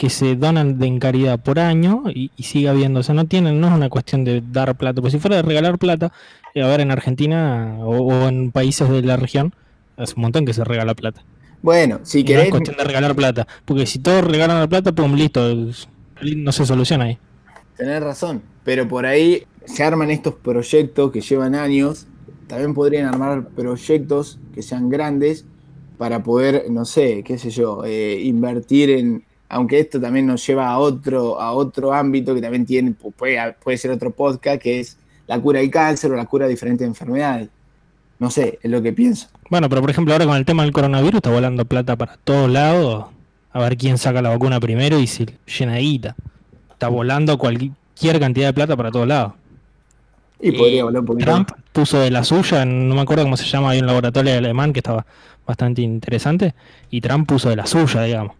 que 0.00 0.08
se 0.08 0.34
donan 0.34 0.78
de 0.78 0.86
en 0.86 0.98
caridad 0.98 1.38
por 1.38 1.58
año 1.58 2.04
y, 2.06 2.30
sigue 2.42 2.70
habiendo. 2.70 3.00
O 3.00 3.02
sea, 3.02 3.14
no 3.14 3.26
tienen, 3.26 3.60
no 3.60 3.68
es 3.68 3.74
una 3.74 3.90
cuestión 3.90 4.24
de 4.24 4.40
dar 4.40 4.74
plata. 4.74 5.02
Pues 5.02 5.12
si 5.12 5.18
fuera 5.18 5.36
de 5.36 5.42
regalar 5.42 5.78
plata, 5.78 6.10
eh, 6.54 6.62
a 6.62 6.68
ver, 6.68 6.80
en 6.80 6.90
Argentina 6.90 7.76
o, 7.80 7.98
o, 7.98 8.26
en 8.26 8.50
países 8.50 8.88
de 8.88 9.02
la 9.02 9.18
región, 9.18 9.52
hace 9.98 10.14
un 10.16 10.22
montón 10.22 10.46
que 10.46 10.54
se 10.54 10.64
regala 10.64 10.94
plata. 10.94 11.22
Bueno, 11.60 12.00
si 12.02 12.24
querés. 12.24 12.44
No 12.44 12.44
es 12.44 12.50
cuestión 12.50 12.78
de 12.78 12.84
regalar 12.84 13.14
plata. 13.14 13.46
Porque 13.66 13.84
si 13.84 13.98
todos 13.98 14.24
regalan 14.24 14.58
la 14.58 14.68
plata, 14.68 14.90
pues 14.92 15.12
listo. 15.12 15.54
No 16.22 16.52
se 16.52 16.64
soluciona 16.64 17.04
ahí. 17.04 17.18
Tenés 17.76 18.02
razón. 18.02 18.40
Pero 18.64 18.88
por 18.88 19.04
ahí 19.04 19.44
se 19.66 19.84
arman 19.84 20.10
estos 20.10 20.32
proyectos 20.32 21.12
que 21.12 21.20
llevan 21.20 21.54
años. 21.54 22.06
También 22.46 22.72
podrían 22.72 23.04
armar 23.04 23.48
proyectos 23.48 24.38
que 24.54 24.62
sean 24.62 24.88
grandes 24.88 25.44
para 25.98 26.22
poder, 26.22 26.70
no 26.70 26.86
sé, 26.86 27.22
qué 27.22 27.36
sé 27.36 27.50
yo, 27.50 27.84
eh, 27.84 28.18
invertir 28.22 28.88
en. 28.88 29.24
Aunque 29.50 29.80
esto 29.80 30.00
también 30.00 30.26
nos 30.26 30.46
lleva 30.46 30.68
a 30.68 30.78
otro, 30.78 31.40
a 31.40 31.52
otro 31.52 31.92
ámbito 31.92 32.34
que 32.34 32.40
también 32.40 32.64
tiene, 32.64 32.92
puede, 32.92 33.54
puede 33.62 33.76
ser 33.76 33.90
otro 33.90 34.10
podcast, 34.10 34.62
que 34.62 34.80
es 34.80 34.96
la 35.26 35.40
cura 35.40 35.60
del 35.60 35.70
cáncer 35.70 36.10
o 36.12 36.16
la 36.16 36.24
cura 36.24 36.46
de 36.46 36.52
diferentes 36.52 36.86
enfermedades. 36.86 37.48
No 38.18 38.30
sé, 38.30 38.58
es 38.62 38.70
lo 38.70 38.80
que 38.80 38.92
pienso. 38.92 39.28
Bueno, 39.48 39.68
pero 39.68 39.80
por 39.80 39.90
ejemplo 39.90 40.12
ahora 40.12 40.26
con 40.26 40.36
el 40.36 40.44
tema 40.44 40.62
del 40.62 40.72
coronavirus 40.72 41.16
está 41.16 41.30
volando 41.30 41.64
plata 41.64 41.96
para 41.96 42.16
todos 42.22 42.50
lados. 42.50 43.06
A 43.52 43.60
ver 43.60 43.76
quién 43.76 43.98
saca 43.98 44.22
la 44.22 44.30
vacuna 44.30 44.60
primero 44.60 44.98
y 45.00 45.06
si 45.06 45.26
llena 45.58 45.78
Está 45.78 46.88
volando 46.88 47.36
cualquier 47.36 48.20
cantidad 48.20 48.46
de 48.46 48.54
plata 48.54 48.76
para 48.76 48.90
todos 48.90 49.08
lados. 49.08 49.32
Y, 50.40 50.52
podría 50.52 50.84
volar 50.84 51.00
un 51.00 51.06
poquito. 51.06 51.30
Trump 51.30 51.50
puso 51.72 51.98
de 51.98 52.10
la 52.10 52.24
suya, 52.24 52.64
no 52.64 52.94
me 52.94 53.00
acuerdo 53.00 53.24
cómo 53.24 53.36
se 53.36 53.44
llama, 53.44 53.70
hay 53.70 53.80
un 53.80 53.86
laboratorio 53.86 54.32
alemán 54.36 54.72
que 54.72 54.78
estaba 54.78 55.04
bastante 55.46 55.82
interesante, 55.82 56.54
y 56.90 57.00
Trump 57.00 57.28
puso 57.28 57.50
de 57.50 57.56
la 57.56 57.66
suya, 57.66 58.02
digamos. 58.02 58.39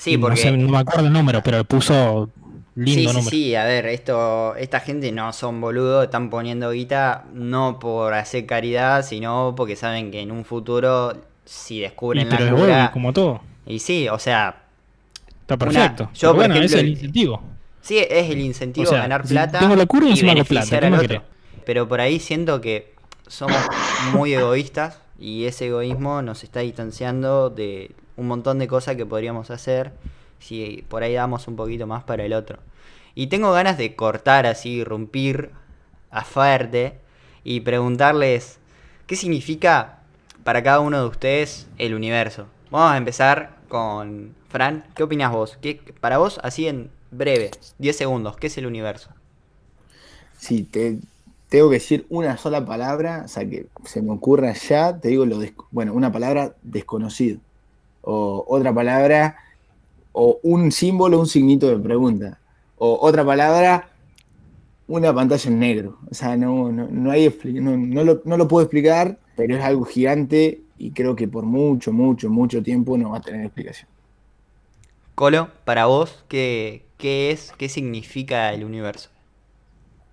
Sí, 0.00 0.16
porque... 0.16 0.50
No, 0.50 0.68
me 0.70 0.78
acuerdo 0.78 1.08
el 1.08 1.12
número, 1.12 1.42
pero 1.42 1.62
puso 1.64 2.30
lindo 2.74 3.10
sí, 3.10 3.16
número. 3.18 3.30
Sí, 3.30 3.54
a 3.54 3.64
ver, 3.64 3.84
esto, 3.84 4.56
esta 4.56 4.80
gente 4.80 5.12
no 5.12 5.30
son 5.34 5.60
boludos, 5.60 6.04
están 6.04 6.30
poniendo 6.30 6.70
guita 6.70 7.26
no 7.34 7.78
por 7.78 8.14
hacer 8.14 8.46
caridad, 8.46 9.04
sino 9.04 9.52
porque 9.54 9.76
saben 9.76 10.10
que 10.10 10.22
en 10.22 10.30
un 10.30 10.46
futuro, 10.46 11.12
si 11.44 11.80
descubren 11.80 12.30
la 12.30 12.50
cura... 12.50 12.90
como 12.94 13.12
todo. 13.12 13.42
Y 13.66 13.78
sí, 13.80 14.08
o 14.08 14.18
sea... 14.18 14.62
Está 15.42 15.58
perfecto. 15.58 16.08
yo, 16.14 16.32
bueno, 16.32 16.54
es 16.54 16.72
el 16.72 16.88
incentivo. 16.88 17.42
Sí, 17.82 17.98
es 17.98 18.30
el 18.30 18.40
incentivo 18.40 18.90
ganar 18.92 19.22
plata 19.24 19.58
tengo 19.58 19.76
la 19.76 19.84
cura 19.84 20.06
y, 20.06 20.18
y 20.18 20.22
beneficiar 20.22 20.82
al 20.86 20.94
otro. 20.94 21.22
Pero 21.66 21.86
por 21.86 22.00
ahí 22.00 22.20
siento 22.20 22.62
que 22.62 22.94
somos 23.26 23.58
muy 24.14 24.32
egoístas 24.32 24.98
y 25.18 25.44
ese 25.44 25.66
egoísmo 25.66 26.22
nos 26.22 26.42
está 26.42 26.60
distanciando 26.60 27.50
de 27.50 27.90
un 28.16 28.28
montón 28.28 28.58
de 28.58 28.68
cosas 28.68 28.96
que 28.96 29.06
podríamos 29.06 29.50
hacer 29.50 29.92
si 30.38 30.84
por 30.88 31.02
ahí 31.02 31.14
damos 31.14 31.48
un 31.48 31.56
poquito 31.56 31.86
más 31.86 32.04
para 32.04 32.24
el 32.24 32.32
otro. 32.32 32.58
Y 33.14 33.26
tengo 33.26 33.52
ganas 33.52 33.76
de 33.78 33.94
cortar 33.94 34.46
así, 34.46 34.70
irrumpir 34.70 35.50
a 36.10 36.24
fuerte 36.24 36.94
y 37.44 37.60
preguntarles 37.60 38.58
qué 39.06 39.16
significa 39.16 39.98
para 40.44 40.62
cada 40.62 40.80
uno 40.80 41.00
de 41.00 41.08
ustedes 41.08 41.66
el 41.78 41.94
universo. 41.94 42.46
Vamos 42.70 42.92
a 42.92 42.96
empezar 42.96 43.56
con 43.68 44.34
Fran. 44.48 44.84
¿Qué 44.94 45.02
opinas 45.02 45.32
vos? 45.32 45.58
¿Qué, 45.60 45.80
para 46.00 46.18
vos, 46.18 46.40
así 46.42 46.66
en 46.66 46.90
breve, 47.10 47.50
10 47.78 47.96
segundos, 47.96 48.36
¿qué 48.36 48.46
es 48.46 48.58
el 48.58 48.66
universo? 48.66 49.10
Sí, 50.38 50.62
te 50.62 50.98
tengo 51.48 51.68
que 51.68 51.74
decir 51.74 52.06
una 52.08 52.36
sola 52.36 52.64
palabra, 52.64 53.22
o 53.24 53.28
sea, 53.28 53.48
que 53.48 53.66
se 53.84 54.00
me 54.00 54.12
ocurra 54.12 54.52
ya, 54.52 54.96
te 54.98 55.08
digo 55.08 55.26
lo 55.26 55.40
bueno, 55.70 55.92
una 55.92 56.12
palabra 56.12 56.54
desconocido. 56.62 57.40
O 58.02 58.44
otra 58.48 58.74
palabra, 58.74 59.36
o 60.12 60.38
un 60.42 60.72
símbolo, 60.72 61.20
un 61.20 61.26
signito 61.26 61.68
de 61.68 61.78
pregunta. 61.78 62.38
O 62.78 62.98
otra 63.00 63.24
palabra, 63.24 63.90
una 64.88 65.14
pantalla 65.14 65.50
en 65.50 65.58
negro. 65.58 65.98
O 66.10 66.14
sea, 66.14 66.36
no, 66.36 66.72
no, 66.72 67.10
hay 67.10 67.32
no, 67.44 68.04
lo, 68.04 68.22
no 68.24 68.36
lo 68.36 68.48
puedo 68.48 68.64
explicar, 68.64 69.18
pero 69.36 69.56
es 69.56 69.62
algo 69.62 69.84
gigante 69.84 70.62
y 70.78 70.92
creo 70.92 71.14
que 71.14 71.28
por 71.28 71.44
mucho, 71.44 71.92
mucho, 71.92 72.30
mucho 72.30 72.62
tiempo 72.62 72.96
no 72.96 73.10
va 73.10 73.18
a 73.18 73.20
tener 73.20 73.44
explicación. 73.44 73.88
Colo, 75.14 75.50
para 75.64 75.84
vos, 75.84 76.24
¿qué, 76.28 76.86
qué 76.96 77.30
es, 77.30 77.52
qué 77.58 77.68
significa 77.68 78.52
el 78.52 78.64
universo? 78.64 79.10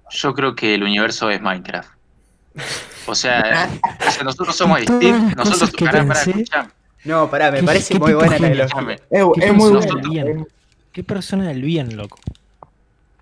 Yo 0.10 0.34
creo 0.34 0.56
que 0.56 0.76
el 0.76 0.84
universo 0.84 1.30
es 1.30 1.42
Minecraft. 1.42 1.90
O 3.08 3.16
sea, 3.16 3.70
nosotros 4.24 4.56
somos 4.56 4.82
Steve, 4.82 5.18
nosotros 5.36 5.72
para, 5.72 6.06
para 6.06 6.22
escuchar. 6.22 6.72
No, 7.08 7.30
pará, 7.30 7.52
me 7.52 7.64
parece 7.64 7.98
muy 7.98 8.14
buena 8.14 8.38
la 8.38 8.66
Es, 9.10 9.26
es 9.42 9.54
muy 9.54 9.72
buena. 9.72 10.46
Qué 10.92 11.04
persona 11.04 11.48
del 11.48 11.62
bien, 11.62 11.96
loco. 11.96 12.20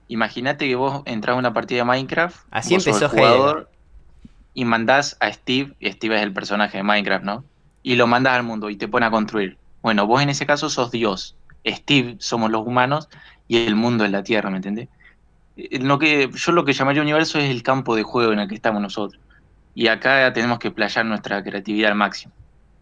Imagínate 0.08 0.68
que 0.68 0.76
vos 0.76 1.04
entras 1.06 1.36
a 1.36 1.40
una 1.40 1.54
partida 1.54 1.80
de 1.80 1.86
Minecraft, 1.86 2.38
así 2.52 2.76
empezó 2.76 3.06
el 3.06 3.12
jugador, 3.12 3.70
y 4.54 4.66
mandás 4.66 5.18
a 5.20 5.32
Steve, 5.32 5.74
y 5.80 5.92
Steve 5.92 6.16
es 6.16 6.24
el 6.24 6.34
personaje 6.34 6.78
de 6.78 6.84
Minecraft, 6.84 7.26
¿no? 7.26 7.44
Y 7.84 7.96
lo 7.96 8.08
mandas 8.08 8.34
al 8.34 8.44
mundo 8.44 8.70
y 8.70 8.76
te 8.76 8.88
pone 8.88 9.06
a 9.06 9.12
construir. 9.12 9.58
Bueno, 9.82 10.08
vos 10.08 10.22
en 10.22 10.30
ese 10.30 10.46
caso 10.46 10.70
sos 10.70 10.92
Dios. 10.92 11.36
Steve 11.66 12.16
somos 12.20 12.52
los 12.52 12.66
humanos 12.66 13.10
y 13.48 13.58
el 13.66 13.76
mundo 13.76 14.06
es 14.06 14.12
la 14.12 14.24
Tierra, 14.24 14.50
¿me 14.50 14.58
entendés? 14.58 14.88
Eh, 15.58 15.80
lo 15.80 16.00
que, 16.00 16.30
yo 16.34 16.52
lo 16.52 16.66
que 16.66 16.74
llamaría 16.74 17.02
universo 17.02 17.40
es 17.40 17.50
el 17.50 17.64
campo 17.64 17.96
de 17.96 18.04
juego 18.04 18.32
en 18.32 18.40
el 18.40 18.48
que 18.48 18.56
estamos 18.56 18.82
nosotros. 18.82 19.22
Y 19.74 19.88
acá 19.88 20.32
tenemos 20.34 20.60
que 20.60 20.72
playar 20.72 21.06
nuestra 21.06 21.44
creatividad 21.44 21.92
al 21.92 21.98
máximo. 21.98 22.34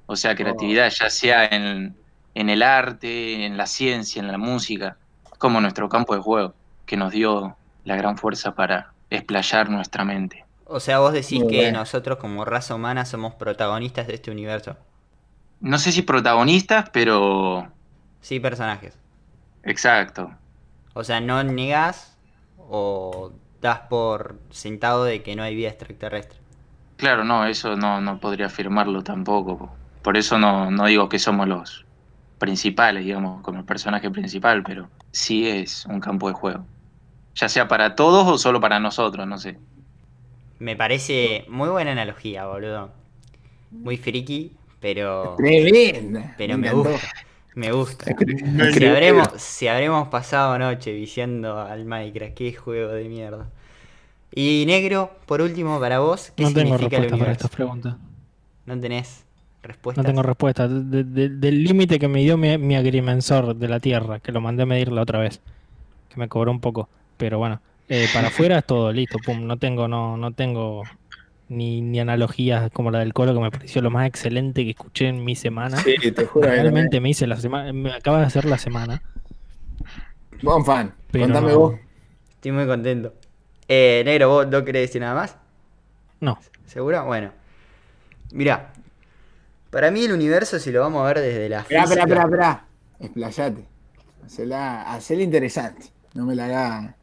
O 0.05 0.15
sea, 0.15 0.35
creatividad 0.35 0.89
ya 0.89 1.09
sea 1.09 1.45
en, 1.45 1.95
en 2.35 2.49
el 2.49 2.61
arte, 2.61 3.45
en 3.45 3.57
la 3.57 3.65
ciencia, 3.65 4.19
en 4.19 4.27
la 4.27 4.37
música, 4.37 4.97
como 5.37 5.61
nuestro 5.61 5.89
campo 5.89 6.15
de 6.15 6.21
juego, 6.21 6.53
que 6.85 6.97
nos 6.97 7.11
dio 7.11 7.55
la 7.85 7.95
gran 7.95 8.17
fuerza 8.17 8.55
para 8.55 8.93
explayar 9.09 9.69
nuestra 9.69 10.03
mente. 10.03 10.45
O 10.65 10.79
sea, 10.79 10.99
vos 10.99 11.13
decís 11.13 11.43
que 11.49 11.71
nosotros 11.71 12.17
como 12.17 12.45
raza 12.45 12.75
humana 12.75 13.05
somos 13.05 13.35
protagonistas 13.35 14.07
de 14.07 14.15
este 14.15 14.31
universo. 14.31 14.75
No 15.59 15.77
sé 15.77 15.91
si 15.91 16.01
protagonistas, 16.01 16.89
pero... 16.89 17.67
Sí, 18.21 18.39
personajes. 18.39 18.97
Exacto. 19.63 20.31
O 20.93 21.03
sea, 21.03 21.19
no 21.19 21.43
negás 21.43 22.17
o 22.57 23.31
das 23.61 23.79
por 23.89 24.39
sentado 24.51 25.05
de 25.05 25.23
que 25.23 25.35
no 25.35 25.43
hay 25.43 25.55
vida 25.55 25.69
extraterrestre? 25.69 26.37
Claro, 26.97 27.23
no, 27.23 27.45
eso 27.45 27.75
no, 27.75 28.01
no 28.01 28.19
podría 28.19 28.47
afirmarlo 28.47 29.03
tampoco. 29.03 29.73
Por 30.03 30.17
eso 30.17 30.37
no, 30.37 30.69
no 30.69 30.85
digo 30.85 31.09
que 31.09 31.17
somos 31.17 31.47
los 31.47 31.85
principales, 32.37 33.05
digamos, 33.05 33.41
como 33.41 33.59
el 33.59 33.65
personaje 33.65 34.11
principal, 34.11 34.63
pero 34.63 34.89
sí 35.11 35.47
es 35.47 35.85
un 35.85 36.01
campo 36.01 36.27
de 36.27 36.33
juego. 36.33 36.65
Ya 37.35 37.47
sea 37.47 37.69
para 37.69 37.95
todos 37.95 38.27
o 38.27 38.37
solo 38.37 38.59
para 38.59 38.81
nosotros, 38.81 39.25
no 39.25 39.37
sé. 39.37 39.57
Me 40.59 40.75
parece 40.75 41.45
muy 41.47 41.69
buena 41.69 41.93
analogía, 41.93 42.45
boludo. 42.45 42.91
Muy 43.71 43.97
friki, 43.97 44.51
pero. 44.81 45.35
Tremenda. 45.37 46.35
Pero 46.37 46.57
me 46.57 46.71
gusta. 46.71 46.99
Me 47.55 47.71
gusta. 47.71 48.05
si, 48.73 48.85
habremos, 48.85 49.29
si 49.37 49.67
habremos 49.67 50.09
pasado 50.09 50.59
noche 50.59 50.91
viciando 50.91 51.61
al 51.61 51.85
Minecraft, 51.85 52.33
qué 52.33 52.53
juego 52.53 52.91
de 52.91 53.05
mierda. 53.05 53.49
Y 54.35 54.65
negro, 54.67 55.15
por 55.27 55.41
último, 55.41 55.79
para 55.79 55.99
vos, 55.99 56.33
¿qué 56.35 56.43
no 56.43 56.49
significa 56.49 56.89
tengo 56.89 57.01
respuesta 57.01 57.17
para 57.17 57.31
estas 57.31 57.51
preguntas. 57.51 57.95
¿No 58.65 58.79
tenés 58.79 59.22
respuesta? 59.63 60.01
No 60.01 60.05
tengo 60.05 60.21
respuesta. 60.21 60.67
del 60.67 61.63
límite 61.63 61.99
que 61.99 62.07
me 62.07 62.21
dio 62.21 62.37
mi, 62.37 62.75
agrimensor 62.75 63.55
de 63.55 63.67
la 63.67 63.79
Tierra, 63.79 64.19
que 64.19 64.31
lo 64.31 64.41
mandé 64.41 64.63
a 64.63 64.65
medir 64.65 64.91
la 64.91 65.01
otra 65.01 65.19
vez, 65.19 65.41
que 66.09 66.19
me 66.19 66.27
cobró 66.27 66.51
un 66.51 66.59
poco. 66.59 66.89
Pero 67.17 67.37
bueno, 67.37 67.61
eh, 67.89 68.07
para 68.13 68.27
afuera 68.27 68.59
es 68.59 68.65
todo, 68.65 68.91
listo, 68.91 69.17
pum. 69.19 69.45
No 69.45 69.57
tengo, 69.57 69.87
no, 69.87 70.17
no 70.17 70.31
tengo 70.31 70.83
ni, 71.49 71.81
ni 71.81 71.99
analogías 71.99 72.71
como 72.71 72.91
la 72.91 72.99
del 72.99 73.13
colo 73.13 73.33
que 73.33 73.39
me 73.39 73.51
pareció 73.51 73.81
lo 73.81 73.91
más 73.91 74.07
excelente 74.07 74.63
que 74.63 74.71
escuché 74.71 75.07
en 75.07 75.23
mi 75.23 75.35
semana. 75.35 75.77
Sí, 75.77 75.95
te 76.11 76.25
juro. 76.25 76.49
Realmente 76.49 76.99
me 76.99 77.09
hice 77.09 77.27
la 77.27 77.37
semana, 77.37 77.71
me 77.73 77.93
acaba 77.93 78.19
de 78.19 78.25
hacer 78.25 78.45
la 78.45 78.57
semana. 78.57 79.01
Buen 80.41 80.65
fan, 80.65 80.93
contame 81.11 81.53
vos. 81.53 81.75
Estoy 82.31 82.51
muy 82.51 82.67
contento. 82.67 83.13
Eh, 83.67 84.01
negro, 84.03 84.29
¿vos 84.29 84.47
no 84.47 84.65
querés 84.65 84.89
decir 84.89 85.01
nada 85.01 85.15
más? 85.15 85.37
No. 86.19 86.37
¿Seguro? 86.65 87.05
Bueno. 87.05 87.31
Mirá, 88.33 88.72
para 89.73 89.91
mí 89.91 90.05
el 90.05 90.13
universo, 90.13 90.57
si 90.59 90.71
lo 90.71 90.79
vamos 90.79 91.03
a 91.03 91.07
ver 91.07 91.19
desde 91.19 91.49
la 91.49 91.63
física... 91.63 91.83
Espera, 91.83 92.03
espera, 92.03 92.23
espera, 92.23 92.67
Explayate. 93.01 93.67
Hacela, 94.25 94.83
hacela 94.83 95.23
interesante. 95.23 95.87
No 96.13 96.25
me 96.25 96.35
la 96.35 96.45
haga 96.45 96.95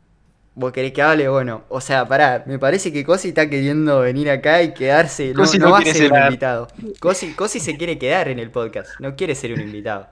vos 0.54 0.72
querés 0.72 0.92
que 0.92 1.02
hable, 1.02 1.28
bueno, 1.28 1.64
o 1.68 1.80
sea, 1.80 2.06
pará, 2.06 2.44
me 2.46 2.58
parece 2.58 2.92
que 2.92 3.04
Cosi 3.04 3.28
está 3.28 3.48
queriendo 3.48 4.00
venir 4.00 4.30
acá 4.30 4.62
y 4.62 4.74
quedarse, 4.74 5.32
no, 5.32 5.40
va 5.70 5.78
a 5.78 5.82
ser 5.82 6.12
un 6.12 6.18
invitado. 6.18 6.68
Cosi, 7.00 7.60
se 7.60 7.76
quiere 7.76 7.98
quedar 7.98 8.28
en 8.28 8.38
el 8.38 8.50
podcast, 8.50 8.90
no 9.00 9.16
quiere 9.16 9.34
ser 9.34 9.52
un 9.52 9.60
invitado. 9.60 10.08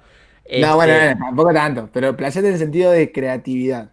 No, 0.61 0.77
bueno, 0.77 0.95
este, 0.95 1.17
tampoco 1.17 1.53
tanto, 1.53 1.91
pero 1.93 2.17
placete 2.17 2.49
en 2.49 2.55
el 2.55 2.59
sentido 2.59 2.91
de 2.91 3.13
creatividad. 3.13 3.91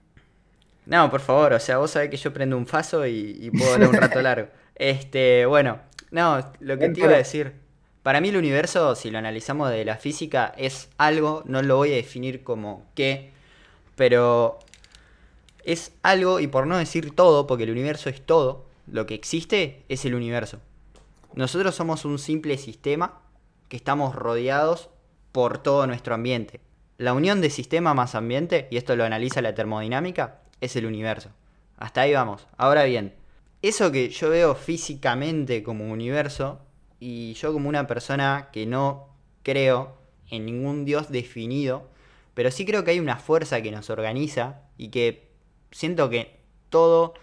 No, 0.85 1.09
por 1.11 1.19
favor, 1.19 1.53
o 1.53 1.59
sea, 1.59 1.77
vos 1.77 1.91
sabés 1.91 2.09
que 2.09 2.17
yo 2.17 2.31
prendo 2.31 2.57
un 2.57 2.65
faso 2.65 3.05
y, 3.05 3.51
puedo 3.51 3.73
hablar 3.73 3.89
un 3.89 3.95
rato 3.95 4.21
largo. 4.21 4.47
Este, 4.75 5.45
bueno, 5.45 5.79
no, 6.11 6.53
lo 6.61 6.77
que 6.77 6.89
te 6.89 7.01
iba 7.01 7.09
a 7.09 7.17
decir, 7.17 7.53
para 8.05 8.21
mí 8.21 8.29
el 8.29 8.37
universo, 8.37 8.93
si 8.93 9.09
lo 9.09 9.17
analizamos 9.17 9.71
de 9.71 9.83
la 9.83 9.97
física, 9.97 10.53
es 10.59 10.89
algo, 10.99 11.41
no 11.47 11.63
lo 11.63 11.77
voy 11.77 11.91
a 11.91 11.95
definir 11.95 12.43
como 12.43 12.85
qué, 12.93 13.31
pero 13.95 14.59
es 15.63 15.91
algo, 16.03 16.39
y 16.39 16.45
por 16.45 16.67
no 16.67 16.77
decir 16.77 17.15
todo, 17.15 17.47
porque 17.47 17.63
el 17.63 17.71
universo 17.71 18.11
es 18.11 18.23
todo, 18.23 18.67
lo 18.85 19.07
que 19.07 19.15
existe 19.15 19.81
es 19.89 20.05
el 20.05 20.13
universo. 20.13 20.59
Nosotros 21.33 21.73
somos 21.73 22.05
un 22.05 22.19
simple 22.19 22.59
sistema 22.59 23.21
que 23.69 23.77
estamos 23.77 24.13
rodeados 24.13 24.91
por 25.31 25.57
todo 25.57 25.87
nuestro 25.87 26.13
ambiente. 26.13 26.59
La 26.99 27.13
unión 27.13 27.41
de 27.41 27.49
sistema 27.49 27.95
más 27.95 28.13
ambiente, 28.13 28.67
y 28.69 28.77
esto 28.77 28.95
lo 28.95 29.03
analiza 29.03 29.41
la 29.41 29.55
termodinámica, 29.55 30.41
es 30.61 30.75
el 30.75 30.85
universo. 30.85 31.31
Hasta 31.77 32.01
ahí 32.01 32.13
vamos. 32.13 32.45
Ahora 32.55 32.83
bien, 32.83 33.15
eso 33.63 33.91
que 33.91 34.09
yo 34.09 34.29
veo 34.29 34.53
físicamente 34.53 35.63
como 35.63 35.91
universo, 35.91 36.61
y 36.99 37.33
yo 37.33 37.53
como 37.53 37.69
una 37.69 37.87
persona 37.87 38.49
que 38.51 38.65
no 38.65 39.09
creo 39.43 39.97
en 40.29 40.45
ningún 40.45 40.85
dios 40.85 41.11
definido, 41.11 41.89
pero 42.33 42.51
sí 42.51 42.65
creo 42.65 42.83
que 42.83 42.91
hay 42.91 42.99
una 42.99 43.17
fuerza 43.17 43.61
que 43.61 43.71
nos 43.71 43.89
organiza 43.89 44.61
y 44.77 44.89
que 44.89 45.29
siento 45.71 46.09
que 46.09 46.39
todo 46.69 47.13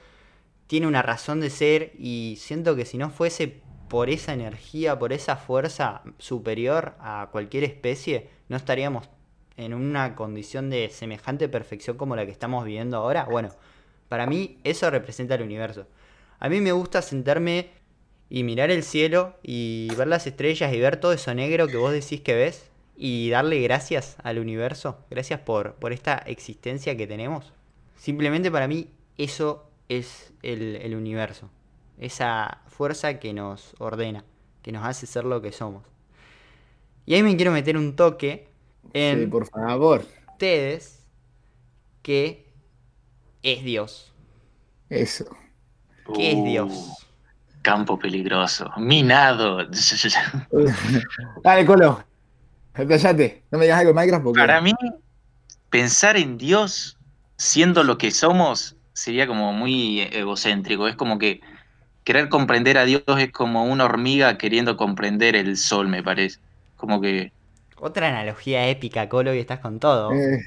tiene 0.66 0.86
una 0.86 1.02
razón 1.02 1.40
de 1.40 1.50
ser 1.50 1.92
y 1.98 2.36
siento 2.38 2.76
que 2.76 2.86
si 2.86 2.96
no 2.96 3.10
fuese 3.10 3.60
por 3.88 4.08
esa 4.08 4.32
energía, 4.32 4.98
por 4.98 5.12
esa 5.12 5.36
fuerza 5.36 6.02
superior 6.16 6.94
a 6.98 7.28
cualquier 7.30 7.64
especie, 7.64 8.30
no 8.48 8.56
estaríamos 8.56 9.10
en 9.58 9.74
una 9.74 10.14
condición 10.14 10.70
de 10.70 10.88
semejante 10.88 11.48
perfección 11.48 11.96
como 11.96 12.16
la 12.16 12.24
que 12.24 12.32
estamos 12.32 12.64
viviendo 12.64 12.96
ahora. 12.96 13.24
Bueno, 13.24 13.50
para 14.08 14.26
mí 14.26 14.58
eso 14.64 14.88
representa 14.90 15.34
el 15.34 15.42
universo. 15.42 15.86
A 16.38 16.48
mí 16.48 16.60
me 16.60 16.72
gusta 16.72 17.02
sentarme 17.02 17.70
y 18.32 18.44
mirar 18.44 18.70
el 18.70 18.82
cielo 18.84 19.36
y 19.42 19.94
ver 19.96 20.08
las 20.08 20.26
estrellas 20.26 20.72
y 20.74 20.80
ver 20.80 20.96
todo 20.98 21.12
eso 21.12 21.34
negro 21.34 21.70
que 21.70 21.76
vos 21.76 21.92
decís 21.92 22.22
que 22.22 22.34
ves 22.34 22.70
y 22.96 23.30
darle 23.30 23.60
gracias 23.60 24.16
al 24.24 24.38
universo, 24.38 24.98
gracias 25.10 25.40
por, 25.40 25.74
por 25.76 25.92
esta 25.92 26.16
existencia 26.18 26.96
que 26.96 27.06
tenemos. 27.06 27.52
Simplemente 27.96 28.50
para 28.50 28.68
mí 28.68 28.88
eso 29.18 29.70
es 29.90 30.32
el, 30.42 30.76
el 30.76 30.94
universo, 30.96 31.50
esa 31.98 32.62
fuerza 32.68 33.20
que 33.20 33.34
nos 33.34 33.74
ordena, 33.78 34.24
que 34.62 34.72
nos 34.72 34.86
hace 34.86 35.06
ser 35.06 35.24
lo 35.24 35.42
que 35.42 35.52
somos. 35.52 35.84
Y 37.06 37.14
ahí 37.14 37.22
me 37.22 37.36
quiero 37.36 37.52
meter 37.52 37.76
un 37.76 37.96
toque 37.96 38.48
en 38.92 39.18
Sí, 39.18 39.26
por 39.28 39.46
favor. 39.48 40.04
ustedes 40.38 41.06
que 42.02 42.52
es 43.42 43.64
Dios. 43.64 44.12
Eso. 44.88 45.36
¿Qué 46.12 46.32
es 46.32 46.42
Dios? 46.44 47.06
Campo 47.62 47.98
peligroso. 47.98 48.70
Minado. 48.76 49.66
Dale, 51.42 51.64
Colo. 51.64 52.04
Explayate. 52.74 53.42
No 53.50 53.58
me 53.58 53.64
digas 53.64 53.78
algo 53.78 53.90
de 53.90 53.94
Minecraft 53.94 54.24
porque. 54.24 54.40
Para 54.40 54.60
mí, 54.60 54.72
pensar 55.70 56.16
en 56.16 56.38
Dios 56.38 56.98
siendo 57.36 57.82
lo 57.82 57.98
que 57.98 58.10
somos 58.10 58.76
sería 58.92 59.26
como 59.26 59.52
muy 59.52 60.00
egocéntrico. 60.00 60.88
Es 60.88 60.96
como 60.96 61.18
que 61.18 61.40
querer 62.04 62.28
comprender 62.28 62.78
a 62.78 62.84
Dios 62.84 63.02
es 63.18 63.30
como 63.32 63.64
una 63.64 63.84
hormiga 63.84 64.38
queriendo 64.38 64.76
comprender 64.76 65.36
el 65.36 65.56
sol, 65.56 65.88
me 65.88 66.02
parece. 66.02 66.40
Como 66.76 67.00
que, 67.00 67.32
Otra 67.78 68.08
analogía 68.08 68.68
épica, 68.68 69.08
Colo, 69.08 69.34
y 69.34 69.38
estás 69.38 69.60
con 69.60 69.78
todo. 69.78 70.12
Eh, 70.12 70.40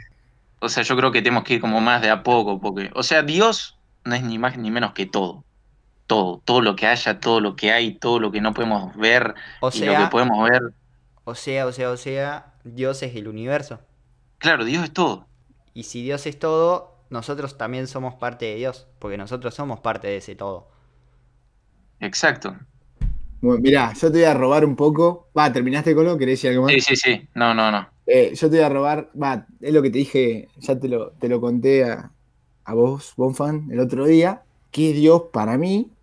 o 0.60 0.69
sea, 0.69 0.84
yo 0.84 0.95
creo 0.95 1.12
que 1.12 1.21
tenemos 1.21 1.43
que 1.43 1.56
ir 1.56 1.62
como 1.62 1.82
más 1.82 2.01
de 2.01 2.10
a 2.10 2.23
poco, 2.23 2.60
porque, 2.60 2.91
o 2.93 3.04
sea, 3.04 3.23
Dios 3.23 3.78
no 4.04 4.15
es 4.15 4.23
ni 4.23 4.38
más 4.38 4.58
ni 4.58 4.71
menos 4.71 4.93
que 4.93 5.06
todo. 5.06 5.43
Todo, 6.07 6.41
todo 6.45 6.61
lo 6.61 6.75
que 6.75 6.87
haya, 6.87 7.19
todo 7.19 7.39
lo 7.41 7.55
que 7.55 7.71
hay, 7.71 7.97
todo 7.97 8.19
lo 8.19 8.31
que 8.31 8.41
no 8.41 8.53
podemos 8.53 8.95
ver 8.95 9.33
O 9.59 9.69
y 9.71 9.81
lo 9.83 9.95
que 9.95 10.05
sea, 10.05 10.09
podemos 10.09 10.47
ver. 10.49 10.61
o 11.23 11.35
sea, 11.35 11.65
o 11.67 11.71
sea, 11.71 11.91
o 11.91 11.97
sea, 11.97 12.53
Dios 12.63 13.03
es 13.03 13.15
el 13.15 13.27
universo. 13.27 13.79
Claro, 14.37 14.63
Dios 14.65 14.83
es 14.85 14.93
todo. 14.93 15.27
Y 15.75 15.83
si 15.83 16.01
Dios 16.03 16.25
es 16.25 16.39
todo, 16.39 16.95
nosotros 17.11 17.57
también 17.57 17.87
somos 17.87 18.15
parte 18.15 18.45
de 18.45 18.55
Dios, 18.55 18.87
porque 18.99 19.17
nosotros 19.17 19.53
somos 19.53 19.79
parte 19.79 20.07
de 20.07 20.17
ese 20.17 20.35
todo. 20.35 20.69
Exacto. 21.99 22.55
bueno, 23.41 23.61
mirá, 23.61 23.93
yo 23.93 24.11
te 24.11 24.19
voy 24.19 24.23
a 24.25 24.33
robar 24.33 24.65
un 24.65 24.75
poco. 24.75 25.29
Va, 25.37 25.51
¿terminaste, 25.51 25.95
Colo? 25.95 26.17
¿Querés 26.17 26.33
decir 26.39 26.51
algo 26.51 26.63
más? 26.63 26.73
Sí, 26.73 26.81
sí, 26.81 26.95
sí. 26.95 27.29
No, 27.35 27.53
no, 27.53 27.71
no. 27.71 27.87
Eh, 28.07 28.33
yo 28.35 28.49
te 28.49 28.57
voy 28.57 28.65
a 28.65 28.69
robar, 28.69 29.11
va, 29.21 29.47
es 29.61 29.73
lo 29.73 29.81
que 29.81 29.89
te 29.89 29.97
dije, 29.99 30.49
ya 30.57 30.79
te 30.79 30.87
lo, 30.87 31.11
te 31.13 31.27
lo 31.29 31.41
conté 31.41 31.83
a, 31.85 32.11
a 32.63 32.73
vos, 32.73 33.13
Bonfan, 33.17 33.69
el 33.71 33.79
otro 33.79 34.05
día, 34.05 34.43
que 34.71 34.91
es 34.91 34.95
Dios 34.97 35.23
para 35.33 35.57
mí, 35.57 35.94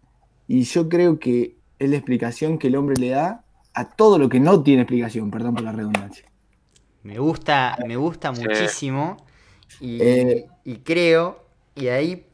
y 0.58 0.64
yo 0.64 0.88
creo 0.88 1.18
que 1.18 1.58
es 1.78 1.90
la 1.90 1.96
explicación 1.96 2.58
que 2.58 2.68
el 2.68 2.76
hombre 2.76 2.96
le 2.96 3.10
da 3.10 3.46
a 3.74 3.96
todo 3.96 4.18
lo 4.18 4.28
que 4.28 4.40
no 4.40 4.62
tiene 4.62 4.82
explicación, 4.82 5.30
perdón 5.30 5.54
por 5.56 5.64
la 5.64 5.72
redundancia. 5.72 6.26
Me 7.02 7.18
gusta, 7.18 7.78
me 7.82 7.96
gusta 7.96 8.30
Sí. 8.32 8.42
muchísimo. 8.42 9.26
Y, 9.80 10.04
Eh. 10.04 10.46
y 10.64 10.78
creo, 10.78 11.44
y 11.74 11.88
ahí, 11.88 12.26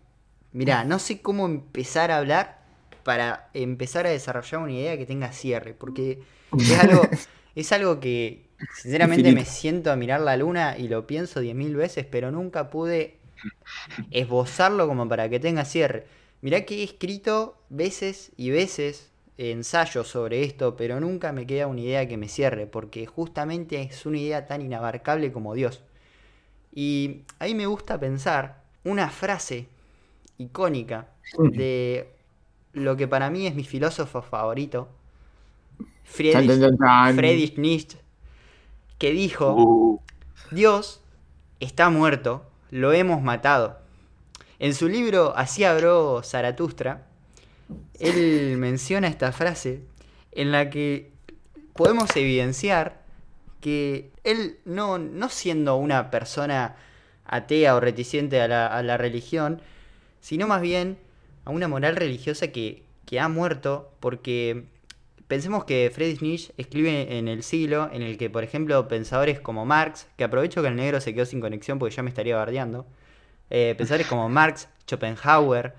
mirá, 0.52 0.84
no 0.84 0.98
sé 0.98 1.22
cómo 1.22 1.46
empezar 1.46 2.10
a 2.10 2.18
hablar 2.18 2.60
para 3.04 3.50
empezar 3.54 4.06
a 4.06 4.10
desarrollar 4.10 4.62
una 4.62 4.72
idea 4.72 4.98
que 4.98 5.06
tenga 5.06 5.32
cierre, 5.32 5.74
porque 5.74 6.22
es 6.66 6.78
algo, 6.78 7.18
es 7.54 7.72
algo 7.72 8.00
que 8.00 8.50
sinceramente 8.70 9.32
me 9.32 9.44
siento 9.46 9.92
a 9.92 9.96
mirar 9.96 10.20
la 10.20 10.36
luna 10.36 10.76
y 10.78 10.88
lo 10.88 11.06
pienso 11.06 11.40
diez 11.40 11.54
mil 11.56 11.76
veces, 11.76 12.06
pero 12.06 12.30
nunca 12.32 12.70
pude 12.70 13.18
esbozarlo 14.10 14.86
como 14.88 15.08
para 15.08 15.28
que 15.28 15.40
tenga 15.40 15.64
cierre. 15.64 16.06
Mirá 16.40 16.64
que 16.64 16.80
he 16.80 16.84
escrito 16.84 17.56
veces 17.68 18.32
y 18.36 18.50
veces 18.50 19.10
ensayos 19.38 20.08
sobre 20.08 20.44
esto, 20.44 20.76
pero 20.76 21.00
nunca 21.00 21.32
me 21.32 21.46
queda 21.46 21.66
una 21.66 21.80
idea 21.80 22.08
que 22.08 22.16
me 22.16 22.28
cierre, 22.28 22.66
porque 22.66 23.06
justamente 23.06 23.80
es 23.82 24.06
una 24.06 24.18
idea 24.18 24.46
tan 24.46 24.62
inabarcable 24.62 25.32
como 25.32 25.54
Dios. 25.54 25.82
Y 26.74 27.22
ahí 27.38 27.54
me 27.54 27.66
gusta 27.66 27.98
pensar 27.98 28.62
una 28.84 29.10
frase 29.10 29.68
icónica 30.38 31.08
de 31.38 32.08
lo 32.72 32.96
que 32.96 33.08
para 33.08 33.30
mí 33.30 33.46
es 33.46 33.54
mi 33.54 33.64
filósofo 33.64 34.22
favorito, 34.22 34.88
Friedrich. 36.04 36.60
Friedrich 37.14 37.58
Nietzsche, 37.58 37.98
que 38.98 39.12
dijo, 39.12 39.54
Uh, 39.54 40.00
Dios 40.50 41.00
está 41.60 41.90
muerto, 41.90 42.44
lo 42.70 42.92
hemos 42.92 43.22
matado. 43.22 43.78
En 44.58 44.74
su 44.74 44.88
libro 44.88 45.34
Así 45.36 45.64
habló 45.64 46.22
Zaratustra, 46.22 47.06
él 47.98 48.56
menciona 48.58 49.08
esta 49.08 49.32
frase 49.32 49.82
en 50.32 50.52
la 50.52 50.70
que 50.70 51.12
podemos 51.74 52.14
evidenciar 52.16 53.02
que 53.60 54.10
él 54.24 54.58
no, 54.64 54.98
no 54.98 55.28
siendo 55.28 55.76
una 55.76 56.10
persona 56.10 56.76
atea 57.24 57.76
o 57.76 57.80
reticente 57.80 58.40
a 58.40 58.48
la, 58.48 58.66
a 58.66 58.82
la 58.82 58.96
religión, 58.96 59.60
sino 60.20 60.46
más 60.46 60.60
bien 60.60 60.98
a 61.44 61.50
una 61.50 61.68
moral 61.68 61.96
religiosa 61.96 62.48
que, 62.48 62.82
que 63.04 63.20
ha 63.20 63.28
muerto 63.28 63.92
porque 64.00 64.64
pensemos 65.28 65.64
que 65.64 65.90
Friedrich 65.94 66.20
Nietzsche 66.20 66.52
escribe 66.56 67.18
en 67.18 67.28
el 67.28 67.42
siglo 67.42 67.90
en 67.92 68.02
el 68.02 68.18
que, 68.18 68.30
por 68.30 68.44
ejemplo, 68.44 68.88
pensadores 68.88 69.40
como 69.40 69.64
Marx, 69.64 70.08
que 70.16 70.24
aprovecho 70.24 70.62
que 70.62 70.68
el 70.68 70.76
negro 70.76 71.00
se 71.00 71.14
quedó 71.14 71.26
sin 71.26 71.40
conexión 71.40 71.78
porque 71.78 71.94
ya 71.94 72.02
me 72.02 72.08
estaría 72.08 72.36
bardeando, 72.36 72.86
eh, 73.50 73.74
pensadores 73.76 74.06
como 74.06 74.28
Marx, 74.28 74.68
Schopenhauer 74.86 75.74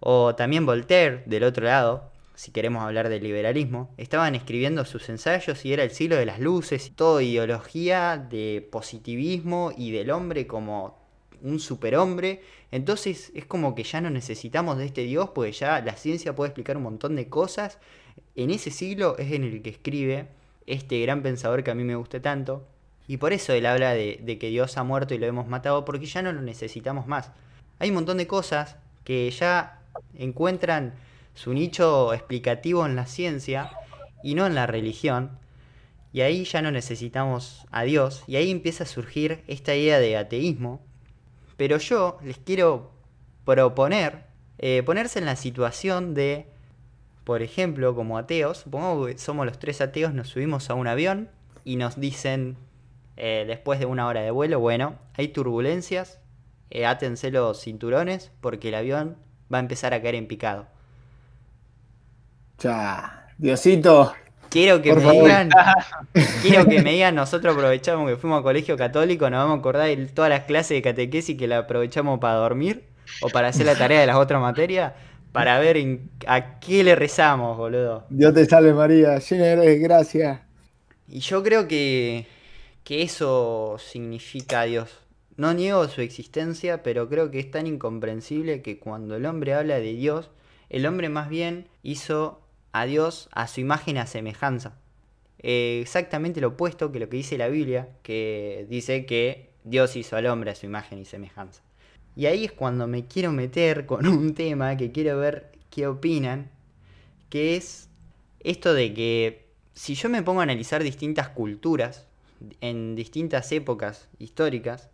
o 0.00 0.34
también 0.34 0.66
Voltaire, 0.66 1.22
del 1.26 1.44
otro 1.44 1.64
lado, 1.64 2.10
si 2.34 2.52
queremos 2.52 2.82
hablar 2.82 3.10
del 3.10 3.22
liberalismo, 3.22 3.92
estaban 3.98 4.34
escribiendo 4.34 4.86
sus 4.86 5.08
ensayos 5.10 5.62
y 5.66 5.74
era 5.74 5.82
el 5.84 5.90
siglo 5.90 6.16
de 6.16 6.24
las 6.24 6.40
luces, 6.40 6.92
toda 6.96 7.22
ideología 7.22 8.16
de 8.16 8.66
positivismo 8.72 9.72
y 9.76 9.90
del 9.90 10.10
hombre 10.10 10.46
como 10.46 10.98
un 11.42 11.60
superhombre. 11.60 12.40
Entonces 12.70 13.30
es 13.34 13.44
como 13.44 13.74
que 13.74 13.82
ya 13.82 14.00
no 14.00 14.08
necesitamos 14.08 14.78
de 14.78 14.86
este 14.86 15.02
Dios, 15.02 15.30
porque 15.34 15.52
ya 15.52 15.82
la 15.82 15.96
ciencia 15.96 16.34
puede 16.34 16.48
explicar 16.48 16.78
un 16.78 16.84
montón 16.84 17.14
de 17.14 17.28
cosas. 17.28 17.78
En 18.36 18.50
ese 18.50 18.70
siglo 18.70 19.18
es 19.18 19.32
en 19.32 19.44
el 19.44 19.60
que 19.60 19.70
escribe 19.70 20.28
este 20.66 21.00
gran 21.00 21.22
pensador 21.22 21.62
que 21.62 21.70
a 21.70 21.74
mí 21.74 21.84
me 21.84 21.96
gusta 21.96 22.22
tanto. 22.22 22.66
Y 23.10 23.16
por 23.16 23.32
eso 23.32 23.52
él 23.52 23.66
habla 23.66 23.92
de, 23.92 24.38
que 24.38 24.50
Dios 24.50 24.76
ha 24.76 24.84
muerto 24.84 25.14
y 25.14 25.18
lo 25.18 25.26
hemos 25.26 25.48
matado, 25.48 25.84
porque 25.84 26.06
ya 26.06 26.22
no 26.22 26.30
lo 26.32 26.42
necesitamos 26.42 27.08
más. 27.08 27.32
Hay 27.80 27.88
un 27.88 27.96
montón 27.96 28.18
de 28.18 28.28
cosas 28.28 28.76
que 29.02 29.28
ya 29.32 29.82
encuentran 30.14 30.94
su 31.34 31.52
nicho 31.52 32.14
explicativo 32.14 32.86
en 32.86 32.94
la 32.94 33.06
ciencia 33.06 33.72
y 34.22 34.36
no 34.36 34.46
en 34.46 34.54
la 34.54 34.68
religión. 34.68 35.32
Y 36.12 36.20
ahí 36.20 36.44
ya 36.44 36.62
no 36.62 36.70
necesitamos 36.70 37.66
a 37.72 37.82
Dios. 37.82 38.22
Y 38.28 38.36
ahí 38.36 38.48
empieza 38.48 38.84
a 38.84 38.86
surgir 38.86 39.42
esta 39.48 39.74
idea 39.74 39.98
de 39.98 40.16
ateísmo. 40.16 40.80
Pero 41.56 41.78
yo 41.78 42.16
les 42.22 42.38
quiero 42.38 42.92
proponer 43.44 44.22
eh, 44.58 44.84
ponerse 44.84 45.18
en 45.18 45.24
la 45.24 45.34
situación 45.34 46.14
de, 46.14 46.46
por 47.24 47.42
ejemplo, 47.42 47.92
como 47.96 48.18
ateos, 48.18 48.58
supongamos 48.58 49.08
que 49.08 49.18
somos 49.18 49.46
los 49.46 49.58
tres 49.58 49.80
ateos, 49.80 50.14
nos 50.14 50.28
subimos 50.28 50.70
a 50.70 50.74
un 50.74 50.86
avión 50.86 51.28
y 51.64 51.74
nos 51.74 51.98
dicen, 51.98 52.56
eh, 53.20 53.44
después 53.46 53.78
de 53.80 53.86
una 53.86 54.06
hora 54.08 54.22
de 54.22 54.30
vuelo, 54.32 54.60
bueno, 54.60 54.96
hay 55.16 55.28
turbulencias, 55.28 56.20
eh, 56.70 56.86
átense 56.86 57.30
los 57.30 57.60
cinturones 57.62 58.32
porque 58.40 58.68
el 58.70 58.76
avión 58.76 59.16
va 59.52 59.58
a 59.58 59.60
empezar 59.62 59.94
a 59.94 60.02
caer 60.02 60.16
en 60.16 60.26
picado. 60.28 60.66
Ya, 62.58 63.28
Diosito. 63.38 64.14
Quiero 64.48 64.82
que 64.82 64.92
Por 64.92 64.96
me 64.96 65.04
favor. 65.04 65.12
digan, 65.12 65.56
quiero 66.40 66.68
que 66.68 66.80
me 66.80 66.92
digan, 66.92 67.14
nosotros 67.14 67.54
aprovechamos 67.54 68.08
que 68.10 68.16
fuimos 68.16 68.40
a 68.40 68.42
colegio 68.42 68.76
católico, 68.76 69.30
nos 69.30 69.38
vamos 69.40 69.56
a 69.58 69.60
acordar 69.60 69.86
de 69.88 70.06
todas 70.08 70.30
las 70.30 70.44
clases 70.44 70.70
de 70.70 70.82
catequesis 70.82 71.36
que 71.38 71.46
la 71.46 71.58
aprovechamos 71.58 72.18
para 72.20 72.34
dormir 72.34 72.84
o 73.20 73.30
para 73.30 73.48
hacer 73.48 73.66
la 73.66 73.76
tarea 73.76 74.00
de 74.00 74.06
las 74.08 74.16
otras 74.16 74.40
materias, 74.40 74.94
para 75.32 75.58
ver 75.60 75.76
en- 75.76 76.10
a 76.26 76.58
qué 76.60 76.82
le 76.84 76.96
rezamos, 76.96 77.56
boludo. 77.56 78.08
Dios 78.10 78.34
te 78.34 78.44
salve 78.44 78.74
María, 78.74 79.18
llena 79.18 79.46
eres 79.46 79.64
de 79.64 79.78
gracia. 79.78 80.46
Y 81.08 81.20
yo 81.20 81.42
creo 81.42 81.66
que, 81.68 82.26
que 82.90 83.02
eso 83.02 83.76
significa 83.78 84.64
Dios. 84.64 84.90
No 85.36 85.54
niego 85.54 85.86
su 85.86 86.00
existencia, 86.00 86.82
pero 86.82 87.08
creo 87.08 87.30
que 87.30 87.38
es 87.38 87.48
tan 87.48 87.68
incomprensible 87.68 88.62
que 88.62 88.80
cuando 88.80 89.14
el 89.14 89.26
hombre 89.26 89.54
habla 89.54 89.78
de 89.78 89.92
Dios, 89.92 90.28
el 90.70 90.84
hombre 90.86 91.08
más 91.08 91.28
bien 91.28 91.68
hizo 91.84 92.40
a 92.72 92.86
Dios 92.86 93.28
a 93.30 93.46
su 93.46 93.60
imagen 93.60 93.96
a 93.96 94.08
semejanza. 94.08 94.76
Eh, 95.38 95.78
exactamente 95.80 96.40
lo 96.40 96.48
opuesto 96.48 96.90
que 96.90 96.98
lo 96.98 97.08
que 97.08 97.18
dice 97.18 97.38
la 97.38 97.46
Biblia, 97.46 97.90
que 98.02 98.66
dice 98.68 99.06
que 99.06 99.50
Dios 99.62 99.94
hizo 99.94 100.16
al 100.16 100.26
hombre 100.26 100.50
a 100.50 100.56
su 100.56 100.66
imagen 100.66 100.98
y 100.98 101.04
semejanza. 101.04 101.62
Y 102.16 102.26
ahí 102.26 102.44
es 102.44 102.50
cuando 102.50 102.88
me 102.88 103.06
quiero 103.06 103.30
meter 103.30 103.86
con 103.86 104.04
un 104.08 104.34
tema 104.34 104.76
que 104.76 104.90
quiero 104.90 105.16
ver 105.16 105.52
qué 105.70 105.86
opinan, 105.86 106.50
que 107.28 107.54
es 107.54 107.88
esto 108.40 108.74
de 108.74 108.92
que 108.92 109.46
si 109.74 109.94
yo 109.94 110.08
me 110.08 110.24
pongo 110.24 110.40
a 110.40 110.42
analizar 110.42 110.82
distintas 110.82 111.28
culturas 111.28 112.09
en 112.60 112.96
distintas 112.96 113.50
épocas 113.52 114.08
históricas, 114.18 114.90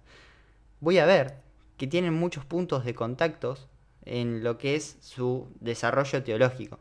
voy 0.81 0.99
a 0.99 1.07
ver 1.07 1.39
que 1.77 1.87
tienen 1.87 2.15
muchos 2.15 2.45
puntos 2.45 2.85
de 2.85 2.95
contactos 2.95 3.69
en 4.05 4.45
lo 4.45 4.59
que 4.59 4.77
es 4.77 4.97
su 5.01 5.49
desarrollo 5.61 6.23
teológico. 6.23 6.79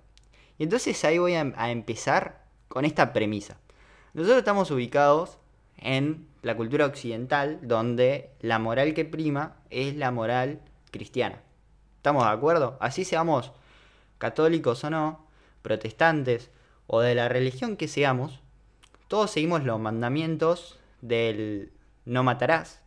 Y 0.58 0.64
entonces 0.64 1.04
ahí 1.04 1.18
voy 1.18 1.36
a, 1.36 1.54
a 1.58 1.72
empezar 1.72 2.46
con 2.68 2.86
esta 2.86 3.14
premisa. 3.14 3.58
Nosotros 4.14 4.40
estamos 4.40 4.72
ubicados 4.72 5.38
en 5.78 6.28
la 6.42 6.56
cultura 6.56 6.86
occidental 6.86 7.60
donde 7.62 8.30
la 8.40 8.60
moral 8.60 8.94
que 8.94 9.06
prima 9.06 9.58
es 9.70 9.96
la 9.96 10.12
moral 10.12 10.62
cristiana. 10.92 11.42
¿Estamos 11.98 12.24
de 12.24 12.30
acuerdo? 12.30 12.78
Así 12.80 13.04
seamos 13.04 13.52
católicos 14.18 14.84
o 14.84 14.90
no, 14.90 15.28
protestantes 15.62 16.52
o 16.88 17.02
de 17.02 17.16
la 17.16 17.28
religión 17.28 17.78
que 17.78 17.88
seamos, 17.88 18.42
todos 19.08 19.32
seguimos 19.32 19.64
los 19.64 19.80
mandamientos 19.80 20.80
del 21.02 21.72
no 22.06 22.24
matarás, 22.24 22.82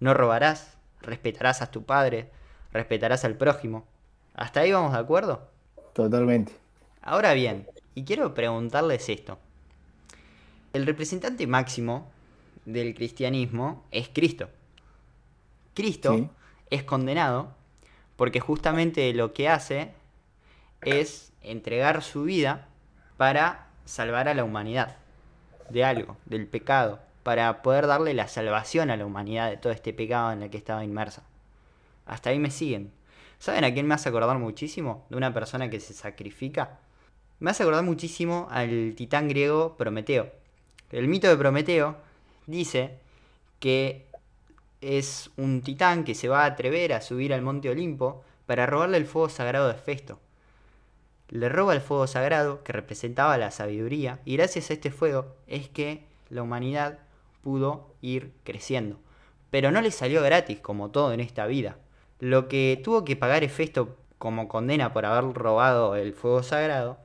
no 0.00 0.14
robarás, 0.14 0.76
respetarás 1.00 1.62
a 1.62 1.70
tu 1.70 1.84
padre, 1.84 2.30
respetarás 2.72 3.24
al 3.24 3.36
prójimo. 3.36 3.86
¿Hasta 4.34 4.60
ahí 4.60 4.72
vamos 4.72 4.92
de 4.92 4.98
acuerdo? 4.98 5.48
Totalmente. 5.92 6.52
Ahora 7.02 7.32
bien, 7.34 7.66
y 7.94 8.04
quiero 8.04 8.34
preguntarles 8.34 9.08
esto. 9.08 9.38
El 10.72 10.84
representante 10.84 11.46
máximo 11.46 12.10
del 12.64 12.94
cristianismo 12.94 13.84
es 13.90 14.08
Cristo. 14.12 14.48
Cristo 15.74 16.14
Sí. 16.14 16.28
es 16.70 16.82
condenado 16.82 17.54
porque 18.16 18.40
justamente 18.40 19.12
lo 19.14 19.32
que 19.32 19.48
hace 19.48 19.92
es 20.82 21.32
entregar 21.42 22.02
su 22.02 22.24
vida 22.24 22.68
para 23.16 23.68
salvar 23.84 24.28
a 24.28 24.34
la 24.34 24.44
humanidad 24.44 24.96
de 25.70 25.84
algo, 25.84 26.16
del 26.26 26.46
pecado, 26.46 27.00
para 27.22 27.62
poder 27.62 27.86
darle 27.86 28.14
la 28.14 28.28
salvación 28.28 28.90
a 28.90 28.96
la 28.96 29.06
humanidad 29.06 29.50
de 29.50 29.56
todo 29.56 29.72
este 29.72 29.92
pecado 29.92 30.32
en 30.32 30.42
el 30.42 30.50
que 30.50 30.58
estaba 30.58 30.84
inmersa. 30.84 31.22
Hasta 32.06 32.30
ahí 32.30 32.38
me 32.38 32.50
siguen. 32.50 32.92
¿Saben 33.38 33.64
a 33.64 33.72
quién 33.72 33.86
me 33.86 33.94
hace 33.94 34.08
acordar 34.08 34.38
muchísimo? 34.38 35.04
De 35.10 35.16
una 35.16 35.34
persona 35.34 35.68
que 35.68 35.80
se 35.80 35.92
sacrifica. 35.92 36.78
Me 37.38 37.50
hace 37.50 37.64
acordar 37.64 37.84
muchísimo 37.84 38.48
al 38.50 38.94
titán 38.96 39.28
griego 39.28 39.76
Prometeo. 39.76 40.30
El 40.90 41.08
mito 41.08 41.28
de 41.28 41.36
Prometeo 41.36 41.96
dice 42.46 42.98
que 43.58 44.06
es 44.80 45.30
un 45.36 45.62
titán 45.62 46.04
que 46.04 46.14
se 46.14 46.28
va 46.28 46.44
a 46.44 46.46
atrever 46.46 46.92
a 46.92 47.00
subir 47.00 47.34
al 47.34 47.42
monte 47.42 47.68
Olimpo 47.68 48.24
para 48.46 48.66
robarle 48.66 48.98
el 48.98 49.06
fuego 49.06 49.28
sagrado 49.28 49.68
de 49.68 49.74
Festo. 49.74 50.20
Le 51.28 51.48
roba 51.48 51.74
el 51.74 51.80
fuego 51.80 52.06
sagrado 52.06 52.62
que 52.62 52.72
representaba 52.72 53.38
la 53.38 53.50
sabiduría 53.50 54.20
y 54.24 54.36
gracias 54.36 54.70
a 54.70 54.74
este 54.74 54.90
fuego 54.90 55.34
es 55.46 55.68
que 55.68 56.04
la 56.30 56.42
humanidad 56.42 56.98
pudo 57.42 57.94
ir 58.00 58.32
creciendo. 58.44 58.98
Pero 59.50 59.70
no 59.70 59.80
le 59.80 59.90
salió 59.90 60.22
gratis 60.22 60.60
como 60.60 60.90
todo 60.90 61.12
en 61.12 61.20
esta 61.20 61.46
vida. 61.46 61.76
Lo 62.18 62.48
que 62.48 62.80
tuvo 62.82 63.04
que 63.04 63.16
pagar 63.16 63.44
Hefesto 63.44 63.96
como 64.18 64.48
condena 64.48 64.92
por 64.92 65.04
haber 65.04 65.34
robado 65.34 65.96
el 65.96 66.12
fuego 66.14 66.42
sagrado 66.42 66.98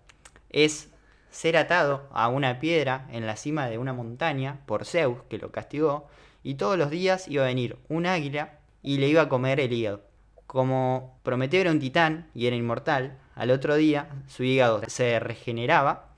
es 0.49 0.89
ser 1.29 1.57
atado 1.57 2.07
a 2.11 2.27
una 2.27 2.59
piedra 2.59 3.07
en 3.11 3.25
la 3.25 3.35
cima 3.35 3.67
de 3.67 3.77
una 3.77 3.93
montaña 3.93 4.59
por 4.65 4.85
Zeus, 4.85 5.19
que 5.29 5.37
lo 5.37 5.51
castigó, 5.51 6.07
y 6.43 6.55
todos 6.55 6.77
los 6.77 6.89
días 6.89 7.27
iba 7.27 7.43
a 7.43 7.47
venir 7.47 7.77
un 7.89 8.05
águila 8.05 8.59
y 8.83 8.97
le 8.97 9.07
iba 9.07 9.23
a 9.23 9.29
comer 9.29 9.59
el 9.59 9.73
hígado. 9.73 10.01
Como 10.47 11.19
Prometeo 11.23 11.61
era 11.61 11.71
un 11.71 11.79
titán 11.79 12.29
y 12.33 12.47
era 12.47 12.55
inmortal, 12.55 13.17
al 13.35 13.51
otro 13.51 13.75
día 13.75 14.09
su 14.27 14.43
hígado 14.43 14.81
se 14.87 15.19
regeneraba 15.19 16.09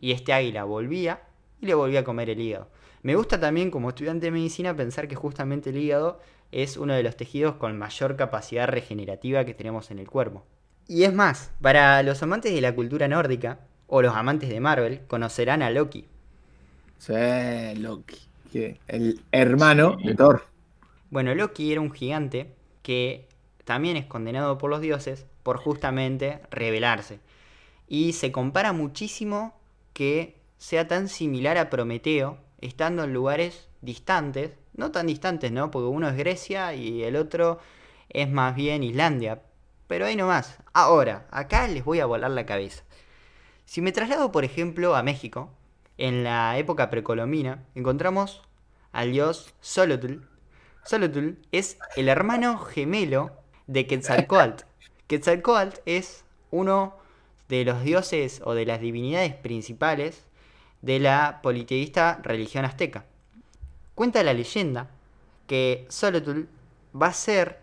y 0.00 0.12
este 0.12 0.32
águila 0.32 0.64
volvía 0.64 1.22
y 1.60 1.66
le 1.66 1.74
volvía 1.74 2.00
a 2.00 2.04
comer 2.04 2.30
el 2.30 2.40
hígado. 2.40 2.68
Me 3.02 3.14
gusta 3.14 3.38
también 3.40 3.70
como 3.70 3.88
estudiante 3.90 4.26
de 4.26 4.32
medicina 4.32 4.74
pensar 4.76 5.08
que 5.08 5.14
justamente 5.14 5.70
el 5.70 5.78
hígado 5.78 6.20
es 6.52 6.76
uno 6.76 6.94
de 6.94 7.02
los 7.02 7.16
tejidos 7.16 7.56
con 7.56 7.78
mayor 7.78 8.16
capacidad 8.16 8.68
regenerativa 8.68 9.44
que 9.44 9.54
tenemos 9.54 9.90
en 9.90 9.98
el 9.98 10.08
cuerpo. 10.08 10.44
Y 10.88 11.04
es 11.04 11.12
más, 11.12 11.52
para 11.60 12.02
los 12.02 12.22
amantes 12.22 12.52
de 12.54 12.60
la 12.60 12.74
cultura 12.74 13.08
nórdica 13.08 13.60
o 13.86 14.02
los 14.02 14.14
amantes 14.14 14.48
de 14.48 14.60
Marvel 14.60 15.02
conocerán 15.06 15.62
a 15.62 15.70
Loki. 15.70 16.06
Sí, 16.98 17.12
Loki. 17.76 18.16
El 18.88 19.20
hermano 19.32 19.96
Sí. 19.98 20.08
de 20.08 20.14
Thor. 20.14 20.44
Bueno, 21.10 21.34
Loki 21.34 21.72
era 21.72 21.80
un 21.80 21.92
gigante 21.92 22.54
que 22.82 23.28
también 23.64 23.96
es 23.96 24.06
condenado 24.06 24.58
por 24.58 24.70
los 24.70 24.80
dioses 24.80 25.26
por 25.46 25.58
justamente 25.58 26.40
rebelarse. 26.50 27.20
Y 27.86 28.14
se 28.14 28.32
compara 28.32 28.72
muchísimo 28.72 29.54
que 29.92 30.40
sea 30.58 30.88
tan 30.88 31.08
similar 31.08 31.56
a 31.56 31.70
Prometeo, 31.70 32.38
estando 32.60 33.04
en 33.04 33.12
lugares 33.12 33.68
distantes, 33.80 34.58
no 34.74 34.90
tan 34.90 35.06
distantes, 35.06 35.52
¿no? 35.52 35.70
Porque 35.70 35.86
uno 35.86 36.08
es 36.08 36.16
Grecia 36.16 36.74
y 36.74 37.04
el 37.04 37.14
otro 37.14 37.60
es 38.08 38.28
más 38.28 38.56
bien 38.56 38.82
Islandia. 38.82 39.42
Pero 39.86 40.06
ahí 40.06 40.16
nomás. 40.16 40.58
Ahora, 40.72 41.28
acá 41.30 41.68
les 41.68 41.84
voy 41.84 42.00
a 42.00 42.06
volar 42.06 42.32
la 42.32 42.44
cabeza. 42.44 42.82
Si 43.66 43.80
me 43.80 43.92
traslado, 43.92 44.32
por 44.32 44.44
ejemplo, 44.44 44.96
a 44.96 45.04
México, 45.04 45.50
en 45.96 46.24
la 46.24 46.58
época 46.58 46.90
precolombina, 46.90 47.62
encontramos 47.76 48.42
al 48.90 49.12
dios 49.12 49.54
Xolotl. 49.60 50.22
Xolotl 50.82 51.34
es 51.52 51.78
el 51.94 52.08
hermano 52.08 52.58
gemelo 52.58 53.30
de 53.68 53.86
Quetzalcoatl. 53.86 54.64
Quetzalcoatl 55.06 55.78
es 55.86 56.24
uno 56.50 56.96
de 57.48 57.64
los 57.64 57.82
dioses 57.84 58.40
o 58.44 58.54
de 58.54 58.66
las 58.66 58.80
divinidades 58.80 59.34
principales 59.34 60.24
de 60.82 60.98
la 60.98 61.40
politeísta 61.42 62.20
religión 62.22 62.64
azteca. 62.64 63.04
Cuenta 63.94 64.22
la 64.22 64.34
leyenda 64.34 64.90
que 65.46 65.86
Xolotl 65.90 66.42
va 67.00 67.08
a 67.08 67.12
ser 67.12 67.60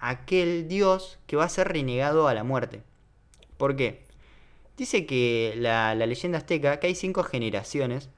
aquel 0.00 0.66
dios 0.66 1.18
que 1.26 1.36
va 1.36 1.44
a 1.44 1.48
ser 1.48 1.68
renegado 1.68 2.26
a 2.26 2.34
la 2.34 2.42
muerte. 2.42 2.82
¿Por 3.56 3.76
qué? 3.76 4.02
Dice 4.76 5.06
que 5.06 5.54
la 5.56 5.94
leyenda 5.94 6.38
azteca 6.38 6.80
que 6.80 6.88
hay 6.88 6.96
cinco 6.96 7.22
generaciones, 7.22 8.10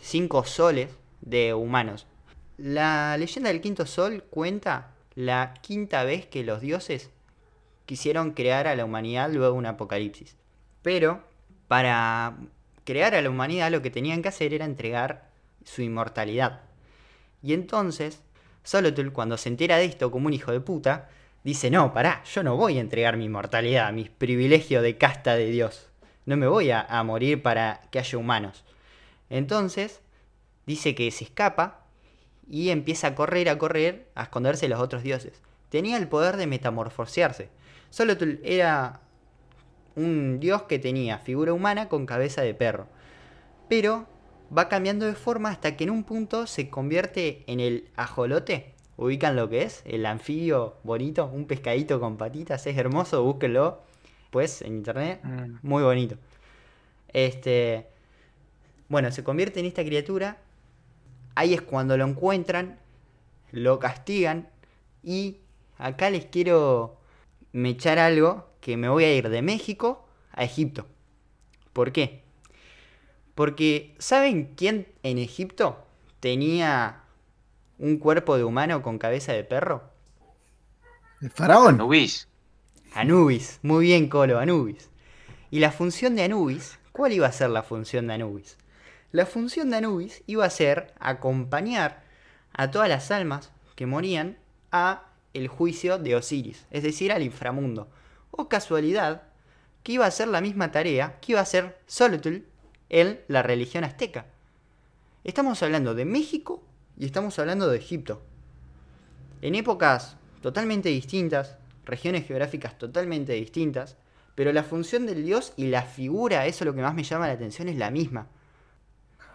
cinco 0.00 0.44
soles 0.44 0.90
de 1.20 1.52
humanos. 1.52 2.06
La 2.56 3.16
leyenda 3.18 3.50
del 3.50 3.60
quinto 3.60 3.84
sol 3.84 4.24
cuenta 4.30 4.94
la 5.14 5.52
quinta 5.60 6.04
vez 6.04 6.26
que 6.26 6.44
los 6.44 6.62
dioses 6.62 7.10
quisieron 7.86 8.32
crear 8.32 8.66
a 8.66 8.76
la 8.76 8.84
humanidad 8.84 9.30
luego 9.30 9.52
de 9.52 9.58
un 9.58 9.66
apocalipsis. 9.66 10.36
Pero 10.82 11.22
para 11.68 12.36
crear 12.84 13.14
a 13.14 13.22
la 13.22 13.30
humanidad 13.30 13.70
lo 13.70 13.82
que 13.82 13.90
tenían 13.90 14.22
que 14.22 14.28
hacer 14.28 14.52
era 14.52 14.64
entregar 14.64 15.28
su 15.64 15.82
inmortalidad. 15.82 16.60
Y 17.42 17.54
entonces, 17.54 18.22
Solotl 18.62 19.10
cuando 19.10 19.36
se 19.36 19.48
entera 19.48 19.76
de 19.76 19.84
esto 19.84 20.10
como 20.10 20.26
un 20.26 20.32
hijo 20.32 20.52
de 20.52 20.60
puta, 20.60 21.08
dice, 21.44 21.70
no, 21.70 21.92
pará, 21.92 22.22
yo 22.24 22.42
no 22.42 22.56
voy 22.56 22.78
a 22.78 22.80
entregar 22.80 23.16
mi 23.16 23.26
inmortalidad, 23.26 23.92
mis 23.92 24.10
privilegios 24.10 24.82
de 24.82 24.98
casta 24.98 25.36
de 25.36 25.46
Dios. 25.46 25.88
No 26.24 26.36
me 26.36 26.48
voy 26.48 26.72
a, 26.72 27.02
morir 27.04 27.40
para 27.40 27.82
que 27.92 28.00
haya 28.00 28.18
humanos. 28.18 28.64
Entonces, 29.30 30.00
dice 30.66 30.96
que 30.96 31.08
se 31.12 31.22
escapa 31.22 31.84
y 32.50 32.70
empieza 32.70 33.08
a 33.08 33.14
correr, 33.14 33.48
a 33.48 33.58
correr, 33.58 34.08
a 34.16 34.24
esconderse 34.24 34.66
de 34.66 34.70
los 34.70 34.80
otros 34.80 35.04
dioses. 35.04 35.40
Tenía 35.68 35.96
el 35.96 36.08
poder 36.08 36.36
de 36.36 36.48
metamorfosearse. 36.48 37.48
Solotl 37.96 38.40
era 38.44 39.00
un 39.94 40.38
dios 40.38 40.64
que 40.64 40.78
tenía 40.78 41.16
figura 41.16 41.54
humana 41.54 41.88
con 41.88 42.04
cabeza 42.04 42.42
de 42.42 42.52
perro. 42.52 42.88
Pero 43.70 44.06
va 44.56 44.68
cambiando 44.68 45.06
de 45.06 45.14
forma 45.14 45.48
hasta 45.48 45.78
que 45.78 45.84
en 45.84 45.90
un 45.90 46.04
punto 46.04 46.46
se 46.46 46.68
convierte 46.68 47.42
en 47.46 47.58
el 47.58 47.88
ajolote. 47.96 48.74
¿Ubican 48.98 49.34
lo 49.34 49.48
que 49.48 49.62
es? 49.62 49.80
El 49.86 50.04
anfibio 50.04 50.74
bonito, 50.84 51.24
un 51.24 51.46
pescadito 51.46 51.98
con 51.98 52.18
patitas, 52.18 52.66
es 52.66 52.76
hermoso, 52.76 53.24
búsquenlo. 53.24 53.80
Pues 54.30 54.60
en 54.60 54.76
internet, 54.76 55.20
Mm. 55.24 55.56
muy 55.62 55.82
bonito. 55.82 56.16
Este. 57.14 57.86
Bueno, 58.90 59.10
se 59.10 59.24
convierte 59.24 59.60
en 59.60 59.64
esta 59.64 59.82
criatura. 59.82 60.36
Ahí 61.34 61.54
es 61.54 61.62
cuando 61.62 61.96
lo 61.96 62.04
encuentran, 62.04 62.78
lo 63.52 63.78
castigan. 63.78 64.48
Y 65.02 65.38
acá 65.78 66.10
les 66.10 66.26
quiero 66.26 66.98
mechar 67.56 67.98
algo 67.98 68.50
que 68.60 68.76
me 68.76 68.90
voy 68.90 69.04
a 69.04 69.14
ir 69.14 69.30
de 69.30 69.40
México 69.40 70.06
a 70.30 70.44
Egipto. 70.44 70.86
¿Por 71.72 71.90
qué? 71.90 72.22
Porque 73.34 73.94
¿saben 73.98 74.52
quién 74.56 74.88
en 75.02 75.16
Egipto 75.16 75.86
tenía 76.20 77.00
un 77.78 77.96
cuerpo 77.98 78.36
de 78.36 78.44
humano 78.44 78.82
con 78.82 78.98
cabeza 78.98 79.32
de 79.32 79.42
perro? 79.42 79.84
El 81.22 81.30
faraón. 81.30 81.76
Anubis. 81.76 82.28
Anubis, 82.92 83.58
muy 83.62 83.86
bien 83.86 84.08
Colo, 84.10 84.38
Anubis. 84.38 84.90
Y 85.50 85.60
la 85.60 85.72
función 85.72 86.14
de 86.14 86.24
Anubis, 86.24 86.78
¿cuál 86.92 87.12
iba 87.12 87.26
a 87.26 87.32
ser 87.32 87.48
la 87.48 87.62
función 87.62 88.06
de 88.06 88.14
Anubis? 88.14 88.58
La 89.12 89.24
función 89.24 89.70
de 89.70 89.78
Anubis 89.78 90.22
iba 90.26 90.44
a 90.44 90.50
ser 90.50 90.92
acompañar 90.98 92.02
a 92.52 92.70
todas 92.70 92.90
las 92.90 93.10
almas 93.10 93.50
que 93.76 93.86
morían 93.86 94.36
a 94.72 95.04
el 95.36 95.48
juicio 95.48 95.98
de 95.98 96.16
Osiris, 96.16 96.66
es 96.70 96.82
decir, 96.82 97.12
al 97.12 97.22
inframundo. 97.22 97.88
O 98.30 98.48
casualidad, 98.48 99.22
que 99.82 99.92
iba 99.92 100.04
a 100.04 100.08
hacer 100.08 100.28
la 100.28 100.40
misma 100.40 100.72
tarea 100.72 101.18
que 101.20 101.32
iba 101.32 101.40
a 101.40 101.44
hacer 101.44 101.78
Solotl 101.86 102.38
en 102.88 103.20
la 103.28 103.42
religión 103.42 103.84
azteca. 103.84 104.26
Estamos 105.22 105.62
hablando 105.62 105.94
de 105.94 106.04
México 106.04 106.62
y 106.98 107.04
estamos 107.06 107.38
hablando 107.38 107.68
de 107.68 107.78
Egipto. 107.78 108.22
En 109.42 109.54
épocas 109.54 110.16
totalmente 110.40 110.88
distintas, 110.88 111.56
regiones 111.84 112.26
geográficas 112.26 112.78
totalmente 112.78 113.34
distintas, 113.34 113.96
pero 114.34 114.52
la 114.52 114.64
función 114.64 115.06
del 115.06 115.24
dios 115.24 115.52
y 115.56 115.66
la 115.66 115.82
figura, 115.82 116.46
eso 116.46 116.64
es 116.64 116.66
lo 116.66 116.74
que 116.74 116.82
más 116.82 116.94
me 116.94 117.04
llama 117.04 117.26
la 117.26 117.34
atención, 117.34 117.68
es 117.68 117.76
la 117.76 117.90
misma. 117.90 118.28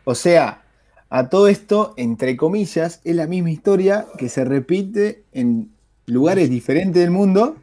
O 0.03 0.15
sea, 0.15 0.63
a 1.09 1.29
todo 1.29 1.47
esto, 1.47 1.93
entre 1.97 2.37
comillas, 2.37 3.01
es 3.03 3.15
la 3.15 3.27
misma 3.27 3.51
historia 3.51 4.07
que 4.17 4.29
se 4.29 4.45
repite 4.45 5.23
en 5.31 5.71
lugares 6.05 6.49
diferentes 6.49 7.01
del 7.01 7.11
mundo, 7.11 7.57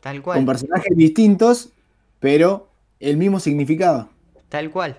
Tal 0.00 0.22
con 0.32 0.44
cual, 0.44 0.44
personajes 0.44 0.96
distintos, 0.96 1.70
pero 2.18 2.68
el 3.00 3.16
mismo 3.16 3.40
significado. 3.40 4.10
tal 4.48 4.70
cual. 4.70 4.96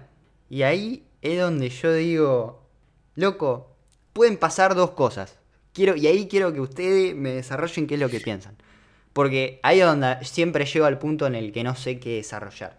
Y 0.49 0.63
ahí 0.63 1.03
es 1.21 1.39
donde 1.39 1.69
yo 1.69 1.93
digo, 1.93 2.61
loco, 3.15 3.75
pueden 4.13 4.37
pasar 4.37 4.75
dos 4.75 4.91
cosas. 4.91 5.39
Quiero, 5.73 5.95
y 5.95 6.07
ahí 6.07 6.27
quiero 6.27 6.53
que 6.53 6.61
ustedes 6.61 7.15
me 7.15 7.31
desarrollen 7.33 7.87
qué 7.87 7.95
es 7.95 7.99
lo 7.99 8.09
que 8.09 8.19
piensan. 8.21 8.55
Porque 9.13 9.59
ahí 9.63 9.79
es 9.79 9.85
donde 9.85 10.17
siempre 10.23 10.65
llego 10.65 10.85
al 10.85 10.99
punto 10.99 11.27
en 11.27 11.35
el 11.35 11.51
que 11.51 11.63
no 11.63 11.75
sé 11.75 11.99
qué 11.99 12.15
desarrollar. 12.17 12.77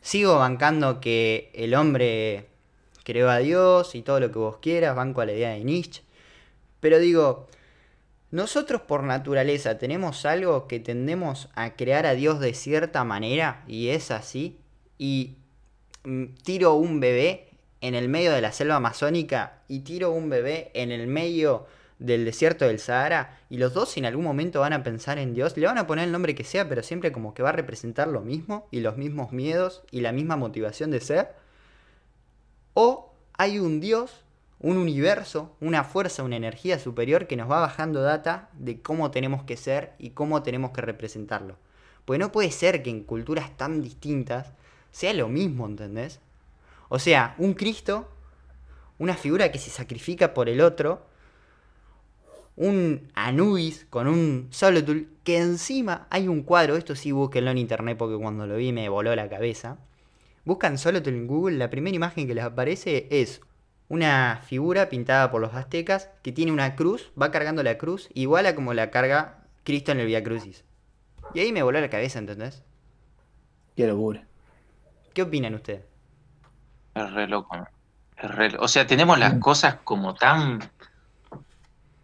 Sigo 0.00 0.36
bancando 0.38 1.00
que 1.00 1.50
el 1.54 1.74
hombre 1.74 2.48
creó 3.04 3.30
a 3.30 3.38
Dios 3.38 3.94
y 3.94 4.02
todo 4.02 4.20
lo 4.20 4.30
que 4.32 4.38
vos 4.38 4.58
quieras, 4.58 4.96
banco 4.96 5.20
a 5.20 5.26
la 5.26 5.32
idea 5.32 5.50
de 5.50 5.64
Nietzsche. 5.64 6.02
Pero 6.80 6.98
digo, 6.98 7.48
nosotros 8.30 8.82
por 8.82 9.04
naturaleza 9.04 9.78
tenemos 9.78 10.26
algo 10.26 10.66
que 10.66 10.80
tendemos 10.80 11.48
a 11.54 11.74
crear 11.74 12.06
a 12.06 12.14
Dios 12.14 12.40
de 12.40 12.54
cierta 12.54 13.04
manera 13.04 13.62
y 13.68 13.88
es 13.88 14.10
así. 14.10 14.58
Y 14.98 15.36
mm, 16.04 16.34
tiro 16.42 16.74
un 16.74 17.00
bebé 17.00 17.48
en 17.80 17.94
el 17.94 18.08
medio 18.08 18.32
de 18.32 18.40
la 18.40 18.52
selva 18.52 18.76
amazónica 18.76 19.62
y 19.68 19.80
tiro 19.80 20.10
un 20.10 20.28
bebé 20.28 20.70
en 20.74 20.90
el 20.90 21.06
medio 21.06 21.66
del 21.98 22.24
desierto 22.24 22.66
del 22.66 22.78
Sahara 22.78 23.38
y 23.48 23.58
los 23.58 23.72
dos 23.72 23.96
en 23.96 24.04
algún 24.04 24.24
momento 24.24 24.60
van 24.60 24.72
a 24.72 24.82
pensar 24.82 25.18
en 25.18 25.32
Dios, 25.32 25.56
le 25.56 25.66
van 25.66 25.78
a 25.78 25.86
poner 25.86 26.04
el 26.04 26.12
nombre 26.12 26.34
que 26.34 26.44
sea, 26.44 26.68
pero 26.68 26.82
siempre 26.82 27.12
como 27.12 27.32
que 27.32 27.42
va 27.42 27.50
a 27.50 27.52
representar 27.52 28.08
lo 28.08 28.20
mismo 28.20 28.66
y 28.70 28.80
los 28.80 28.96
mismos 28.96 29.32
miedos 29.32 29.82
y 29.90 30.00
la 30.00 30.12
misma 30.12 30.36
motivación 30.36 30.90
de 30.90 31.00
ser. 31.00 31.34
O 32.74 33.14
hay 33.38 33.58
un 33.58 33.80
Dios, 33.80 34.24
un 34.66 34.78
universo, 34.78 35.54
una 35.60 35.84
fuerza, 35.84 36.24
una 36.24 36.34
energía 36.34 36.80
superior 36.80 37.28
que 37.28 37.36
nos 37.36 37.48
va 37.48 37.60
bajando 37.60 38.02
data 38.02 38.50
de 38.54 38.82
cómo 38.82 39.12
tenemos 39.12 39.44
que 39.44 39.56
ser 39.56 39.92
y 39.96 40.10
cómo 40.10 40.42
tenemos 40.42 40.72
que 40.72 40.80
representarlo. 40.80 41.56
Porque 42.04 42.18
no 42.18 42.32
puede 42.32 42.50
ser 42.50 42.82
que 42.82 42.90
en 42.90 43.04
culturas 43.04 43.56
tan 43.56 43.80
distintas 43.80 44.50
sea 44.90 45.14
lo 45.14 45.28
mismo, 45.28 45.66
¿entendés? 45.66 46.18
O 46.88 46.98
sea, 46.98 47.36
un 47.38 47.54
Cristo, 47.54 48.08
una 48.98 49.14
figura 49.14 49.52
que 49.52 49.60
se 49.60 49.70
sacrifica 49.70 50.34
por 50.34 50.48
el 50.48 50.60
otro, 50.60 51.06
un 52.56 53.08
Anubis 53.14 53.86
con 53.88 54.08
un 54.08 54.48
Solotul, 54.50 55.08
que 55.22 55.38
encima 55.38 56.08
hay 56.10 56.26
un 56.26 56.42
cuadro, 56.42 56.74
esto 56.74 56.96
sí 56.96 57.12
búsquenlo 57.12 57.52
en 57.52 57.58
internet 57.58 57.96
porque 57.96 58.20
cuando 58.20 58.48
lo 58.48 58.56
vi 58.56 58.72
me 58.72 58.88
voló 58.88 59.14
la 59.14 59.28
cabeza. 59.28 59.78
Buscan 60.44 60.76
Solotul 60.76 61.14
en 61.14 61.28
Google, 61.28 61.56
la 61.56 61.70
primera 61.70 61.94
imagen 61.94 62.26
que 62.26 62.34
les 62.34 62.44
aparece 62.44 63.06
es 63.10 63.42
una 63.88 64.42
figura 64.46 64.88
pintada 64.88 65.30
por 65.30 65.40
los 65.40 65.54
aztecas 65.54 66.10
que 66.22 66.32
tiene 66.32 66.52
una 66.52 66.76
cruz, 66.76 67.12
va 67.20 67.30
cargando 67.32 67.62
la 67.62 67.78
cruz, 67.78 68.08
igual 68.14 68.46
a 68.46 68.54
como 68.54 68.74
la 68.74 68.90
carga 68.90 69.44
Cristo 69.64 69.92
en 69.92 70.00
el 70.00 70.06
Via 70.06 70.22
Crucis. 70.24 70.64
Y 71.34 71.40
ahí 71.40 71.52
me 71.52 71.62
voló 71.62 71.80
la 71.80 71.90
cabeza, 71.90 72.18
¿entendés? 72.18 72.64
Qué 73.76 73.86
locura. 73.86 74.26
¿Qué 75.14 75.22
opinan 75.22 75.54
ustedes? 75.54 75.84
Es 76.94 77.12
re 77.12 77.28
loco. 77.28 77.68
Es 78.16 78.28
re- 78.32 78.56
O 78.58 78.66
sea, 78.68 78.86
tenemos 78.88 79.18
las 79.20 79.34
cosas 79.34 79.76
como 79.84 80.14
tan. 80.14 80.58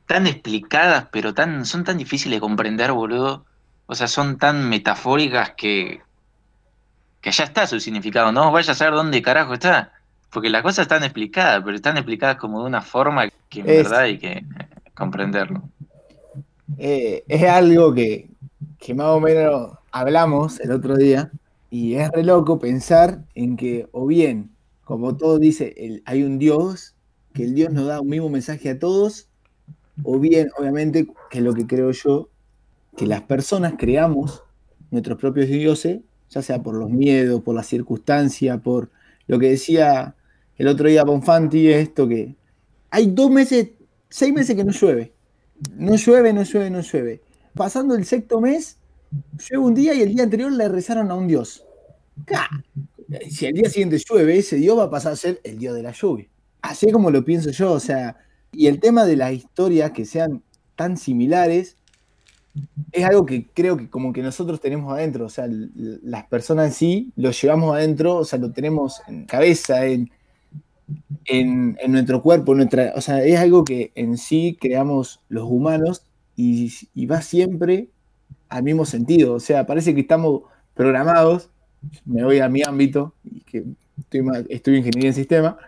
tan 0.06 0.26
explicadas, 0.26 1.08
pero 1.12 1.34
tan. 1.34 1.64
son 1.66 1.84
tan 1.84 1.98
difíciles 1.98 2.36
de 2.36 2.40
comprender, 2.40 2.92
boludo. 2.92 3.44
O 3.86 3.94
sea, 3.94 4.06
son 4.08 4.38
tan 4.38 4.68
metafóricas 4.68 5.52
que. 5.56 6.02
que 7.20 7.32
ya 7.32 7.44
está 7.44 7.66
su 7.66 7.80
significado, 7.80 8.32
¿no? 8.32 8.52
Vaya 8.52 8.72
a 8.72 8.74
saber 8.74 8.94
dónde 8.94 9.22
carajo 9.22 9.54
está. 9.54 9.92
Porque 10.32 10.50
las 10.50 10.62
cosas 10.62 10.84
están 10.84 11.04
explicadas, 11.04 11.62
pero 11.64 11.76
están 11.76 11.96
explicadas 11.96 12.36
como 12.36 12.60
de 12.60 12.66
una 12.66 12.82
forma 12.82 13.28
que 13.48 13.60
en 13.60 13.66
Es- 13.68 13.76
verdad 13.76 14.00
hay 14.00 14.18
que 14.18 14.32
eh, 14.32 14.44
comprenderlo. 14.94 15.62
Eh, 16.78 17.24
es 17.28 17.42
algo 17.44 17.92
que, 17.94 18.30
que 18.78 18.94
más 18.94 19.08
o 19.08 19.20
menos 19.20 19.72
hablamos 19.90 20.58
el 20.60 20.72
otro 20.72 20.96
día 20.96 21.30
y 21.70 21.94
es 21.94 22.10
re 22.10 22.22
loco 22.22 22.58
pensar 22.58 23.24
en 23.34 23.56
que 23.56 23.88
o 23.92 24.06
bien, 24.06 24.50
como 24.84 25.16
todo 25.16 25.38
dice, 25.38 25.74
el- 25.76 26.02
hay 26.06 26.22
un 26.22 26.38
Dios, 26.38 26.94
que 27.34 27.44
el 27.44 27.54
Dios 27.54 27.72
nos 27.72 27.86
da 27.86 28.00
un 28.00 28.08
mismo 28.08 28.28
mensaje 28.28 28.70
a 28.70 28.78
todos, 28.78 29.28
o 30.04 30.18
bien, 30.18 30.50
obviamente, 30.58 31.06
que 31.30 31.38
es 31.38 31.44
lo 31.44 31.54
que 31.54 31.66
creo 31.66 31.90
yo, 31.92 32.28
que 32.96 33.06
las 33.06 33.22
personas 33.22 33.74
creamos 33.78 34.42
nuestros 34.90 35.18
propios 35.18 35.48
dioses, 35.48 36.00
ya 36.30 36.42
sea 36.42 36.62
por 36.62 36.74
los 36.74 36.90
miedos, 36.90 37.42
por 37.42 37.54
la 37.54 37.62
circunstancia, 37.62 38.58
por 38.58 38.90
lo 39.26 39.38
que 39.38 39.50
decía 39.50 40.14
el 40.62 40.68
otro 40.68 40.88
día 40.88 41.02
Bonfanti, 41.02 41.72
esto 41.72 42.06
que 42.06 42.36
hay 42.88 43.08
dos 43.08 43.32
meses, 43.32 43.70
seis 44.08 44.32
meses 44.32 44.54
que 44.54 44.62
no 44.62 44.70
llueve. 44.70 45.12
No 45.76 45.96
llueve, 45.96 46.32
no 46.32 46.44
llueve, 46.44 46.70
no 46.70 46.80
llueve. 46.80 47.20
Pasando 47.52 47.96
el 47.96 48.04
sexto 48.04 48.40
mes, 48.40 48.76
llueve 49.38 49.64
un 49.64 49.74
día 49.74 49.92
y 49.92 50.02
el 50.02 50.14
día 50.14 50.22
anterior 50.22 50.52
le 50.52 50.68
rezaron 50.68 51.10
a 51.10 51.16
un 51.16 51.26
dios. 51.26 51.64
Si 53.28 53.46
al 53.46 53.54
día 53.54 53.68
siguiente 53.70 54.00
llueve, 54.08 54.38
ese 54.38 54.54
dios 54.54 54.78
va 54.78 54.84
a 54.84 54.90
pasar 54.90 55.14
a 55.14 55.16
ser 55.16 55.40
el 55.42 55.58
dios 55.58 55.74
de 55.74 55.82
la 55.82 55.90
lluvia. 55.90 56.28
Así 56.60 56.92
como 56.92 57.10
lo 57.10 57.24
pienso 57.24 57.50
yo, 57.50 57.72
o 57.72 57.80
sea, 57.80 58.18
y 58.52 58.68
el 58.68 58.78
tema 58.78 59.04
de 59.04 59.16
las 59.16 59.32
historias 59.32 59.90
que 59.90 60.04
sean 60.04 60.44
tan 60.76 60.96
similares 60.96 61.76
es 62.92 63.04
algo 63.04 63.26
que 63.26 63.48
creo 63.48 63.76
que 63.76 63.90
como 63.90 64.12
que 64.12 64.22
nosotros 64.22 64.60
tenemos 64.60 64.92
adentro, 64.92 65.26
o 65.26 65.28
sea, 65.28 65.48
las 65.48 66.24
personas 66.26 66.66
en 66.66 66.72
sí 66.72 67.12
lo 67.16 67.32
llevamos 67.32 67.74
adentro, 67.74 68.18
o 68.18 68.24
sea, 68.24 68.38
lo 68.38 68.52
tenemos 68.52 69.02
en 69.08 69.24
cabeza, 69.24 69.86
en, 69.86 70.08
en, 71.24 71.78
en 71.80 71.92
nuestro 71.92 72.22
cuerpo, 72.22 72.52
en 72.52 72.58
nuestra, 72.58 72.92
o 72.96 73.00
sea, 73.00 73.22
es 73.22 73.38
algo 73.38 73.64
que 73.64 73.92
en 73.94 74.18
sí 74.18 74.56
creamos 74.60 75.20
los 75.28 75.44
humanos 75.44 76.04
y, 76.36 76.72
y 76.94 77.06
va 77.06 77.22
siempre 77.22 77.88
al 78.48 78.62
mismo 78.62 78.84
sentido. 78.84 79.34
O 79.34 79.40
sea, 79.40 79.66
parece 79.66 79.94
que 79.94 80.00
estamos 80.00 80.42
programados, 80.74 81.50
me 82.04 82.24
voy 82.24 82.40
a 82.40 82.48
mi 82.48 82.62
ámbito, 82.62 83.14
que 83.46 83.64
estoy, 83.98 84.22
estudio 84.48 84.78
ingeniería 84.78 85.10
en 85.10 85.14
sistema, 85.14 85.58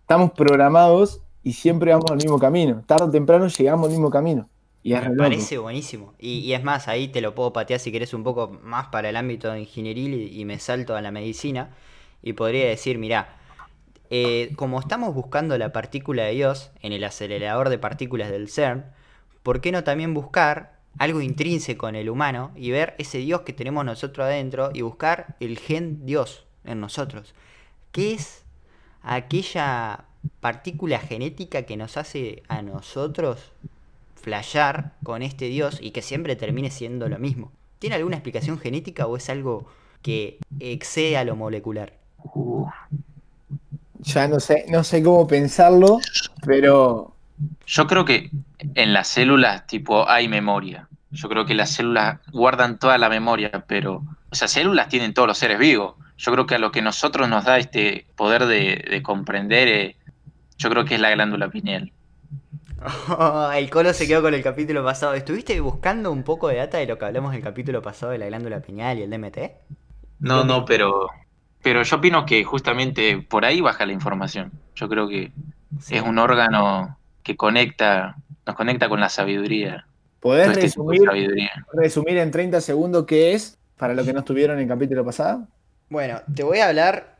estamos 0.00 0.32
programados 0.32 1.20
y 1.42 1.52
siempre 1.52 1.92
vamos 1.92 2.10
al 2.10 2.16
mismo 2.16 2.38
camino. 2.38 2.82
Tarde 2.86 3.04
o 3.04 3.10
temprano 3.10 3.48
llegamos 3.48 3.86
al 3.86 3.92
mismo 3.92 4.10
camino. 4.10 4.48
Y 4.82 4.94
Me 4.94 5.10
parece 5.16 5.58
buenísimo. 5.58 6.14
Y, 6.18 6.38
y 6.38 6.54
es 6.54 6.62
más, 6.62 6.88
ahí 6.88 7.08
te 7.08 7.20
lo 7.20 7.34
puedo 7.34 7.52
patear 7.52 7.80
si 7.80 7.92
querés 7.92 8.14
un 8.14 8.22
poco 8.24 8.58
más 8.62 8.86
para 8.86 9.08
el 9.10 9.16
ámbito 9.16 9.54
ingenieril 9.56 10.14
y, 10.14 10.40
y 10.40 10.44
me 10.44 10.58
salto 10.58 10.96
a 10.96 11.02
la 11.02 11.10
medicina. 11.10 11.70
Y 12.22 12.32
podría 12.32 12.66
decir, 12.68 12.98
mirá, 12.98 13.36
eh, 14.10 14.52
como 14.56 14.80
estamos 14.80 15.14
buscando 15.14 15.58
la 15.58 15.72
partícula 15.72 16.24
de 16.24 16.32
Dios 16.32 16.70
en 16.80 16.92
el 16.92 17.04
acelerador 17.04 17.68
de 17.68 17.78
partículas 17.78 18.30
del 18.30 18.48
CERN, 18.48 18.86
¿por 19.42 19.60
qué 19.60 19.72
no 19.72 19.84
también 19.84 20.14
buscar 20.14 20.78
algo 20.98 21.20
intrínseco 21.20 21.88
en 21.88 21.94
el 21.94 22.08
humano 22.08 22.50
y 22.56 22.70
ver 22.70 22.94
ese 22.98 23.18
Dios 23.18 23.42
que 23.42 23.52
tenemos 23.52 23.84
nosotros 23.84 24.24
adentro 24.24 24.70
y 24.72 24.82
buscar 24.82 25.36
el 25.40 25.58
gen 25.58 26.06
Dios 26.06 26.46
en 26.64 26.80
nosotros? 26.80 27.34
¿Qué 27.92 28.14
es 28.14 28.44
aquella 29.02 30.04
partícula 30.40 30.98
genética 30.98 31.62
que 31.62 31.76
nos 31.76 31.96
hace 31.96 32.42
a 32.48 32.62
nosotros 32.62 33.52
flashear 34.14 34.94
con 35.02 35.22
este 35.22 35.46
Dios 35.46 35.78
y 35.80 35.90
que 35.90 36.02
siempre 36.02 36.34
termine 36.34 36.70
siendo 36.70 37.08
lo 37.08 37.18
mismo? 37.18 37.52
¿Tiene 37.78 37.96
alguna 37.96 38.16
explicación 38.16 38.58
genética 38.58 39.06
o 39.06 39.16
es 39.16 39.28
algo 39.28 39.66
que 40.02 40.38
excede 40.60 41.16
a 41.16 41.24
lo 41.24 41.36
molecular? 41.36 41.92
Ya 43.98 44.28
no 44.28 44.40
sé, 44.40 44.64
no 44.68 44.84
sé 44.84 45.02
cómo 45.02 45.26
pensarlo, 45.26 45.98
pero 46.44 47.16
Yo 47.66 47.86
creo 47.86 48.04
que 48.04 48.30
en 48.74 48.92
las 48.92 49.08
células, 49.08 49.66
tipo, 49.66 50.08
hay 50.08 50.28
memoria. 50.28 50.88
Yo 51.10 51.28
creo 51.28 51.46
que 51.46 51.54
las 51.54 51.70
células 51.72 52.20
guardan 52.32 52.78
toda 52.78 52.98
la 52.98 53.08
memoria, 53.08 53.50
pero, 53.68 54.04
o 54.30 54.34
sea, 54.34 54.48
células 54.48 54.88
tienen 54.88 55.14
todos 55.14 55.28
los 55.28 55.38
seres 55.38 55.58
vivos. 55.58 55.96
Yo 56.18 56.32
creo 56.32 56.46
que 56.46 56.56
a 56.56 56.58
lo 56.58 56.72
que 56.72 56.82
nosotros 56.82 57.28
nos 57.28 57.44
da 57.44 57.58
este 57.58 58.06
poder 58.16 58.46
de, 58.46 58.84
de 58.90 59.02
comprender, 59.02 59.68
eh, 59.68 59.96
yo 60.58 60.70
creo 60.70 60.84
que 60.84 60.96
es 60.96 61.00
la 61.00 61.10
glándula 61.12 61.50
pineal. 61.50 61.92
Oh, 63.08 63.50
el 63.54 63.70
Colo 63.70 63.92
se 63.92 64.06
quedó 64.06 64.22
con 64.22 64.34
el 64.34 64.42
capítulo 64.42 64.84
pasado. 64.84 65.14
¿Estuviste 65.14 65.58
buscando 65.60 66.12
un 66.12 66.22
poco 66.24 66.48
de 66.48 66.56
data 66.56 66.78
de 66.78 66.86
lo 66.86 66.98
que 66.98 67.04
hablamos 67.06 67.32
en 67.32 67.38
el 67.38 67.42
capítulo 67.44 67.82
pasado 67.82 68.12
de 68.12 68.18
la 68.18 68.26
glándula 68.26 68.60
pineal 68.60 68.98
y 68.98 69.02
el 69.02 69.10
DMT? 69.10 69.38
No, 70.20 70.44
no, 70.44 70.64
pero, 70.64 71.08
pero 71.62 71.82
yo 71.82 71.96
opino 71.96 72.24
que 72.26 72.44
justamente 72.44 73.18
por 73.28 73.44
ahí 73.44 73.60
baja 73.60 73.86
la 73.86 73.92
información. 73.92 74.52
Yo 74.74 74.88
creo 74.88 75.08
que 75.08 75.32
Sí. 75.80 75.96
es 75.96 76.02
un 76.02 76.18
órgano 76.18 76.98
que 77.22 77.36
conecta, 77.36 78.16
nos 78.46 78.56
conecta 78.56 78.88
con 78.88 79.00
la 79.00 79.08
sabiduría. 79.08 79.86
¿podés 80.20 80.48
este 80.48 80.62
resumir, 80.62 81.02
sabiduría. 81.04 81.66
resumir 81.72 82.16
en 82.18 82.30
30 82.30 82.60
segundos 82.60 83.04
qué 83.06 83.34
es 83.34 83.58
para 83.76 83.94
los 83.94 84.04
que 84.06 84.12
no 84.12 84.20
estuvieron 84.20 84.56
en 84.56 84.62
el 84.64 84.68
capítulo 84.68 85.04
pasado? 85.04 85.46
Bueno, 85.90 86.20
te 86.34 86.42
voy 86.42 86.58
a 86.58 86.68
hablar, 86.68 87.18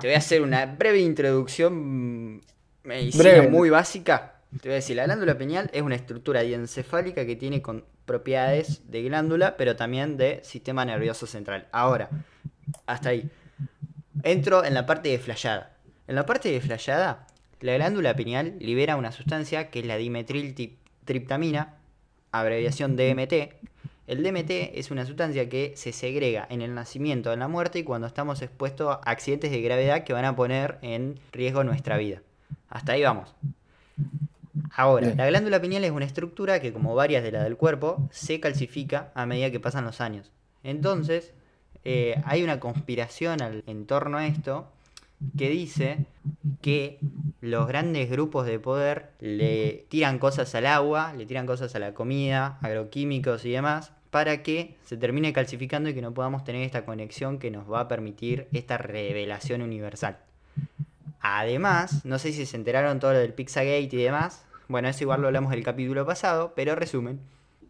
te 0.00 0.08
voy 0.08 0.14
a 0.14 0.18
hacer 0.18 0.42
una 0.42 0.66
breve 0.66 1.00
introducción 1.00 2.36
mm, 2.36 2.40
medicina 2.84 3.40
Breve. 3.40 3.48
muy 3.48 3.70
básica 3.70 4.34
Te 4.60 4.68
voy 4.68 4.72
a 4.72 4.76
decir, 4.76 4.96
la 4.96 5.04
glándula 5.04 5.36
pineal 5.38 5.70
es 5.72 5.82
una 5.82 5.96
estructura 5.96 6.42
diencefálica 6.42 7.26
que 7.26 7.36
tiene 7.36 7.62
con 7.62 7.84
propiedades 8.04 8.88
de 8.90 9.02
glándula, 9.02 9.56
pero 9.56 9.76
también 9.76 10.16
de 10.16 10.40
sistema 10.44 10.84
nervioso 10.84 11.26
central. 11.26 11.66
Ahora, 11.72 12.08
hasta 12.86 13.10
ahí. 13.10 13.30
Entro 14.22 14.64
en 14.64 14.74
la 14.74 14.86
parte 14.86 15.08
de 15.08 15.18
flayada. 15.18 15.76
En 16.06 16.14
la 16.14 16.26
parte 16.26 16.50
de 16.50 16.60
flayada, 16.60 17.26
la 17.60 17.74
glándula 17.74 18.14
pineal 18.14 18.56
libera 18.60 18.96
una 18.96 19.12
sustancia 19.12 19.70
que 19.70 19.80
es 19.80 19.86
la 19.86 19.96
dimetriltriptamina, 19.96 21.74
abreviación 22.30 22.96
DMT. 22.96 23.32
El 24.06 24.22
DMT 24.22 24.50
es 24.74 24.90
una 24.90 25.06
sustancia 25.06 25.48
que 25.48 25.72
se 25.76 25.92
segrega 25.92 26.46
en 26.50 26.60
el 26.60 26.74
nacimiento, 26.74 27.32
en 27.32 27.40
la 27.40 27.48
muerte 27.48 27.78
y 27.78 27.84
cuando 27.84 28.06
estamos 28.06 28.42
expuestos 28.42 28.88
a 28.88 29.10
accidentes 29.10 29.50
de 29.50 29.62
gravedad 29.62 30.04
que 30.04 30.12
van 30.12 30.26
a 30.26 30.36
poner 30.36 30.78
en 30.82 31.18
riesgo 31.32 31.64
nuestra 31.64 31.96
vida. 31.96 32.20
Hasta 32.68 32.92
ahí 32.92 33.02
vamos. 33.02 33.34
Ahora, 34.76 35.06
Bien. 35.06 35.16
la 35.16 35.26
glándula 35.26 35.60
pineal 35.60 35.84
es 35.84 35.90
una 35.90 36.04
estructura 36.04 36.60
que, 36.60 36.72
como 36.72 36.94
varias 36.94 37.22
de 37.22 37.32
las 37.32 37.44
del 37.44 37.56
cuerpo, 37.56 38.08
se 38.10 38.40
calcifica 38.40 39.10
a 39.14 39.24
medida 39.24 39.50
que 39.50 39.60
pasan 39.60 39.84
los 39.84 40.00
años. 40.00 40.30
Entonces, 40.62 41.32
eh, 41.84 42.20
hay 42.24 42.42
una 42.42 42.60
conspiración 42.60 43.42
al- 43.42 43.62
en 43.66 43.86
torno 43.86 44.18
a 44.18 44.26
esto 44.26 44.70
que 45.38 45.48
dice 45.48 46.04
que 46.60 46.98
los 47.40 47.66
grandes 47.66 48.10
grupos 48.10 48.46
de 48.46 48.58
poder 48.58 49.10
le 49.20 49.86
tiran 49.88 50.18
cosas 50.18 50.54
al 50.54 50.66
agua, 50.66 51.12
le 51.14 51.24
tiran 51.26 51.46
cosas 51.46 51.74
a 51.74 51.78
la 51.78 51.94
comida, 51.94 52.58
agroquímicos 52.62 53.44
y 53.44 53.50
demás, 53.50 53.92
para 54.10 54.42
que 54.42 54.76
se 54.84 54.96
termine 54.96 55.32
calcificando 55.32 55.88
y 55.88 55.94
que 55.94 56.02
no 56.02 56.12
podamos 56.14 56.44
tener 56.44 56.62
esta 56.62 56.84
conexión 56.84 57.38
que 57.38 57.50
nos 57.50 57.70
va 57.70 57.80
a 57.80 57.88
permitir 57.88 58.48
esta 58.52 58.76
revelación 58.78 59.62
universal. 59.62 60.18
Además, 61.20 62.04
no 62.04 62.18
sé 62.18 62.32
si 62.32 62.44
se 62.46 62.56
enteraron 62.56 63.00
todo 63.00 63.12
lo 63.12 63.18
del 63.18 63.32
Pizzagate 63.32 63.80
y 63.90 63.96
demás. 63.96 64.44
Bueno, 64.68 64.88
eso 64.88 65.04
igual 65.04 65.20
lo 65.20 65.28
hablamos 65.28 65.50
del 65.52 65.62
capítulo 65.64 66.04
pasado, 66.04 66.52
pero 66.54 66.74
resumen. 66.74 67.20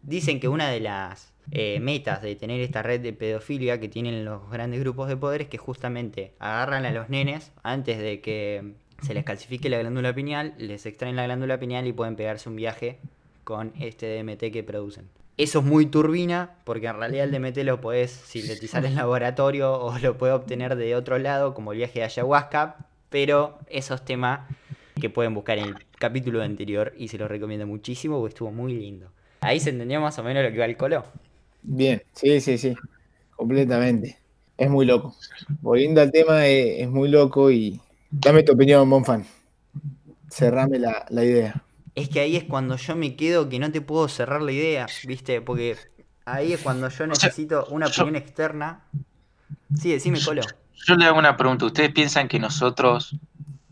Dicen 0.03 0.39
que 0.39 0.47
una 0.47 0.69
de 0.69 0.81
las 0.81 1.31
eh, 1.51 1.79
metas 1.79 2.21
de 2.21 2.35
tener 2.35 2.61
esta 2.61 2.81
red 2.81 3.01
de 3.01 3.13
pedofilia 3.13 3.79
que 3.79 3.87
tienen 3.87 4.25
los 4.25 4.49
grandes 4.49 4.79
grupos 4.79 5.07
de 5.07 5.17
poder 5.17 5.43
es 5.43 5.47
que 5.47 5.57
justamente 5.57 6.33
agarran 6.39 6.85
a 6.85 6.91
los 6.91 7.09
nenes 7.09 7.51
antes 7.63 7.97
de 7.99 8.21
que 8.21 8.73
se 9.01 9.13
les 9.13 9.23
calcifique 9.23 9.69
la 9.69 9.79
glándula 9.79 10.13
pineal, 10.13 10.53
les 10.57 10.85
extraen 10.85 11.15
la 11.15 11.25
glándula 11.25 11.59
pineal 11.59 11.85
y 11.87 11.93
pueden 11.93 12.15
pegarse 12.15 12.49
un 12.49 12.55
viaje 12.55 12.99
con 13.43 13.73
este 13.79 14.17
DMT 14.17 14.51
que 14.51 14.63
producen. 14.63 15.09
Eso 15.37 15.59
es 15.59 15.65
muy 15.65 15.85
turbina, 15.85 16.55
porque 16.63 16.87
en 16.87 16.95
realidad 16.95 17.25
el 17.25 17.31
DMT 17.31 17.57
lo 17.65 17.81
podés 17.81 18.11
sintetizar 18.11 18.85
en 18.85 18.95
laboratorio 18.95 19.73
o 19.73 19.97
lo 19.99 20.17
puedes 20.17 20.35
obtener 20.35 20.77
de 20.77 20.95
otro 20.95 21.17
lado, 21.19 21.53
como 21.53 21.73
el 21.73 21.79
viaje 21.79 21.99
de 21.99 22.05
ayahuasca, 22.05 22.77
pero 23.09 23.59
esos 23.67 24.05
temas 24.05 24.41
que 24.99 25.09
pueden 25.09 25.33
buscar 25.33 25.57
en 25.57 25.65
el 25.65 25.75
capítulo 25.99 26.41
anterior 26.41 26.93
y 26.97 27.09
se 27.09 27.17
los 27.17 27.29
recomiendo 27.29 27.67
muchísimo 27.67 28.17
porque 28.19 28.33
estuvo 28.33 28.51
muy 28.51 28.73
lindo. 28.73 29.11
Ahí 29.41 29.59
se 29.59 29.71
entendió 29.71 29.99
más 29.99 30.17
o 30.19 30.23
menos 30.23 30.43
lo 30.43 30.51
que 30.51 30.57
va 30.57 30.65
el 30.65 30.77
colo. 30.77 31.03
Bien, 31.67 32.03
sí, 32.13 32.39
sí, 32.41 32.57
sí, 32.57 32.75
completamente. 33.35 34.19
Es 34.57 34.69
muy 34.69 34.85
loco. 34.85 35.15
Volviendo 35.61 35.99
al 36.01 36.11
tema, 36.11 36.47
eh, 36.47 36.81
es, 36.83 36.89
muy 36.89 37.09
loco 37.09 37.51
y 37.51 37.81
dame 38.11 38.43
tu 38.43 38.53
opinión, 38.53 38.87
Monfan. 38.87 39.25
Cerrame 40.29 40.79
la, 40.79 41.05
la 41.09 41.23
idea. 41.25 41.63
Es 41.95 42.09
que 42.09 42.19
ahí 42.19 42.35
es 42.35 42.43
cuando 42.43 42.75
yo 42.77 42.95
me 42.95 43.15
quedo 43.15 43.49
que 43.49 43.59
no 43.59 43.71
te 43.71 43.81
puedo 43.81 44.07
cerrar 44.07 44.41
la 44.41 44.51
idea, 44.51 44.85
¿viste? 45.07 45.41
Porque 45.41 45.77
ahí 46.25 46.53
es 46.53 46.61
cuando 46.61 46.89
yo 46.89 47.07
necesito 47.07 47.65
una 47.69 47.87
yo- 47.87 48.03
opinión 48.03 48.21
externa. 48.21 48.83
Sí, 49.79 49.91
decime, 49.91 50.19
Colo. 50.23 50.41
Yo 50.73 50.95
le 50.95 51.05
hago 51.05 51.17
una 51.17 51.35
pregunta. 51.35 51.65
¿Ustedes 51.65 51.91
piensan 51.91 52.27
que 52.27 52.39
nosotros, 52.39 53.15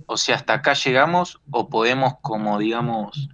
o 0.08 0.18
sea, 0.18 0.36
hasta 0.36 0.54
acá 0.54 0.74
llegamos 0.74 1.40
o 1.52 1.70
podemos, 1.70 2.16
como 2.22 2.58
digamos, 2.58 3.30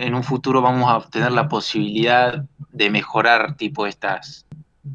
en 0.00 0.14
un 0.14 0.24
futuro 0.24 0.62
vamos 0.62 0.90
a 0.90 0.96
obtener 0.96 1.30
la 1.32 1.48
posibilidad 1.48 2.44
de 2.72 2.90
mejorar 2.90 3.56
tipo 3.56 3.86
estas... 3.86 4.46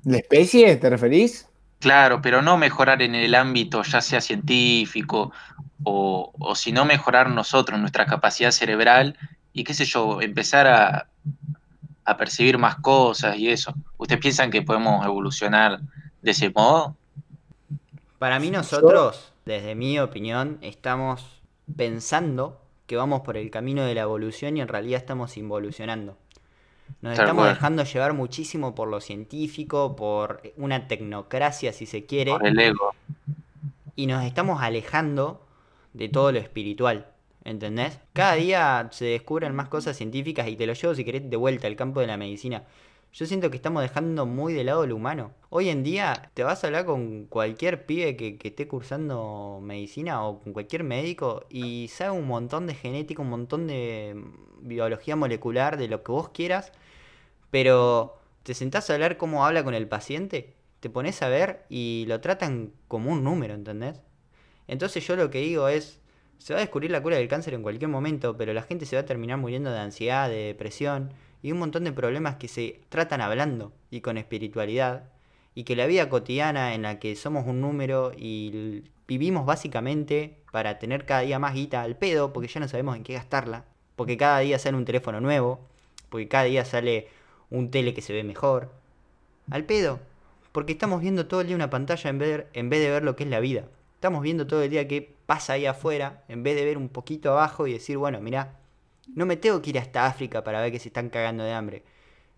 ¿La 0.03 0.17
especie, 0.17 0.75
te 0.77 0.89
referís? 0.89 1.47
Claro, 1.79 2.21
pero 2.21 2.41
no 2.41 2.57
mejorar 2.57 3.03
en 3.03 3.13
el 3.13 3.35
ámbito 3.35 3.83
ya 3.83 4.01
sea 4.01 4.19
científico 4.19 5.31
o, 5.83 6.31
o 6.39 6.55
si 6.55 6.71
no 6.71 6.85
mejorar 6.85 7.29
nosotros, 7.29 7.79
nuestra 7.79 8.07
capacidad 8.07 8.49
cerebral 8.49 9.15
y 9.53 9.63
qué 9.63 9.75
sé 9.75 9.85
yo, 9.85 10.21
empezar 10.21 10.65
a, 10.65 11.07
a 12.03 12.17
percibir 12.17 12.57
más 12.57 12.77
cosas 12.77 13.37
y 13.37 13.49
eso. 13.49 13.75
¿Ustedes 13.97 14.21
piensan 14.21 14.49
que 14.49 14.63
podemos 14.63 15.05
evolucionar 15.05 15.79
de 16.21 16.31
ese 16.31 16.49
modo? 16.49 16.95
Para 18.17 18.39
mí 18.39 18.49
nosotros, 18.49 19.33
desde 19.45 19.75
mi 19.75 19.99
opinión, 19.99 20.57
estamos 20.61 21.43
pensando 21.77 22.64
que 22.87 22.95
vamos 22.97 23.21
por 23.21 23.37
el 23.37 23.49
camino 23.51 23.83
de 23.85 23.95
la 23.95 24.01
evolución 24.01 24.57
y 24.57 24.61
en 24.61 24.67
realidad 24.67 24.99
estamos 24.99 25.37
involucionando. 25.37 26.17
Nos 27.01 27.15
Tal 27.15 27.21
estamos 27.21 27.45
cual. 27.45 27.53
dejando 27.55 27.83
llevar 27.83 28.13
muchísimo 28.13 28.75
por 28.75 28.87
lo 28.89 29.01
científico, 29.01 29.95
por 29.95 30.41
una 30.57 30.87
tecnocracia 30.87 31.73
si 31.73 31.85
se 31.85 32.05
quiere, 32.05 32.31
Por 32.31 32.45
el 32.45 32.59
ego. 32.59 32.95
y 33.95 34.07
nos 34.07 34.23
estamos 34.25 34.61
alejando 34.61 35.41
de 35.93 36.09
todo 36.09 36.31
lo 36.31 36.39
espiritual. 36.39 37.07
¿Entendés? 37.43 37.99
Cada 38.13 38.33
día 38.35 38.89
se 38.91 39.05
descubren 39.05 39.53
más 39.55 39.67
cosas 39.69 39.95
científicas 39.95 40.47
y 40.47 40.55
te 40.55 40.65
lo 40.65 40.73
llevo 40.73 40.95
si 40.95 41.05
querés 41.05 41.29
de 41.29 41.37
vuelta 41.37 41.67
al 41.67 41.75
campo 41.75 41.99
de 41.99 42.07
la 42.07 42.17
medicina. 42.17 42.63
Yo 43.15 43.25
siento 43.25 43.49
que 43.49 43.55
estamos 43.55 43.81
dejando 43.81 44.25
muy 44.25 44.51
de 44.51 44.65
lado 44.65 44.85
lo 44.85 44.97
humano. 44.97 45.31
Hoy 45.49 45.69
en 45.69 45.83
día 45.83 46.31
te 46.33 46.43
vas 46.43 46.61
a 46.61 46.67
hablar 46.67 46.85
con 46.85 47.27
cualquier 47.27 47.85
pibe 47.85 48.17
que, 48.17 48.37
esté 48.43 48.67
cursando 48.67 49.61
medicina 49.63 50.21
o 50.25 50.41
con 50.41 50.51
cualquier 50.51 50.83
médico 50.83 51.45
y 51.49 51.87
sabe 51.87 52.11
un 52.11 52.27
montón 52.27 52.67
de 52.67 52.75
genética, 52.75 53.21
un 53.21 53.29
montón 53.29 53.67
de 53.67 54.21
biología 54.59 55.15
molecular, 55.15 55.77
de 55.77 55.87
lo 55.87 56.03
que 56.03 56.11
vos 56.11 56.27
quieras, 56.27 56.73
pero 57.51 58.19
te 58.43 58.53
sentás 58.53 58.89
a 58.89 58.95
hablar 58.95 59.15
cómo 59.15 59.45
habla 59.45 59.63
con 59.63 59.75
el 59.75 59.87
paciente, 59.87 60.53
te 60.81 60.89
pones 60.89 61.21
a 61.21 61.29
ver 61.29 61.63
y 61.69 62.03
lo 62.09 62.19
tratan 62.19 62.73
como 62.89 63.11
un 63.13 63.23
número, 63.23 63.53
¿entendés? 63.53 64.01
Entonces 64.67 65.07
yo 65.07 65.15
lo 65.15 65.29
que 65.29 65.39
digo 65.39 65.69
es, 65.69 66.01
se 66.37 66.53
va 66.53 66.59
a 66.59 66.63
descubrir 66.63 66.91
la 66.91 67.01
cura 67.01 67.15
del 67.15 67.29
cáncer 67.29 67.53
en 67.53 67.63
cualquier 67.63 67.89
momento, 67.89 68.35
pero 68.35 68.51
la 68.51 68.63
gente 68.63 68.85
se 68.85 68.97
va 68.97 69.03
a 69.03 69.05
terminar 69.05 69.37
muriendo 69.37 69.71
de 69.71 69.79
ansiedad, 69.79 70.27
de 70.27 70.47
depresión 70.47 71.13
y 71.45 71.51
un 71.51 71.59
montón 71.59 71.83
de 71.83 71.91
problemas 71.91 72.37
que 72.37 72.47
se 72.47 72.81
tratan 72.89 73.21
hablando 73.21 73.71
y 73.91 74.01
con 74.01 74.17
espiritualidad. 74.17 75.03
Y 75.53 75.63
que 75.63 75.75
la 75.75 75.85
vida 75.85 76.09
cotidiana 76.09 76.73
en 76.73 76.81
la 76.81 76.97
que 76.97 77.15
somos 77.15 77.45
un 77.45 77.61
número 77.61 78.13
y 78.17 78.83
vivimos 79.07 79.45
básicamente 79.45 80.39
para 80.51 80.79
tener 80.79 81.05
cada 81.05 81.21
día 81.21 81.37
más 81.37 81.53
guita 81.53 81.83
al 81.83 81.97
pedo, 81.97 82.33
porque 82.33 82.47
ya 82.47 82.59
no 82.59 82.67
sabemos 82.67 82.95
en 82.95 83.03
qué 83.03 83.13
gastarla, 83.13 83.63
porque 83.95 84.17
cada 84.17 84.39
día 84.39 84.57
sale 84.57 84.75
un 84.75 84.85
teléfono 84.85 85.21
nuevo, 85.21 85.59
porque 86.09 86.27
cada 86.27 86.45
día 86.45 86.65
sale 86.65 87.09
un 87.51 87.69
tele 87.69 87.93
que 87.93 88.01
se 88.01 88.13
ve 88.13 88.23
mejor. 88.23 88.71
Al 89.51 89.65
pedo, 89.65 89.99
porque 90.51 90.73
estamos 90.73 90.99
viendo 90.99 91.27
todo 91.27 91.41
el 91.41 91.47
día 91.47 91.55
una 91.55 91.69
pantalla 91.69 92.09
en 92.09 92.17
vez, 92.17 92.29
de, 92.29 92.47
en 92.59 92.71
vez 92.71 92.79
de 92.81 92.89
ver 92.89 93.03
lo 93.03 93.15
que 93.15 93.23
es 93.23 93.29
la 93.29 93.39
vida. 93.39 93.65
Estamos 93.93 94.23
viendo 94.23 94.47
todo 94.47 94.63
el 94.63 94.71
día 94.71 94.87
qué 94.87 95.15
pasa 95.27 95.53
ahí 95.53 95.67
afuera, 95.67 96.23
en 96.27 96.41
vez 96.41 96.55
de 96.55 96.65
ver 96.65 96.79
un 96.79 96.89
poquito 96.89 97.33
abajo 97.33 97.67
y 97.67 97.73
decir, 97.73 97.99
bueno, 97.99 98.19
mirá, 98.19 98.57
no 99.13 99.25
me 99.25 99.37
tengo 99.37 99.61
que 99.61 99.71
ir 99.71 99.79
hasta 99.79 100.05
África 100.05 100.43
para 100.43 100.61
ver 100.61 100.71
que 100.71 100.79
se 100.79 100.89
están 100.89 101.09
cagando 101.09 101.43
de 101.43 101.53
hambre. 101.53 101.83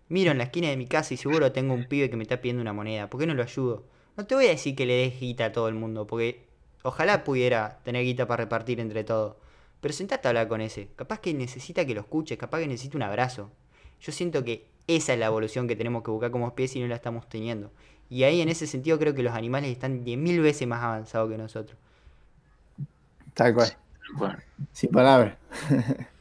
Miro 0.08 0.30
en 0.30 0.38
la 0.38 0.44
esquina 0.44 0.68
de 0.68 0.76
mi 0.76 0.86
casa 0.86 1.14
y 1.14 1.16
seguro 1.16 1.52
tengo 1.52 1.74
un 1.74 1.86
pibe 1.86 2.10
que 2.10 2.16
me 2.16 2.22
está 2.22 2.40
pidiendo 2.40 2.62
una 2.62 2.72
moneda. 2.72 3.10
¿Por 3.10 3.20
qué 3.20 3.26
no 3.26 3.34
lo 3.34 3.42
ayudo? 3.42 3.84
No 4.16 4.26
te 4.26 4.34
voy 4.34 4.46
a 4.46 4.50
decir 4.50 4.74
que 4.74 4.86
le 4.86 4.94
des 4.94 5.20
guita 5.20 5.46
a 5.46 5.52
todo 5.52 5.68
el 5.68 5.74
mundo, 5.74 6.06
porque 6.06 6.46
ojalá 6.82 7.24
pudiera 7.24 7.78
tener 7.84 8.04
guita 8.04 8.26
para 8.26 8.44
repartir 8.44 8.80
entre 8.80 9.04
todos. 9.04 9.36
Pero 9.80 9.94
sentate 9.94 10.26
a 10.26 10.30
hablar 10.30 10.48
con 10.48 10.60
ese. 10.60 10.88
Capaz 10.96 11.20
que 11.20 11.34
necesita 11.34 11.84
que 11.84 11.94
lo 11.94 12.00
escuches, 12.00 12.38
capaz 12.38 12.60
que 12.60 12.66
necesita 12.66 12.96
un 12.96 13.02
abrazo. 13.02 13.50
Yo 14.00 14.12
siento 14.12 14.42
que 14.42 14.66
esa 14.86 15.12
es 15.12 15.18
la 15.18 15.26
evolución 15.26 15.68
que 15.68 15.76
tenemos 15.76 16.02
que 16.02 16.10
buscar 16.10 16.30
como 16.30 16.48
especie 16.48 16.80
y 16.80 16.82
no 16.82 16.88
la 16.88 16.96
estamos 16.96 17.28
teniendo. 17.28 17.70
Y 18.10 18.24
ahí 18.24 18.40
en 18.40 18.48
ese 18.48 18.66
sentido 18.66 18.98
creo 18.98 19.14
que 19.14 19.22
los 19.22 19.34
animales 19.34 19.70
están 19.70 20.04
10.000 20.04 20.42
veces 20.42 20.66
más 20.66 20.82
avanzados 20.82 21.30
que 21.30 21.36
nosotros. 21.36 21.78
Tal 23.34 23.54
cual. 23.54 23.76
Bueno, 24.14 24.38
Sin 24.72 24.90
palabras. 24.90 25.36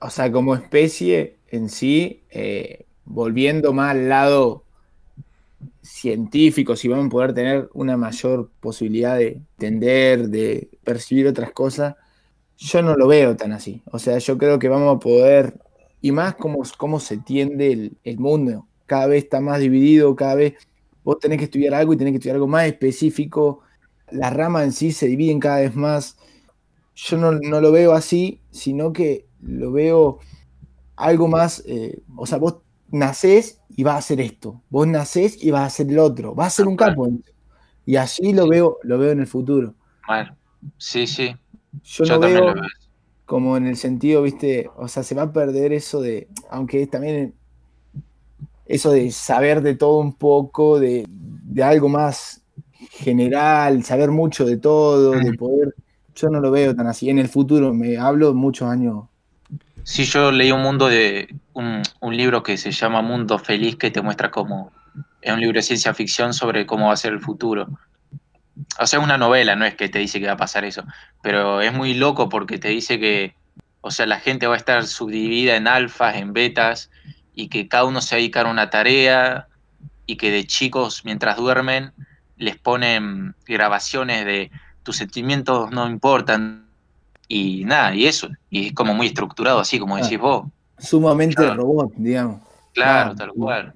o 0.00 0.10
sea, 0.10 0.30
como 0.30 0.54
especie 0.54 1.36
en 1.48 1.68
sí, 1.68 2.22
eh, 2.30 2.86
volviendo 3.04 3.72
más 3.72 3.92
al 3.92 4.08
lado 4.08 4.64
científico, 5.82 6.76
si 6.76 6.88
vamos 6.88 7.06
a 7.06 7.10
poder 7.10 7.34
tener 7.34 7.68
una 7.74 7.96
mayor 7.96 8.50
posibilidad 8.60 9.16
de 9.18 9.40
entender, 9.58 10.28
de 10.28 10.68
percibir 10.84 11.26
otras 11.26 11.52
cosas, 11.52 11.96
yo 12.56 12.82
no 12.82 12.96
lo 12.96 13.08
veo 13.08 13.36
tan 13.36 13.52
así. 13.52 13.82
O 13.86 13.98
sea, 13.98 14.18
yo 14.18 14.38
creo 14.38 14.58
que 14.58 14.68
vamos 14.68 14.96
a 14.96 14.98
poder, 15.00 15.54
y 16.00 16.12
más 16.12 16.34
cómo, 16.36 16.62
cómo 16.76 17.00
se 17.00 17.18
tiende 17.18 17.72
el, 17.72 17.92
el 18.04 18.18
mundo, 18.18 18.66
cada 18.86 19.06
vez 19.06 19.24
está 19.24 19.40
más 19.40 19.60
dividido, 19.60 20.14
cada 20.16 20.34
vez 20.34 20.54
vos 21.04 21.18
tenés 21.18 21.38
que 21.38 21.44
estudiar 21.44 21.74
algo 21.74 21.92
y 21.92 21.96
tenés 21.96 22.12
que 22.12 22.16
estudiar 22.18 22.36
algo 22.36 22.48
más 22.48 22.66
específico, 22.66 23.60
las 24.10 24.32
ramas 24.32 24.64
en 24.64 24.72
sí 24.72 24.92
se 24.92 25.06
dividen 25.06 25.40
cada 25.40 25.60
vez 25.60 25.74
más. 25.74 26.16
Yo 26.94 27.16
no, 27.16 27.32
no 27.32 27.60
lo 27.60 27.72
veo 27.72 27.92
así, 27.92 28.40
sino 28.50 28.92
que 28.92 29.26
lo 29.42 29.72
veo 29.72 30.18
algo 30.96 31.28
más, 31.28 31.62
eh, 31.66 32.02
o 32.16 32.26
sea, 32.26 32.38
vos 32.38 32.58
nacés 32.90 33.60
y 33.76 33.82
vas 33.82 33.94
a 33.94 33.98
hacer 33.98 34.20
esto, 34.20 34.62
vos 34.68 34.86
nacés 34.86 35.42
y 35.42 35.50
vas 35.50 35.62
a 35.62 35.66
hacer 35.66 35.88
el 35.90 35.98
otro, 35.98 36.34
vas 36.34 36.48
a 36.48 36.56
ser 36.56 36.66
un 36.68 36.76
capo. 36.76 37.08
Y 37.86 37.96
así 37.96 38.32
lo 38.32 38.48
veo, 38.48 38.78
lo 38.82 38.98
veo 38.98 39.12
en 39.12 39.20
el 39.20 39.26
futuro. 39.26 39.74
bueno. 40.06 40.36
Sí, 40.76 41.06
sí. 41.06 41.34
Yo, 41.82 42.04
Yo 42.04 42.14
no 42.14 42.20
también 42.20 42.44
veo 42.44 42.54
lo 42.54 42.60
veo. 42.60 42.70
como 43.24 43.56
en 43.56 43.66
el 43.66 43.76
sentido, 43.76 44.22
viste, 44.22 44.68
o 44.76 44.88
sea, 44.88 45.02
se 45.02 45.14
va 45.14 45.22
a 45.22 45.32
perder 45.32 45.72
eso 45.72 46.00
de, 46.02 46.28
aunque 46.50 46.86
también 46.86 47.34
eso 48.66 48.90
de 48.92 49.10
saber 49.10 49.62
de 49.62 49.74
todo 49.74 49.98
un 49.98 50.12
poco, 50.12 50.78
de, 50.78 51.04
de 51.08 51.62
algo 51.62 51.88
más 51.88 52.44
general, 52.90 53.82
saber 53.84 54.10
mucho 54.10 54.44
de 54.44 54.58
todo, 54.58 55.12
de 55.12 55.32
poder, 55.34 55.74
yo 56.14 56.28
no 56.28 56.40
lo 56.40 56.50
veo 56.50 56.74
tan 56.74 56.86
así. 56.86 57.10
En 57.10 57.18
el 57.18 57.28
futuro, 57.28 57.72
me 57.74 57.96
hablo 57.96 58.34
muchos 58.34 58.68
años. 58.68 59.09
Sí, 59.84 60.04
yo 60.04 60.30
leí 60.30 60.52
un 60.52 60.62
mundo 60.62 60.88
de 60.88 61.34
un, 61.52 61.82
libro 62.02 62.42
que 62.42 62.56
se 62.56 62.70
llama 62.72 63.02
Mundo 63.02 63.38
Feliz 63.38 63.76
que 63.76 63.90
te 63.90 64.02
muestra 64.02 64.30
cómo 64.30 64.72
es 65.22 65.32
un 65.32 65.40
libro 65.40 65.58
de 65.58 65.62
ciencia 65.62 65.94
ficción 65.94 66.32
sobre 66.32 66.66
cómo 66.66 66.88
va 66.88 66.94
a 66.94 66.96
ser 66.96 67.12
el 67.12 67.20
futuro. 67.20 67.68
O 68.78 68.86
sea, 68.86 68.98
es 68.98 69.04
una 69.04 69.18
novela, 69.18 69.56
no 69.56 69.64
es 69.64 69.74
que 69.74 69.88
te 69.88 69.98
dice 69.98 70.20
que 70.20 70.26
va 70.26 70.32
a 70.32 70.38
pasar 70.38 70.64
eso, 70.64 70.84
pero 71.22 71.60
es 71.60 71.72
muy 71.72 71.94
loco 71.94 72.28
porque 72.28 72.58
te 72.58 72.68
dice 72.68 72.98
que, 72.98 73.34
o 73.80 73.90
sea, 73.90 74.06
la 74.06 74.20
gente 74.20 74.46
va 74.46 74.54
a 74.54 74.58
estar 74.58 74.86
subdividida 74.86 75.56
en 75.56 75.66
alfas, 75.66 76.16
en 76.16 76.32
betas, 76.32 76.90
y 77.34 77.48
que 77.48 77.68
cada 77.68 77.84
uno 77.84 78.00
se 78.00 78.14
va 78.14 78.18
a 78.18 78.20
dedicar 78.20 78.46
a 78.46 78.50
una 78.50 78.70
tarea, 78.70 79.48
y 80.06 80.16
que 80.16 80.30
de 80.30 80.46
chicos, 80.46 81.04
mientras 81.04 81.36
duermen, 81.36 81.92
les 82.36 82.56
ponen 82.56 83.34
grabaciones 83.46 84.24
de 84.24 84.50
tus 84.82 84.96
sentimientos 84.96 85.70
no 85.70 85.86
importan, 85.86 86.69
y 87.32 87.64
nada, 87.64 87.94
y 87.94 88.06
eso, 88.06 88.28
y 88.50 88.66
es 88.66 88.72
como 88.72 88.92
muy 88.92 89.06
estructurado, 89.06 89.60
así 89.60 89.78
como 89.78 89.96
decís 89.96 90.18
vos. 90.18 90.46
Sumamente 90.78 91.36
Claro. 91.36 91.54
robot, 91.62 91.92
digamos. 91.96 92.40
Claro, 92.74 93.14
Claro. 93.14 93.14
tal 93.14 93.30
cual. 93.32 93.72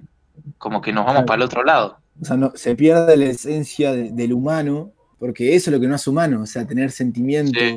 Como 0.57 0.81
que 0.81 0.91
nos 0.91 1.05
vamos 1.05 1.19
Claro. 1.19 1.25
para 1.25 1.37
el 1.37 1.41
otro 1.43 1.63
lado. 1.63 1.97
O 2.21 2.25
sea, 2.25 2.35
no, 2.35 2.51
se 2.55 2.75
pierde 2.75 3.15
la 3.15 3.25
esencia 3.25 3.93
de- 3.93 4.11
del 4.11 4.33
humano, 4.33 4.91
porque 5.19 5.55
eso 5.55 5.69
es 5.69 5.73
lo 5.73 5.79
que 5.79 5.87
no 5.87 5.95
hace 5.95 6.09
humano, 6.09 6.41
o 6.41 6.45
sea, 6.45 6.65
tener 6.67 6.91
sentimientos, 6.91 7.61
Sí. 7.61 7.75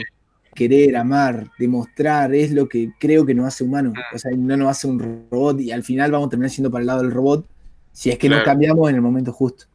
querer, 0.55 0.97
amar, 0.97 1.49
demostrar, 1.61 2.35
es 2.35 2.51
lo 2.51 2.68
que 2.68 2.91
creo 2.99 3.24
que 3.24 3.35
nos 3.35 3.47
hace 3.47 3.62
humano. 3.62 3.91
Mm. 3.91 4.16
O 4.16 4.18
sea, 4.18 4.33
no 4.37 4.57
nos 4.57 4.68
hace 4.70 4.89
un 4.89 5.26
robot 5.31 5.61
y 5.61 5.70
al 5.70 5.85
final 5.85 6.11
vamos 6.11 6.26
a 6.26 6.31
terminar 6.31 6.51
siendo 6.51 6.70
para 6.72 6.81
el 6.81 6.87
lado 6.89 7.03
del 7.03 7.12
robot 7.12 7.47
si 7.93 8.11
es 8.11 8.18
que 8.18 8.29
no 8.29 8.43
cambiamos 8.43 8.89
en 8.91 8.97
el 8.97 9.01
momento 9.03 9.33
justo. 9.33 9.66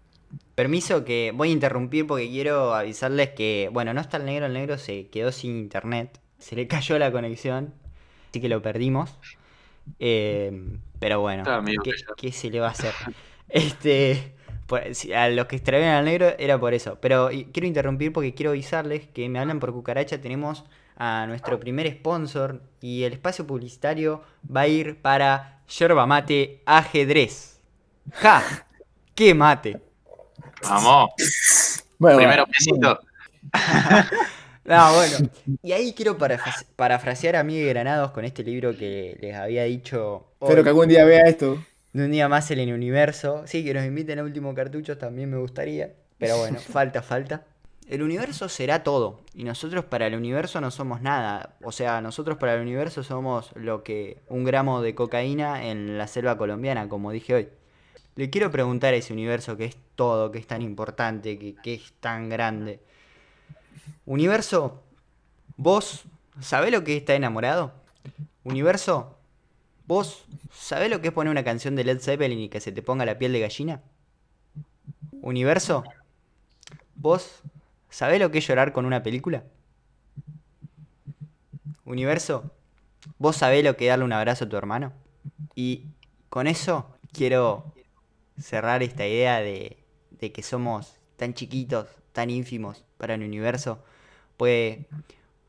Permiso 0.56 1.04
que 1.06 1.32
voy 1.36 1.50
a 1.50 1.52
interrumpir 1.52 2.06
porque 2.08 2.30
quiero 2.30 2.76
avisarles 2.76 3.30
que, 3.32 3.70
bueno, 3.74 3.94
no 3.94 4.02
está 4.02 4.18
el 4.18 4.26
negro, 4.26 4.46
el 4.46 4.54
negro 4.54 4.78
se 4.78 5.08
quedó 5.10 5.32
sin 5.32 5.58
internet, 5.58 6.20
se 6.38 6.56
le 6.56 6.68
cayó 6.70 7.00
la 7.00 7.12
conexión, 7.12 7.74
así 8.30 8.42
que 8.42 8.50
lo 8.50 8.62
perdimos. 8.62 9.18
Eh, 10.00 10.78
pero 11.00 11.22
bueno, 11.22 11.52
¿qué, 12.16 12.32
se 12.32 12.50
le 12.50 12.60
va 12.60 12.68
a 12.68 12.72
hacer? 12.72 12.96
Este, 13.50 14.34
por- 14.68 14.96
si- 14.96 15.14
a 15.14 15.30
los 15.30 15.46
que 15.48 15.58
extravían 15.58 15.92
al 15.96 16.06
negro 16.06 16.34
era 16.40 16.60
por 16.60 16.74
eso. 16.74 16.98
Pero 17.02 17.30
quiero 17.52 17.68
interrumpir 17.68 18.12
porque 18.14 18.34
quiero 18.34 18.52
avisarles 18.52 19.08
que 19.08 19.30
me 19.30 19.40
hablan 19.40 19.60
por 19.60 19.74
cucaracha, 19.74 20.22
tenemos 20.22 20.64
a 20.96 21.26
nuestro 21.28 21.60
primer 21.60 21.92
sponsor 21.92 22.62
y 22.82 23.04
el 23.04 23.14
espacio 23.14 23.46
publicitario 23.48 24.24
va 24.56 24.62
a 24.62 24.68
ir 24.68 25.02
para 25.02 25.62
Yerba 25.68 26.06
Mate 26.08 26.62
Ajedrez. 26.66 27.60
¡Ja! 28.12 28.66
¡Qué 29.16 29.34
mate! 29.34 29.83
Vamos, 30.64 31.10
Bueno, 31.98 32.18
primero 32.18 32.46
bueno, 32.46 32.52
besito. 32.52 33.00
No, 34.66 34.94
bueno. 34.94 35.18
Y 35.62 35.74
ahí 35.74 35.94
quiero 35.94 36.18
parafras- 36.18 36.66
parafrasear 36.78 37.36
a 37.36 37.44
Miguel 37.44 37.68
Granados 37.70 38.12
con 38.12 38.24
este 38.24 38.44
libro 38.44 38.78
que 38.78 39.18
les 39.20 39.36
había 39.36 39.64
dicho 39.64 40.28
hoy, 40.40 40.48
Espero 40.48 40.64
que 40.64 40.70
algún 40.70 40.88
día 40.88 41.04
vea 41.04 41.24
esto. 41.28 41.62
de 41.92 42.06
un 42.06 42.12
día 42.12 42.30
más 42.30 42.50
en 42.52 42.60
el 42.60 42.74
universo. 42.74 43.44
Sí, 43.46 43.66
que 43.66 43.74
nos 43.74 43.84
inviten 43.84 44.20
a 44.20 44.24
Último 44.24 44.56
Cartucho 44.56 44.98
también 44.98 45.30
me 45.30 45.38
gustaría. 45.38 45.92
Pero 46.18 46.38
bueno, 46.38 46.60
falta, 46.72 47.02
falta. 47.02 47.44
El 47.90 48.02
universo 48.04 48.48
será 48.48 48.84
todo. 48.84 49.20
Y 49.34 49.44
nosotros 49.44 49.84
para 49.84 50.08
el 50.08 50.16
universo 50.16 50.62
no 50.62 50.72
somos 50.72 51.02
nada. 51.02 51.58
O 51.62 51.74
sea, 51.74 52.00
nosotros 52.00 52.38
para 52.38 52.54
el 52.56 52.62
universo 52.62 53.04
somos 53.04 53.52
lo 53.56 53.84
que 53.84 54.20
un 54.30 54.46
gramo 54.46 54.82
de 54.82 54.96
cocaína 54.96 55.66
en 55.68 55.98
la 55.98 56.08
selva 56.08 56.38
colombiana, 56.38 56.88
como 56.88 57.12
dije 57.12 57.34
hoy. 57.34 57.50
Le 58.16 58.30
quiero 58.30 58.52
preguntar 58.52 58.94
a 58.94 58.98
ese 58.98 59.14
universo 59.14 59.58
que 59.58 59.66
es 59.66 59.78
todo, 59.96 60.32
que 60.32 60.40
es 60.40 60.48
tan 60.48 60.62
importante, 60.62 61.40
que, 61.40 61.56
que 61.56 61.74
es 61.74 61.94
tan 62.00 62.30
grande. 62.30 62.80
Universo, 64.06 64.84
¿vos 65.58 66.04
sabés 66.40 66.72
lo 66.72 66.84
que 66.84 66.94
es 66.94 67.00
estar 67.00 67.16
enamorado? 67.16 67.74
Universo, 68.44 69.18
¿vos 69.88 70.26
sabés 70.52 70.90
lo 70.90 71.02
que 71.02 71.08
es 71.08 71.14
poner 71.14 71.32
una 71.32 71.44
canción 71.44 71.76
de 71.76 71.84
Led 71.84 72.00
Zeppelin 72.00 72.40
y 72.40 72.50
que 72.50 72.62
se 72.62 72.72
te 72.72 72.82
ponga 72.82 73.06
la 73.06 73.18
piel 73.18 73.34
de 73.34 73.40
gallina? 73.40 73.82
Universo, 75.22 75.84
¿vos 76.96 77.42
sabés 77.90 78.20
lo 78.20 78.30
que 78.30 78.40
es 78.40 78.48
llorar 78.48 78.74
con 78.74 78.86
una 78.86 79.02
película? 79.02 79.44
Universo, 81.86 82.52
¿vos 83.18 83.38
sabés 83.38 83.64
lo 83.64 83.78
que 83.78 83.88
darle 83.88 84.06
un 84.06 84.14
abrazo 84.14 84.46
a 84.46 84.50
tu 84.50 84.58
hermano? 84.58 84.92
Y 85.56 85.86
con 86.30 86.48
eso 86.48 86.88
quiero 87.12 87.74
cerrar 88.40 88.84
esta 88.84 89.06
idea 89.08 89.40
de, 89.40 89.78
de 90.20 90.32
que 90.32 90.44
somos 90.44 90.98
tan 91.18 91.34
chiquitos, 91.34 91.88
tan 92.12 92.30
ínfimos 92.30 92.84
para 92.98 93.14
el 93.16 93.24
universo. 93.24 93.84
Pues, 94.38 94.80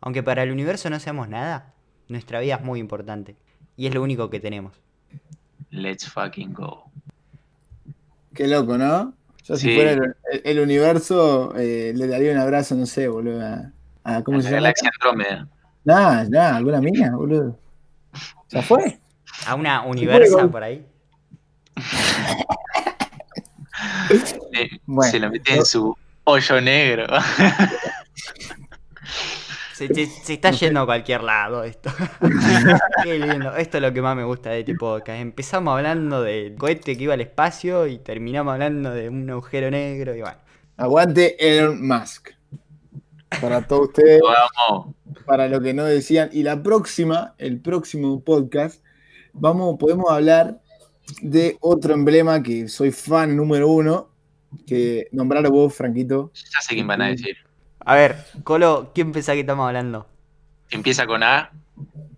aunque 0.00 0.22
para 0.22 0.42
el 0.42 0.50
universo 0.52 0.90
no 0.90 1.00
seamos 1.00 1.28
nada, 1.28 1.72
nuestra 2.08 2.40
vida 2.40 2.56
es 2.56 2.62
muy 2.62 2.80
importante. 2.80 3.36
Y 3.76 3.86
es 3.86 3.94
lo 3.94 4.02
único 4.02 4.30
que 4.30 4.40
tenemos. 4.40 4.74
Let's 5.70 6.08
fucking 6.08 6.52
go. 6.52 6.84
Qué 8.34 8.46
loco, 8.46 8.78
¿no? 8.78 9.14
Yo 9.44 9.56
si 9.56 9.74
fuera 9.74 9.92
el, 9.92 10.16
el- 10.32 10.42
el 10.44 10.60
universo, 10.60 11.54
eh, 11.56 11.92
le 11.94 12.06
daría 12.06 12.32
un 12.32 12.38
abrazo, 12.38 12.74
no 12.74 12.86
sé, 12.86 13.08
boludo. 13.08 13.42
A, 13.44 13.72
a- 14.04 14.22
¿Cómo 14.24 14.38
A 14.38 14.42
se 14.42 14.46
la 14.50 14.50
llama? 14.56 14.62
galaxia 14.62 14.90
Andrómeda. 15.00 15.48
Nada, 15.84 16.24
nada, 16.28 16.56
alguna 16.56 16.80
mina, 16.80 17.14
boludo. 17.16 17.58
Ya 18.50 18.62
fue. 18.62 18.98
A 19.46 19.54
una 19.54 19.82
universa 19.82 20.48
por 20.50 20.62
ahí. 20.62 20.86
Bueno, 24.86 25.10
se 25.10 25.18
lo 25.18 25.30
mete 25.30 25.50
yo- 25.52 25.56
en 25.58 25.64
su 25.64 25.96
hoyo 26.24 26.60
negro. 26.60 27.06
Se, 29.74 29.88
se- 29.92 30.06
se 30.06 30.34
está 30.34 30.52
yendo 30.52 30.80
a 30.82 30.86
cualquier 30.86 31.24
lado 31.24 31.64
esto. 31.64 31.90
Qué 33.02 33.18
lindo. 33.18 33.56
Esto 33.56 33.78
es 33.78 33.82
lo 33.82 33.92
que 33.92 34.00
más 34.02 34.14
me 34.14 34.22
gusta 34.22 34.50
de 34.50 34.60
este 34.60 34.76
podcast. 34.76 35.18
Empezamos 35.20 35.76
hablando 35.76 36.22
del 36.22 36.54
cohete 36.54 36.96
que 36.96 37.02
iba 37.02 37.14
al 37.14 37.20
espacio 37.20 37.88
y 37.88 37.98
terminamos 37.98 38.52
hablando 38.52 38.92
de 38.92 39.08
un 39.08 39.28
agujero 39.28 39.72
negro 39.72 40.14
y 40.14 40.20
bueno. 40.20 40.36
Aguante 40.76 41.36
Elon 41.58 41.84
Musk. 41.86 42.30
Para 43.40 43.66
todos 43.66 43.88
ustedes, 43.88 44.20
Vamos. 44.68 44.94
para 45.26 45.48
lo 45.48 45.60
que 45.60 45.74
no 45.74 45.82
decían. 45.84 46.30
Y 46.32 46.44
la 46.44 46.62
próxima, 46.62 47.34
el 47.38 47.58
próximo 47.60 48.22
podcast, 48.22 48.80
vamos, 49.32 49.76
podemos 49.76 50.08
hablar 50.08 50.60
de 51.22 51.56
otro 51.60 51.94
emblema 51.94 52.42
que 52.42 52.68
soy 52.68 52.90
fan 52.92 53.36
número 53.36 53.68
uno. 53.68 54.08
Que 54.66 55.08
nombralo 55.12 55.50
vos, 55.50 55.74
Franquito. 55.74 56.30
Ya 56.34 56.60
sé 56.60 56.74
quién 56.74 56.86
van 56.86 57.02
a 57.02 57.08
decir. 57.08 57.36
A 57.80 57.94
ver, 57.96 58.16
Colo, 58.44 58.92
¿quién 58.94 59.10
pensás 59.12 59.34
que 59.34 59.40
estamos 59.40 59.66
hablando? 59.66 60.06
Empieza 60.70 61.06
con 61.06 61.22
A. 61.22 61.50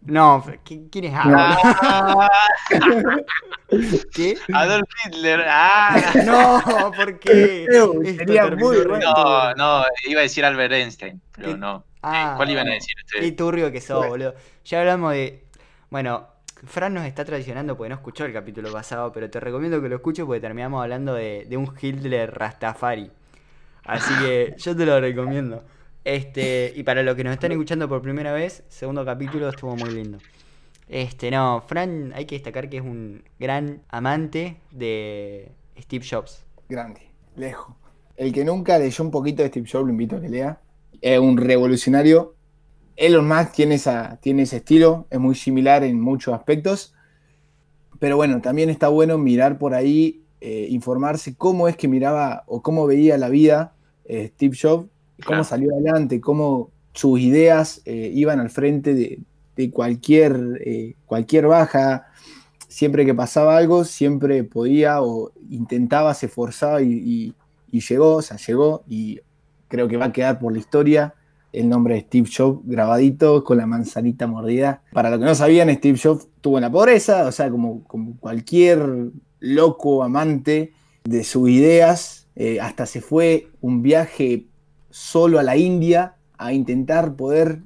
No, 0.03 0.45
¿qui- 0.65 0.89
¿quién 0.91 1.07
es? 1.07 1.13
Ah, 1.17 2.29
¿Qué? 4.15 4.37
Adolf 4.53 4.89
Hitler. 5.05 5.45
Ah. 5.49 5.97
No, 6.25 6.93
¿por 6.93 7.19
qué? 7.19 7.67
Sería 8.17 8.47
muy 8.51 8.77
bueno. 8.85 9.13
No, 9.17 9.55
no, 9.55 9.85
iba 10.07 10.21
a 10.21 10.23
decir 10.23 10.45
Albert 10.45 10.73
Einstein, 10.73 11.21
pero 11.33 11.49
¿Qué? 11.49 11.57
no. 11.57 11.85
Ah, 12.03 12.35
¿Cuál 12.37 12.51
iban 12.51 12.69
a 12.69 12.75
decir 12.75 12.95
Qué 13.11 13.17
ustedes? 13.19 13.37
turbio 13.37 13.73
que 13.73 13.81
sos, 13.81 13.97
Bueno. 13.99 14.11
boludo. 14.11 14.35
Ya 14.65 14.81
hablamos 14.81 15.13
de. 15.13 15.45
Bueno, 15.91 16.29
Fran 16.65 16.95
nos 16.95 17.05
está 17.05 17.25
traicionando 17.25 17.77
porque 17.77 17.91
no 17.91 17.97
escuchó 17.97 18.25
el 18.25 18.33
capítulo 18.33 18.73
pasado, 18.73 19.13
pero 19.13 19.29
te 19.29 19.41
recomiendo 19.41 19.81
que 19.83 19.89
lo 19.89 19.97
escuches 19.97 20.25
porque 20.25 20.41
terminamos 20.41 20.83
hablando 20.83 21.15
de, 21.15 21.47
un 21.57 21.71
Hitler 21.81 22.33
Rastafari. 22.35 23.11
Así 23.85 24.13
que 24.21 24.55
yo 24.59 24.75
te 24.75 24.87
lo 24.87 25.01
recomiendo. 25.01 25.63
Este, 26.05 26.73
y 26.75 26.83
para 26.83 27.03
los 27.03 27.15
que 27.15 27.25
nos 27.25 27.33
están 27.33 27.53
escuchando 27.53 27.89
por 27.89 28.01
primera 28.01 28.33
vez, 28.33 28.65
segundo 28.69 29.05
capítulo 29.05 29.49
estuvo 29.49 29.77
muy 29.77 29.91
lindo. 29.91 30.19
Este, 30.89 31.31
no, 31.31 31.63
Fran 31.67 32.13
hay 32.15 32.27
que 32.27 32.37
destacar 32.37 32.71
que 32.71 32.79
es 32.79 32.83
un 32.83 33.25
gran 33.39 33.83
amante 33.89 34.61
de 34.71 35.53
Steve 35.79 36.07
Jobs. 36.09 36.45
Grande, 36.69 37.03
lejos. 37.35 37.75
El 38.17 38.33
que 38.33 38.45
nunca 38.45 38.79
leyó 38.79 39.05
un 39.05 39.11
poquito 39.11 39.43
de 39.43 39.49
Steve 39.51 39.69
Jobs, 39.71 39.85
lo 39.85 39.91
invito 39.91 40.17
a 40.17 40.21
que 40.21 40.29
lea. 40.29 40.61
Es 41.01 41.19
un 41.19 41.37
revolucionario. 41.37 42.36
Elon 42.97 43.29
Musk 43.29 43.53
tiene, 43.53 43.75
esa, 43.77 44.19
tiene 44.21 44.43
ese 44.43 44.57
estilo, 44.59 45.07
es 45.11 45.19
muy 45.21 45.35
similar 45.35 45.85
en 45.85 46.01
muchos 46.01 46.35
aspectos. 46.35 46.95
Pero 47.99 48.17
bueno, 48.17 48.41
también 48.41 48.71
está 48.71 48.89
bueno 48.89 49.19
mirar 49.19 49.59
por 49.59 49.75
ahí, 49.75 50.23
eh, 50.41 50.67
informarse 50.71 51.35
cómo 51.37 51.69
es 51.69 51.77
que 51.77 51.89
miraba 51.89 52.45
o 52.47 52.63
cómo 52.63 52.87
veía 52.87 53.17
la 53.19 53.29
vida 53.31 53.75
eh, 54.05 54.31
Steve 54.35 54.57
Jobs, 54.61 54.89
cómo 55.25 55.45
Claro. 55.45 55.45
salió 55.45 55.73
adelante, 55.75 56.21
cómo 56.21 56.71
sus 56.93 57.21
ideas 57.21 57.83
eh, 57.87 58.11
iban 58.15 58.41
al 58.41 58.51
frente 58.51 58.95
de, 58.95 59.21
de 59.57 59.71
cualquier, 59.71 60.39
cualquier 61.07 61.47
baja. 61.47 62.07
Siempre 62.69 63.07
que 63.07 63.15
pasaba 63.15 63.57
algo, 63.57 63.85
siempre 63.85 64.45
podía 64.45 65.03
o 65.03 65.33
intentaba, 65.51 66.15
se 66.15 66.27
esforzaba 66.27 66.83
y, 66.83 66.93
y- 66.93 67.35
y 67.73 67.81
llegó, 67.81 68.17
o 68.17 68.23
sea, 68.23 68.37
llegó 68.39 68.85
y 68.89 69.21
creo 69.69 69.89
que 69.89 69.97
va 69.97 70.07
a 70.07 70.13
quedar 70.13 70.39
por 70.39 70.53
la 70.53 70.59
historia 70.59 71.15
el 71.53 71.69
nombre 71.69 71.95
de 71.95 72.01
Steve 72.03 72.29
Jobs 72.35 72.61
grabadito 72.65 73.45
con 73.45 73.59
la 73.59 73.67
manzanita 73.67 74.27
mordida. 74.27 74.83
Para 74.93 75.11
los 75.11 75.19
que 75.19 75.25
no 75.25 75.35
sabían, 75.35 75.75
Steve 75.75 75.99
Jobs 76.03 76.29
tuvo 76.41 76.61
la 76.61 76.71
pobreza, 76.71 77.27
o 77.27 77.33
sea, 77.33 77.51
como, 77.51 77.85
cualquier 78.21 79.11
loco 79.41 80.03
amante 80.03 80.73
de 81.05 81.25
sus 81.25 81.49
ideas, 81.49 82.29
eh, 82.35 82.61
hasta 82.61 82.87
se 82.87 83.01
fue 83.01 83.49
un 83.61 83.83
viaje 83.83 84.47
solo 84.91 85.39
a 85.39 85.43
la 85.43 85.57
India 85.57 86.17
a 86.39 86.53
intentar 86.53 87.17
poder 87.17 87.63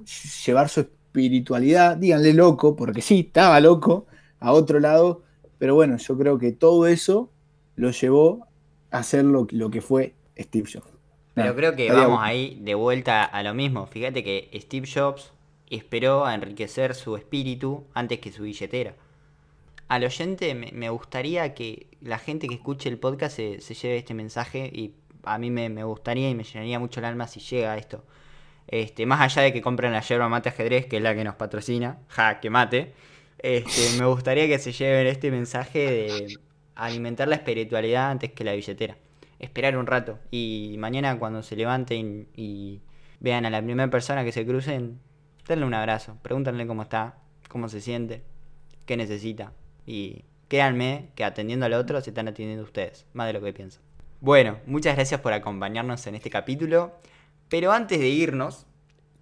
llevar 0.47 0.69
su 0.69 0.81
espiritualidad, 0.81 1.97
díganle 1.97 2.33
loco, 2.33 2.77
porque 2.77 3.03
sí, 3.03 3.21
estaba 3.27 3.61
loco, 3.61 4.07
a 4.39 4.53
otro 4.53 4.81
lado, 4.81 5.23
pero 5.59 5.75
bueno, 5.75 5.97
yo 5.97 6.17
creo 6.17 6.39
que 6.39 6.53
todo 6.53 6.87
eso 6.87 7.31
lo 7.77 7.91
llevó 7.91 8.47
a 8.91 8.99
hacer 8.99 9.25
lo, 9.25 9.47
lo 9.51 9.71
que 9.71 9.81
fue 9.81 10.15
Steve 10.39 10.69
Jobs. 10.73 10.90
Pero 11.35 11.55
creo 11.55 11.77
que 11.77 11.93
vamos 11.93 12.21
ahí 12.23 12.59
de 12.61 12.75
vuelta 12.75 13.25
a 13.25 13.43
lo 13.43 13.55
mismo. 13.55 13.87
Fíjate 13.87 14.25
que 14.25 14.51
Steve 14.55 14.89
Jobs 14.93 15.33
esperó 15.69 16.27
a 16.27 16.35
enriquecer 16.35 16.95
su 16.95 17.17
espíritu 17.17 17.87
antes 17.95 18.19
que 18.19 18.33
su 18.33 18.43
billetera. 18.43 18.95
Al 19.89 20.05
oyente 20.05 20.55
me, 20.55 20.91
gustaría 20.91 21.55
que 21.55 21.87
la 22.01 22.19
gente 22.19 22.49
que 22.49 22.55
escuche 22.55 22.89
el 22.89 22.99
podcast 22.99 23.37
se, 23.37 23.59
lleve 23.59 23.97
este 23.97 24.15
mensaje 24.15 24.71
y 24.73 24.95
a 25.25 25.39
mí 25.39 25.51
me, 25.51 25.83
gustaría 25.85 26.29
y 26.31 26.35
me 26.35 26.45
llenaría 26.45 26.79
mucho 26.79 27.01
el 27.01 27.07
alma 27.07 27.27
si 27.27 27.41
llega 27.41 27.73
a 27.73 27.77
esto. 27.77 28.05
Este, 28.69 29.05
más 29.05 29.21
allá 29.21 29.43
de 29.43 29.53
que 29.53 29.63
compren 29.63 29.93
la 29.93 30.01
yerba 30.01 30.29
mate 30.29 30.49
ajedrez, 30.49 30.87
que 30.87 30.99
es 30.99 31.03
la 31.03 31.15
que 31.15 31.25
nos 31.25 31.35
patrocina, 31.35 31.99
ja, 32.09 32.39
que 32.39 32.51
mate, 32.51 32.95
este, 33.39 33.99
me 33.99 34.07
gustaría 34.07 34.47
que 34.47 34.61
se 34.61 34.71
lleven 34.71 35.09
este 35.09 35.33
mensaje 35.33 35.79
de 35.79 36.39
alimentar 36.77 37.27
la 37.27 37.35
espiritualidad 37.37 38.11
antes 38.11 38.31
que 38.31 38.45
la 38.45 38.53
billetera 38.53 38.97
esperar 39.41 39.77
un 39.77 39.87
rato. 39.87 40.19
Y 40.31 40.77
mañana 40.79 41.19
cuando 41.19 41.43
se 41.43 41.57
levanten 41.57 42.29
y 42.37 42.81
vean 43.19 43.47
a 43.47 43.51
la 43.51 43.61
primera 43.63 43.91
persona 43.91 44.25
que 44.25 44.33
se 44.33 44.47
crucen, 44.47 45.01
denle 45.49 45.67
un 45.67 45.75
abrazo, 45.75 46.17
pregúntenle 46.23 46.67
cómo 46.67 46.83
está, 46.83 47.19
cómo 47.49 47.69
se 47.69 47.81
siente, 47.81 48.23
qué 48.87 48.97
necesita. 48.97 49.53
Y 49.87 50.25
créanme 50.49 51.11
que 51.15 51.25
atendiendo 51.25 51.67
al 51.67 51.73
otro 51.73 52.01
se 52.01 52.11
están 52.11 52.29
atendiendo 52.29 52.65
ustedes, 52.65 53.07
más 53.13 53.27
de 53.27 53.33
lo 53.33 53.41
que 53.41 53.53
piensan. 53.53 53.83
Bueno, 54.21 54.59
muchas 54.67 54.95
gracias 54.95 55.21
por 55.21 55.33
acompañarnos 55.33 56.07
en 56.07 56.15
este 56.15 56.31
capítulo. 56.31 56.93
Pero 57.49 57.73
antes 57.73 57.99
de 57.99 58.09
irnos, 58.09 58.67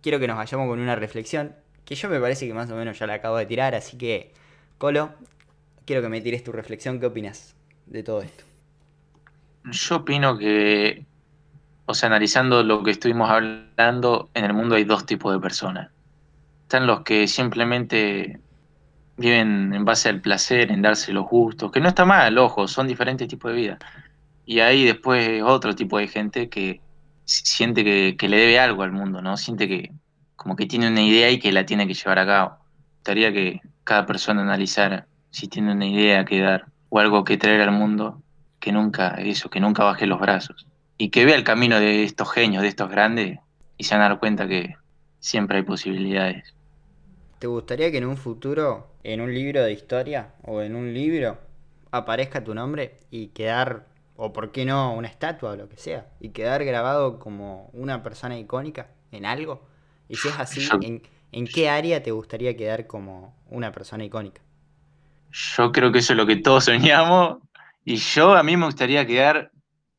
quiero 0.03 0.19
que 0.19 0.27
nos 0.27 0.37
vayamos 0.37 0.69
con 0.69 0.81
una 0.81 0.97
reflexión 0.97 1.55
que 1.85 1.95
yo 1.95 2.11
me 2.11 2.21
parece 2.21 2.47
que 2.47 2.53
más 2.53 2.71
o 2.71 2.77
menos 2.77 2.99
ya 2.99 3.07
la 3.07 3.15
acabo 3.15 3.39
de 3.39 3.47
tirar, 3.47 3.75
así 3.75 3.97
que, 3.97 4.33
Colo, 4.77 5.15
quiero 5.87 6.03
que 6.03 6.11
me 6.11 6.21
tires 6.21 6.45
tu 6.45 6.53
reflexión, 6.53 7.01
¿qué 7.01 7.07
opinas 7.07 7.57
de 7.87 8.03
todo 8.03 8.21
esto? 8.21 8.48
Yo 9.71 9.97
opino 9.97 10.39
que, 10.39 11.05
o 11.87 11.95
sea, 11.95 12.09
analizando 12.09 12.63
lo 12.63 12.83
que 12.83 12.91
estuvimos 12.93 13.31
hablando, 13.31 14.31
en 14.35 14.45
el 14.45 14.55
mundo 14.55 14.77
hay 14.77 14.85
dos 14.85 15.07
tipos 15.07 15.33
de 15.33 15.41
personas. 15.41 15.91
Están 16.63 16.87
los 16.87 17.03
que 17.03 17.27
simplemente 17.27 18.41
viven 19.17 19.75
en 19.75 19.85
base 19.85 20.09
al 20.09 20.21
placer, 20.21 20.71
en 20.71 20.83
darse 20.83 21.13
los 21.13 21.27
gustos, 21.27 21.73
que 21.73 21.81
no 21.81 21.89
está 21.89 22.05
mal, 22.05 22.39
ojo, 22.39 22.69
son 22.69 22.87
diferentes 22.87 23.29
tipos 23.29 23.51
de 23.51 23.57
vida. 23.57 23.79
Y 24.47 24.61
hay 24.61 24.85
después 24.85 25.43
otro 25.43 25.75
tipo 25.75 25.99
de 25.99 26.09
gente 26.09 26.49
que 26.49 26.81
siente 27.25 27.85
que, 27.85 28.17
que, 28.17 28.29
le 28.29 28.39
debe 28.39 28.59
algo 28.59 28.83
al 28.83 28.93
mundo, 28.93 29.21
¿no? 29.21 29.37
Siente 29.37 29.69
que 29.69 29.93
como 30.37 30.57
que 30.57 30.67
tiene 30.67 30.89
una 30.89 31.03
idea 31.03 31.31
y 31.31 31.39
que 31.39 31.53
la 31.53 31.67
tiene 31.67 31.87
que 31.87 31.95
llevar 31.95 32.19
a 32.21 32.27
cabo. 32.27 32.59
Gustaría 32.95 33.33
que 33.33 33.61
cada 33.85 34.07
persona 34.07 34.43
analizara 34.43 35.07
si 35.31 35.49
tiene 35.49 35.73
una 35.73 35.87
idea 35.87 36.25
que 36.25 36.41
dar 36.41 36.67
o 36.89 37.01
algo 37.01 37.25
que 37.25 37.37
traer 37.37 37.61
al 37.63 37.73
mundo 37.73 38.23
que 38.61 38.73
nunca, 38.73 39.15
eso, 39.19 39.51
que 39.51 39.61
nunca 39.61 39.85
baje 39.85 40.07
los 40.07 40.21
brazos. 40.21 40.67
Y 40.97 41.11
que 41.11 41.25
vea 41.25 41.37
el 41.37 41.45
camino 41.45 41.79
de 41.79 42.05
estos 42.05 42.33
genios, 42.33 42.63
de 42.63 42.69
estos 42.69 42.91
grandes, 42.91 43.39
y 43.77 43.85
se 43.85 43.95
van 43.95 44.05
a 44.05 44.09
dar 44.09 44.19
cuenta 44.19 44.49
que 44.49 44.77
siempre 45.21 45.59
hay 45.59 45.63
posibilidades. 45.63 46.55
¿Te 47.39 47.47
gustaría 47.47 47.91
que 47.93 47.99
en 47.99 48.07
un 48.07 48.17
futuro, 48.17 48.89
en 49.05 49.21
un 49.21 49.33
libro 49.33 49.63
de 49.63 49.73
historia 49.73 50.35
o 50.43 50.61
en 50.61 50.75
un 50.75 50.93
libro, 50.93 51.39
aparezca 51.93 52.43
tu 52.43 52.55
nombre 52.55 52.97
y 53.11 53.29
quedar, 53.29 53.87
o 54.17 54.33
por 54.33 54.51
qué 54.51 54.65
no, 54.65 54.93
una 54.95 55.07
estatua 55.07 55.53
o 55.53 55.57
lo 55.57 55.69
que 55.69 55.77
sea, 55.77 56.09
y 56.19 56.31
quedar 56.31 56.65
grabado 56.65 57.21
como 57.21 57.71
una 57.73 58.03
persona 58.03 58.37
icónica 58.37 58.89
en 59.13 59.25
algo? 59.25 59.63
Y 60.09 60.17
si 60.17 60.29
es 60.29 60.39
así, 60.39 60.69
¿en, 60.83 61.03
¿en 61.31 61.47
qué 61.47 61.69
área 61.69 62.03
te 62.03 62.11
gustaría 62.11 62.57
quedar 62.57 62.89
como 62.89 63.37
una 63.51 63.71
persona 63.71 64.05
icónica? 64.05 64.43
Yo 65.31 65.71
creo 65.73 65.93
que 65.93 65.99
eso 65.99 66.15
es 66.15 66.17
lo 66.17 66.27
que 66.27 66.37
todos 66.37 66.65
soñamos 66.65 67.39
y 67.89 67.97
yo 67.97 68.37
a 68.37 68.43
mí 68.43 68.55
me 68.59 68.67
gustaría 68.67 69.07
quedar 69.07 69.51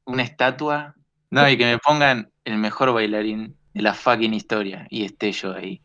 una 0.06 0.22
estatua, 0.22 0.94
no, 1.32 1.50
y 1.50 1.58
que 1.58 1.66
me 1.66 1.80
pongan 1.80 2.32
el 2.46 2.58
mejor 2.58 2.94
bailarín 2.94 3.56
de 3.74 3.82
la 3.82 3.96
fucking 3.96 4.36
historia 4.36 4.86
y 4.92 5.06
esté 5.06 5.32
yo 5.32 5.56
ahí. 5.56 5.82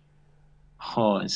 Oh, 0.96 1.22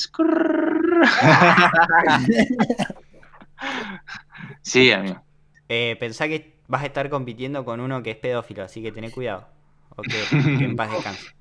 sí, 4.61 4.91
amigo. 4.91 5.23
Eh, 5.69 5.97
pensá 5.99 6.27
que 6.27 6.59
vas 6.67 6.83
a 6.83 6.85
estar 6.85 7.09
compitiendo 7.09 7.65
con 7.65 7.79
uno 7.79 8.03
que 8.03 8.11
es 8.11 8.17
pedófilo, 8.17 8.61
así 8.63 8.83
que 8.83 8.91
tené 8.91 9.09
cuidado. 9.09 9.47
O 9.95 10.03
que, 10.03 10.23
en 10.63 10.75
paz 10.75 10.91
descanse. 10.91 11.25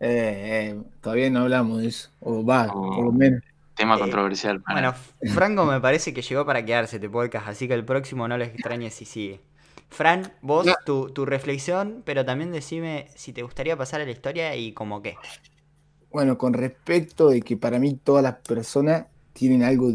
Eh, 0.00 0.70
eh, 0.70 0.80
todavía 1.00 1.28
no 1.28 1.40
hablamos 1.40 1.82
de 1.82 1.88
eso. 1.88 2.10
O 2.20 2.44
va, 2.44 2.68
oh. 2.72 2.94
por 2.94 3.04
lo 3.06 3.12
menos. 3.12 3.42
Tema 3.78 3.94
eh, 3.94 4.00
controversial. 4.00 4.62
Bueno, 4.70 4.92
Franco 5.32 5.64
me 5.64 5.80
parece 5.80 6.12
que 6.12 6.20
llegó 6.20 6.44
para 6.44 6.64
quedarse 6.64 6.96
este 6.96 7.08
podcast, 7.08 7.46
así 7.48 7.68
que 7.68 7.74
el 7.74 7.84
próximo 7.84 8.26
no 8.26 8.36
les 8.36 8.48
extrañe 8.48 8.90
si 8.90 9.04
sigue. 9.04 9.40
Fran, 9.88 10.32
vos, 10.42 10.66
tu, 10.84 11.10
tu, 11.10 11.24
reflexión, 11.24 12.02
pero 12.04 12.24
también 12.24 12.52
decime 12.52 13.06
si 13.14 13.32
te 13.32 13.42
gustaría 13.42 13.76
pasar 13.76 14.02
a 14.02 14.04
la 14.04 14.10
historia 14.10 14.54
y 14.56 14.72
cómo 14.72 15.00
qué. 15.00 15.16
Bueno, 16.10 16.36
con 16.36 16.52
respecto 16.52 17.30
de 17.30 17.40
que 17.40 17.56
para 17.56 17.78
mí 17.78 17.94
todas 17.94 18.22
las 18.22 18.34
personas 18.46 19.06
tienen 19.32 19.62
algo, 19.62 19.92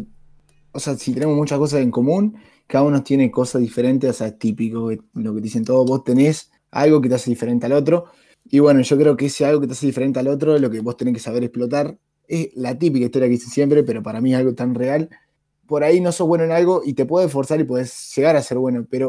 o 0.71 0.79
sea, 0.79 0.95
si 0.95 1.13
tenemos 1.13 1.35
muchas 1.35 1.59
cosas 1.59 1.81
en 1.81 1.91
común, 1.91 2.37
cada 2.65 2.85
uno 2.85 3.03
tiene 3.03 3.29
cosas 3.29 3.61
diferentes, 3.61 4.09
o 4.09 4.13
sea, 4.13 4.27
es 4.27 4.39
típico, 4.39 4.91
lo 5.13 5.35
que 5.35 5.41
dicen 5.41 5.65
todos, 5.65 5.85
vos 5.85 6.03
tenés 6.03 6.51
algo 6.71 7.01
que 7.01 7.09
te 7.09 7.15
hace 7.15 7.29
diferente 7.29 7.65
al 7.65 7.73
otro. 7.73 8.05
Y 8.45 8.59
bueno, 8.59 8.81
yo 8.81 8.97
creo 8.97 9.15
que 9.15 9.27
ese 9.27 9.45
algo 9.45 9.61
que 9.61 9.67
te 9.67 9.73
hace 9.73 9.85
diferente 9.85 10.19
al 10.19 10.27
otro 10.27 10.55
es 10.55 10.61
lo 10.61 10.69
que 10.69 10.79
vos 10.79 10.97
tenés 10.97 11.13
que 11.13 11.19
saber 11.19 11.43
explotar 11.43 11.97
es 12.27 12.49
la 12.55 12.77
típica 12.77 13.05
historia 13.05 13.27
que 13.27 13.35
hice 13.35 13.49
siempre, 13.49 13.83
pero 13.83 14.01
para 14.01 14.21
mí 14.21 14.33
es 14.33 14.39
algo 14.39 14.53
tan 14.53 14.75
real. 14.75 15.09
Por 15.67 15.83
ahí 15.83 16.01
no 16.01 16.11
sos 16.11 16.27
bueno 16.27 16.43
en 16.43 16.51
algo 16.51 16.81
y 16.85 16.93
te 16.93 17.05
puede 17.05 17.29
forzar 17.29 17.59
y 17.59 17.63
puedes 17.63 18.13
llegar 18.15 18.35
a 18.35 18.41
ser 18.41 18.57
bueno, 18.57 18.85
pero 18.89 19.07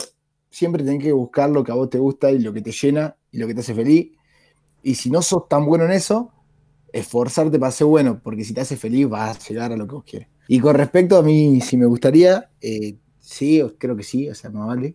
siempre 0.50 0.84
tenés 0.84 1.02
que 1.02 1.12
buscar 1.12 1.50
lo 1.50 1.64
que 1.64 1.72
a 1.72 1.74
vos 1.74 1.90
te 1.90 1.98
gusta 1.98 2.30
y 2.30 2.38
lo 2.38 2.52
que 2.52 2.62
te 2.62 2.70
llena 2.70 3.16
y 3.32 3.38
lo 3.38 3.46
que 3.46 3.54
te 3.54 3.60
hace 3.60 3.74
feliz. 3.74 4.12
Y 4.82 4.94
si 4.94 5.10
no 5.10 5.22
sos 5.22 5.48
tan 5.48 5.64
bueno 5.66 5.84
en 5.84 5.92
eso, 5.92 6.30
esforzarte 6.92 7.58
para 7.58 7.72
ser 7.72 7.86
bueno, 7.86 8.20
porque 8.22 8.44
si 8.44 8.54
te 8.54 8.60
hace 8.60 8.76
feliz 8.76 9.08
vas 9.08 9.36
a 9.36 9.48
llegar 9.48 9.72
a 9.72 9.76
lo 9.76 9.86
que 9.86 9.94
vos 9.94 10.04
quieres. 10.04 10.28
Y 10.46 10.60
con 10.60 10.74
respecto 10.74 11.16
a 11.16 11.22
mí, 11.22 11.60
si 11.60 11.76
me 11.76 11.86
gustaría, 11.86 12.50
eh, 12.60 12.96
sí, 13.18 13.62
creo 13.78 13.96
que 13.96 14.02
sí, 14.02 14.28
o 14.28 14.34
sea, 14.34 14.50
más 14.50 14.68
vale. 14.68 14.94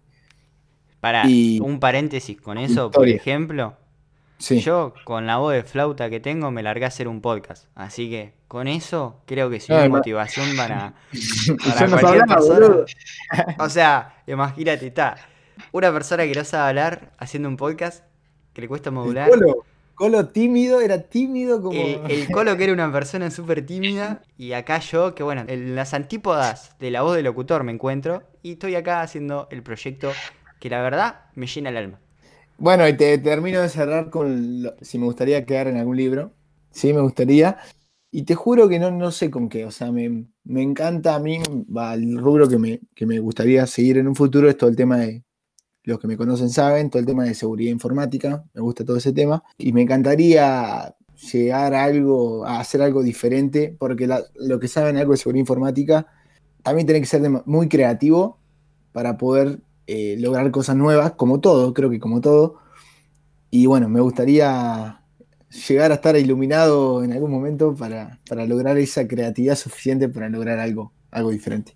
Para 1.00 1.24
un 1.26 1.80
paréntesis 1.80 2.40
con 2.40 2.58
eso, 2.58 2.92
por 2.92 3.08
ejemplo, 3.08 3.78
yo, 4.40 4.94
con 5.04 5.28
la 5.28 5.38
voz 5.38 5.54
de 5.54 5.64
flauta 5.64 6.10
que 6.10 6.20
tengo, 6.20 6.52
me 6.52 6.64
largué 6.64 6.86
a 6.86 6.88
hacer 6.88 7.08
un 7.08 7.22
podcast. 7.22 7.68
Así 7.76 8.10
que 8.10 8.34
con 8.48 8.68
eso 8.68 9.22
creo 9.26 9.50
que 9.50 9.60
sí 9.60 9.74
es 9.74 9.90
motivación 9.90 10.56
para, 10.56 10.94
cualquier 12.02 12.26
persona. 12.26 12.86
O 13.60 13.70
sea, 13.70 14.22
imagínate, 14.28 14.88
está 14.88 15.18
una 15.72 15.92
persona 15.92 16.24
que 16.26 16.34
no 16.34 16.44
sabe 16.44 16.70
hablar 16.70 17.12
haciendo 17.18 17.50
un 17.50 17.58
podcast 17.58 18.04
que 18.54 18.62
le 18.62 18.68
cuesta 18.68 18.92
modular. 18.92 19.30
Colo, 19.30 19.66
Colo 20.00 20.28
tímido, 20.28 20.80
era 20.80 21.02
tímido 21.02 21.62
como. 21.62 21.74
El, 21.74 22.32
Colo 22.32 22.56
que 22.56 22.64
era 22.64 22.74
una 22.74 22.92
persona 22.92 23.30
súper 23.32 23.66
tímida. 23.66 24.22
Y 24.38 24.54
acá 24.54 24.80
yo, 24.80 25.14
que 25.14 25.24
bueno, 25.24 25.44
en 25.48 25.76
las 25.76 25.94
antípodas 25.94 26.78
de 26.80 26.90
la 26.90 27.02
voz 27.02 27.18
del 27.18 27.26
locutor 27.26 27.64
me 27.64 27.74
encuentro. 27.74 28.24
Y 28.42 28.54
estoy 28.54 28.76
acá 28.76 29.02
haciendo 29.02 29.50
el 29.52 29.62
proyecto 29.62 30.14
que 30.62 30.70
la 30.70 30.82
verdad 30.82 31.26
me 31.36 31.48
llena 31.48 31.70
el 31.70 31.78
alma. 31.78 32.00
Bueno, 32.60 32.86
y 32.90 32.98
te 32.98 33.18
termino 33.20 33.62
de 33.62 33.70
cerrar 33.70 34.10
con 34.10 34.70
si 34.82 35.00
me 35.00 35.06
gustaría 35.06 35.46
quedar 35.46 35.68
en 35.68 35.78
algún 35.78 35.96
libro. 35.96 36.34
Sí, 36.72 36.94
me 36.94 37.00
gustaría. 37.02 37.58
Y 38.12 38.24
te 38.24 38.36
juro 38.36 38.68
que 38.68 38.80
no, 38.80 38.92
no 38.92 39.12
sé 39.12 39.30
con 39.32 39.48
qué. 39.48 39.66
O 39.66 39.72
sea, 39.72 39.92
me, 39.94 40.28
encanta 40.46 41.16
a 41.16 41.20
mí, 41.20 41.40
va, 41.76 41.94
el 41.94 42.18
rubro 42.18 42.50
que 42.50 42.58
me, 42.58 42.82
que 42.96 43.06
me 43.06 43.20
gustaría 43.20 43.66
seguir 43.66 43.98
en 43.98 44.08
un 44.10 44.16
futuro 44.16 44.50
es 44.50 44.58
todo 44.58 44.70
el 44.70 44.76
tema 44.76 44.98
de, 44.98 45.24
los 45.84 46.00
que 46.00 46.08
me 46.08 46.18
conocen 46.18 46.50
saben, 46.50 46.90
todo 46.90 47.00
el 47.00 47.06
tema 47.06 47.24
de 47.24 47.34
seguridad 47.34 47.72
informática. 47.72 48.44
Me 48.54 48.62
gusta 48.62 48.84
todo 48.84 48.98
ese 48.98 49.14
tema. 49.14 49.42
Y 49.58 49.72
me 49.72 49.84
encantaría 49.84 50.94
llegar 51.32 51.74
a 51.74 51.84
algo, 51.86 52.46
a 52.46 52.60
hacer 52.60 52.82
algo 52.82 53.04
diferente, 53.04 53.76
porque 53.80 54.08
lo 54.36 54.60
que 54.60 54.68
saben 54.68 54.98
algo 54.98 55.14
de 55.14 55.18
seguridad 55.18 55.42
informática 55.42 56.08
también 56.62 56.86
tiene 56.86 57.00
que 57.00 57.08
ser 57.08 57.22
muy 57.46 57.70
creativo 57.70 58.38
para 58.92 59.18
poder 59.18 59.62
eh, 59.92 60.18
lograr 60.20 60.52
cosas 60.52 60.76
nuevas, 60.76 61.14
como 61.14 61.40
todo, 61.40 61.74
creo 61.74 61.90
que 61.90 62.00
como 62.00 62.22
todo. 62.22 62.60
Y 63.50 63.66
bueno, 63.66 63.90
me 63.90 64.00
gustaría 64.02 65.02
llegar 65.68 65.92
a 65.92 65.96
estar 65.96 66.16
iluminado 66.16 67.04
en 67.04 67.12
algún 67.12 67.32
momento 67.32 67.74
para, 67.74 68.20
lograr 68.46 68.78
esa 68.78 69.08
creatividad 69.08 69.56
suficiente 69.56 70.08
para 70.08 70.30
lograr 70.30 70.60
algo, 70.60 70.94
algo 71.10 71.32
diferente. 71.32 71.76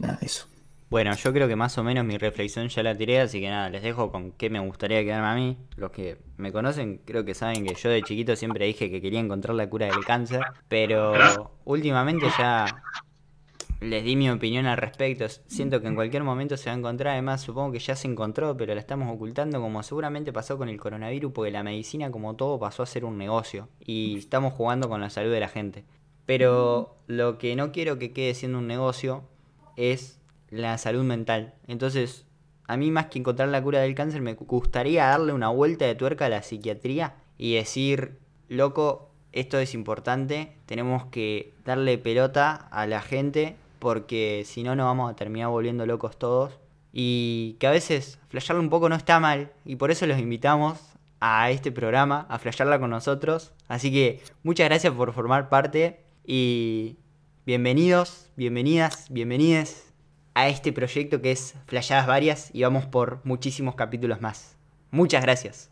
Nada, 0.00 0.18
eso. 0.20 0.48
Bueno, 0.90 1.14
yo 1.16 1.32
creo 1.32 1.48
que 1.48 1.56
más 1.56 1.78
o 1.78 1.82
menos 1.82 2.04
mi 2.04 2.18
reflexión 2.18 2.68
ya 2.68 2.82
la 2.82 2.94
tiré, 2.94 3.20
así 3.20 3.40
que 3.40 3.48
nada, 3.48 3.70
les 3.70 3.82
dejo 3.82 4.12
con 4.12 4.32
qué 4.32 4.50
me 4.50 4.60
gustaría 4.60 5.02
quedarme 5.02 5.28
a 5.28 5.34
mí. 5.36 5.56
Los 5.76 5.92
que 5.92 6.18
me 6.36 6.52
conocen 6.52 7.00
creo 7.06 7.24
que 7.24 7.32
saben 7.32 7.64
que 7.64 7.74
yo 7.74 7.88
de 7.88 8.02
chiquito 8.02 8.36
siempre 8.36 8.66
dije 8.66 8.90
que 8.90 9.00
quería 9.00 9.20
encontrar 9.20 9.54
la 9.54 9.70
cura 9.70 9.86
del 9.86 10.04
cáncer, 10.04 10.42
pero 10.68 11.14
últimamente 11.64 12.26
ya 12.36 12.66
les 13.80 14.04
di 14.04 14.14
mi 14.14 14.28
opinión 14.30 14.66
al 14.66 14.76
respecto. 14.76 15.26
Siento 15.46 15.80
que 15.80 15.88
en 15.88 15.94
cualquier 15.94 16.22
momento 16.22 16.56
se 16.56 16.68
va 16.68 16.76
a 16.76 16.78
encontrar, 16.78 17.14
además 17.14 17.40
supongo 17.40 17.72
que 17.72 17.78
ya 17.78 17.96
se 17.96 18.08
encontró, 18.08 18.56
pero 18.56 18.74
la 18.74 18.80
estamos 18.80 19.12
ocultando 19.12 19.60
como 19.60 19.82
seguramente 19.82 20.32
pasó 20.32 20.58
con 20.58 20.68
el 20.68 20.78
coronavirus, 20.78 21.32
porque 21.32 21.50
la 21.50 21.62
medicina 21.62 22.10
como 22.10 22.36
todo 22.36 22.58
pasó 22.58 22.82
a 22.82 22.86
ser 22.86 23.04
un 23.04 23.16
negocio 23.16 23.68
y 23.80 24.18
estamos 24.18 24.52
jugando 24.52 24.88
con 24.88 25.00
la 25.00 25.10
salud 25.10 25.32
de 25.32 25.40
la 25.40 25.48
gente. 25.48 25.84
Pero 26.26 26.96
lo 27.06 27.38
que 27.38 27.56
no 27.56 27.72
quiero 27.72 27.98
que 27.98 28.12
quede 28.12 28.34
siendo 28.34 28.58
un 28.58 28.66
negocio 28.66 29.24
es 29.76 30.20
la 30.50 30.76
salud 30.78 31.02
mental. 31.02 31.54
Entonces, 31.66 32.26
a 32.66 32.76
mí 32.76 32.90
más 32.90 33.06
que 33.06 33.18
encontrar 33.18 33.48
la 33.48 33.62
cura 33.62 33.80
del 33.80 33.94
cáncer, 33.94 34.20
me 34.20 34.34
gustaría 34.34 35.06
darle 35.06 35.32
una 35.32 35.48
vuelta 35.48 35.86
de 35.86 35.94
tuerca 35.94 36.26
a 36.26 36.28
la 36.28 36.42
psiquiatría 36.42 37.14
y 37.38 37.54
decir, 37.54 38.18
loco, 38.48 39.10
esto 39.32 39.58
es 39.58 39.74
importante, 39.74 40.52
tenemos 40.66 41.06
que 41.06 41.54
darle 41.64 41.98
pelota 41.98 42.68
a 42.70 42.86
la 42.86 43.00
gente 43.00 43.56
porque 43.80 44.44
si 44.46 44.62
no 44.62 44.76
nos 44.76 44.86
vamos 44.86 45.10
a 45.10 45.16
terminar 45.16 45.48
volviendo 45.48 45.86
locos 45.86 46.18
todos. 46.18 46.52
Y 46.92 47.56
que 47.60 47.66
a 47.66 47.70
veces 47.70 48.18
flashearla 48.28 48.62
un 48.62 48.70
poco 48.70 48.88
no 48.88 48.96
está 48.96 49.20
mal 49.20 49.52
y 49.64 49.76
por 49.76 49.90
eso 49.90 50.06
los 50.06 50.18
invitamos 50.18 50.78
a 51.20 51.50
este 51.50 51.70
programa, 51.70 52.26
a 52.28 52.38
flashearla 52.38 52.80
con 52.80 52.90
nosotros. 52.90 53.52
Así 53.68 53.92
que 53.92 54.22
muchas 54.42 54.68
gracias 54.68 54.92
por 54.92 55.12
formar 55.12 55.48
parte 55.48 56.00
y 56.24 56.96
bienvenidos, 57.46 58.30
bienvenidas, 58.36 59.06
bienvenides 59.10 59.92
a 60.34 60.48
este 60.48 60.72
proyecto 60.72 61.20
que 61.20 61.32
es 61.32 61.54
Flayadas 61.66 62.06
Varias 62.06 62.50
y 62.52 62.62
vamos 62.62 62.86
por 62.86 63.20
muchísimos 63.24 63.74
capítulos 63.74 64.20
más. 64.20 64.56
Muchas 64.90 65.22
gracias. 65.22 65.70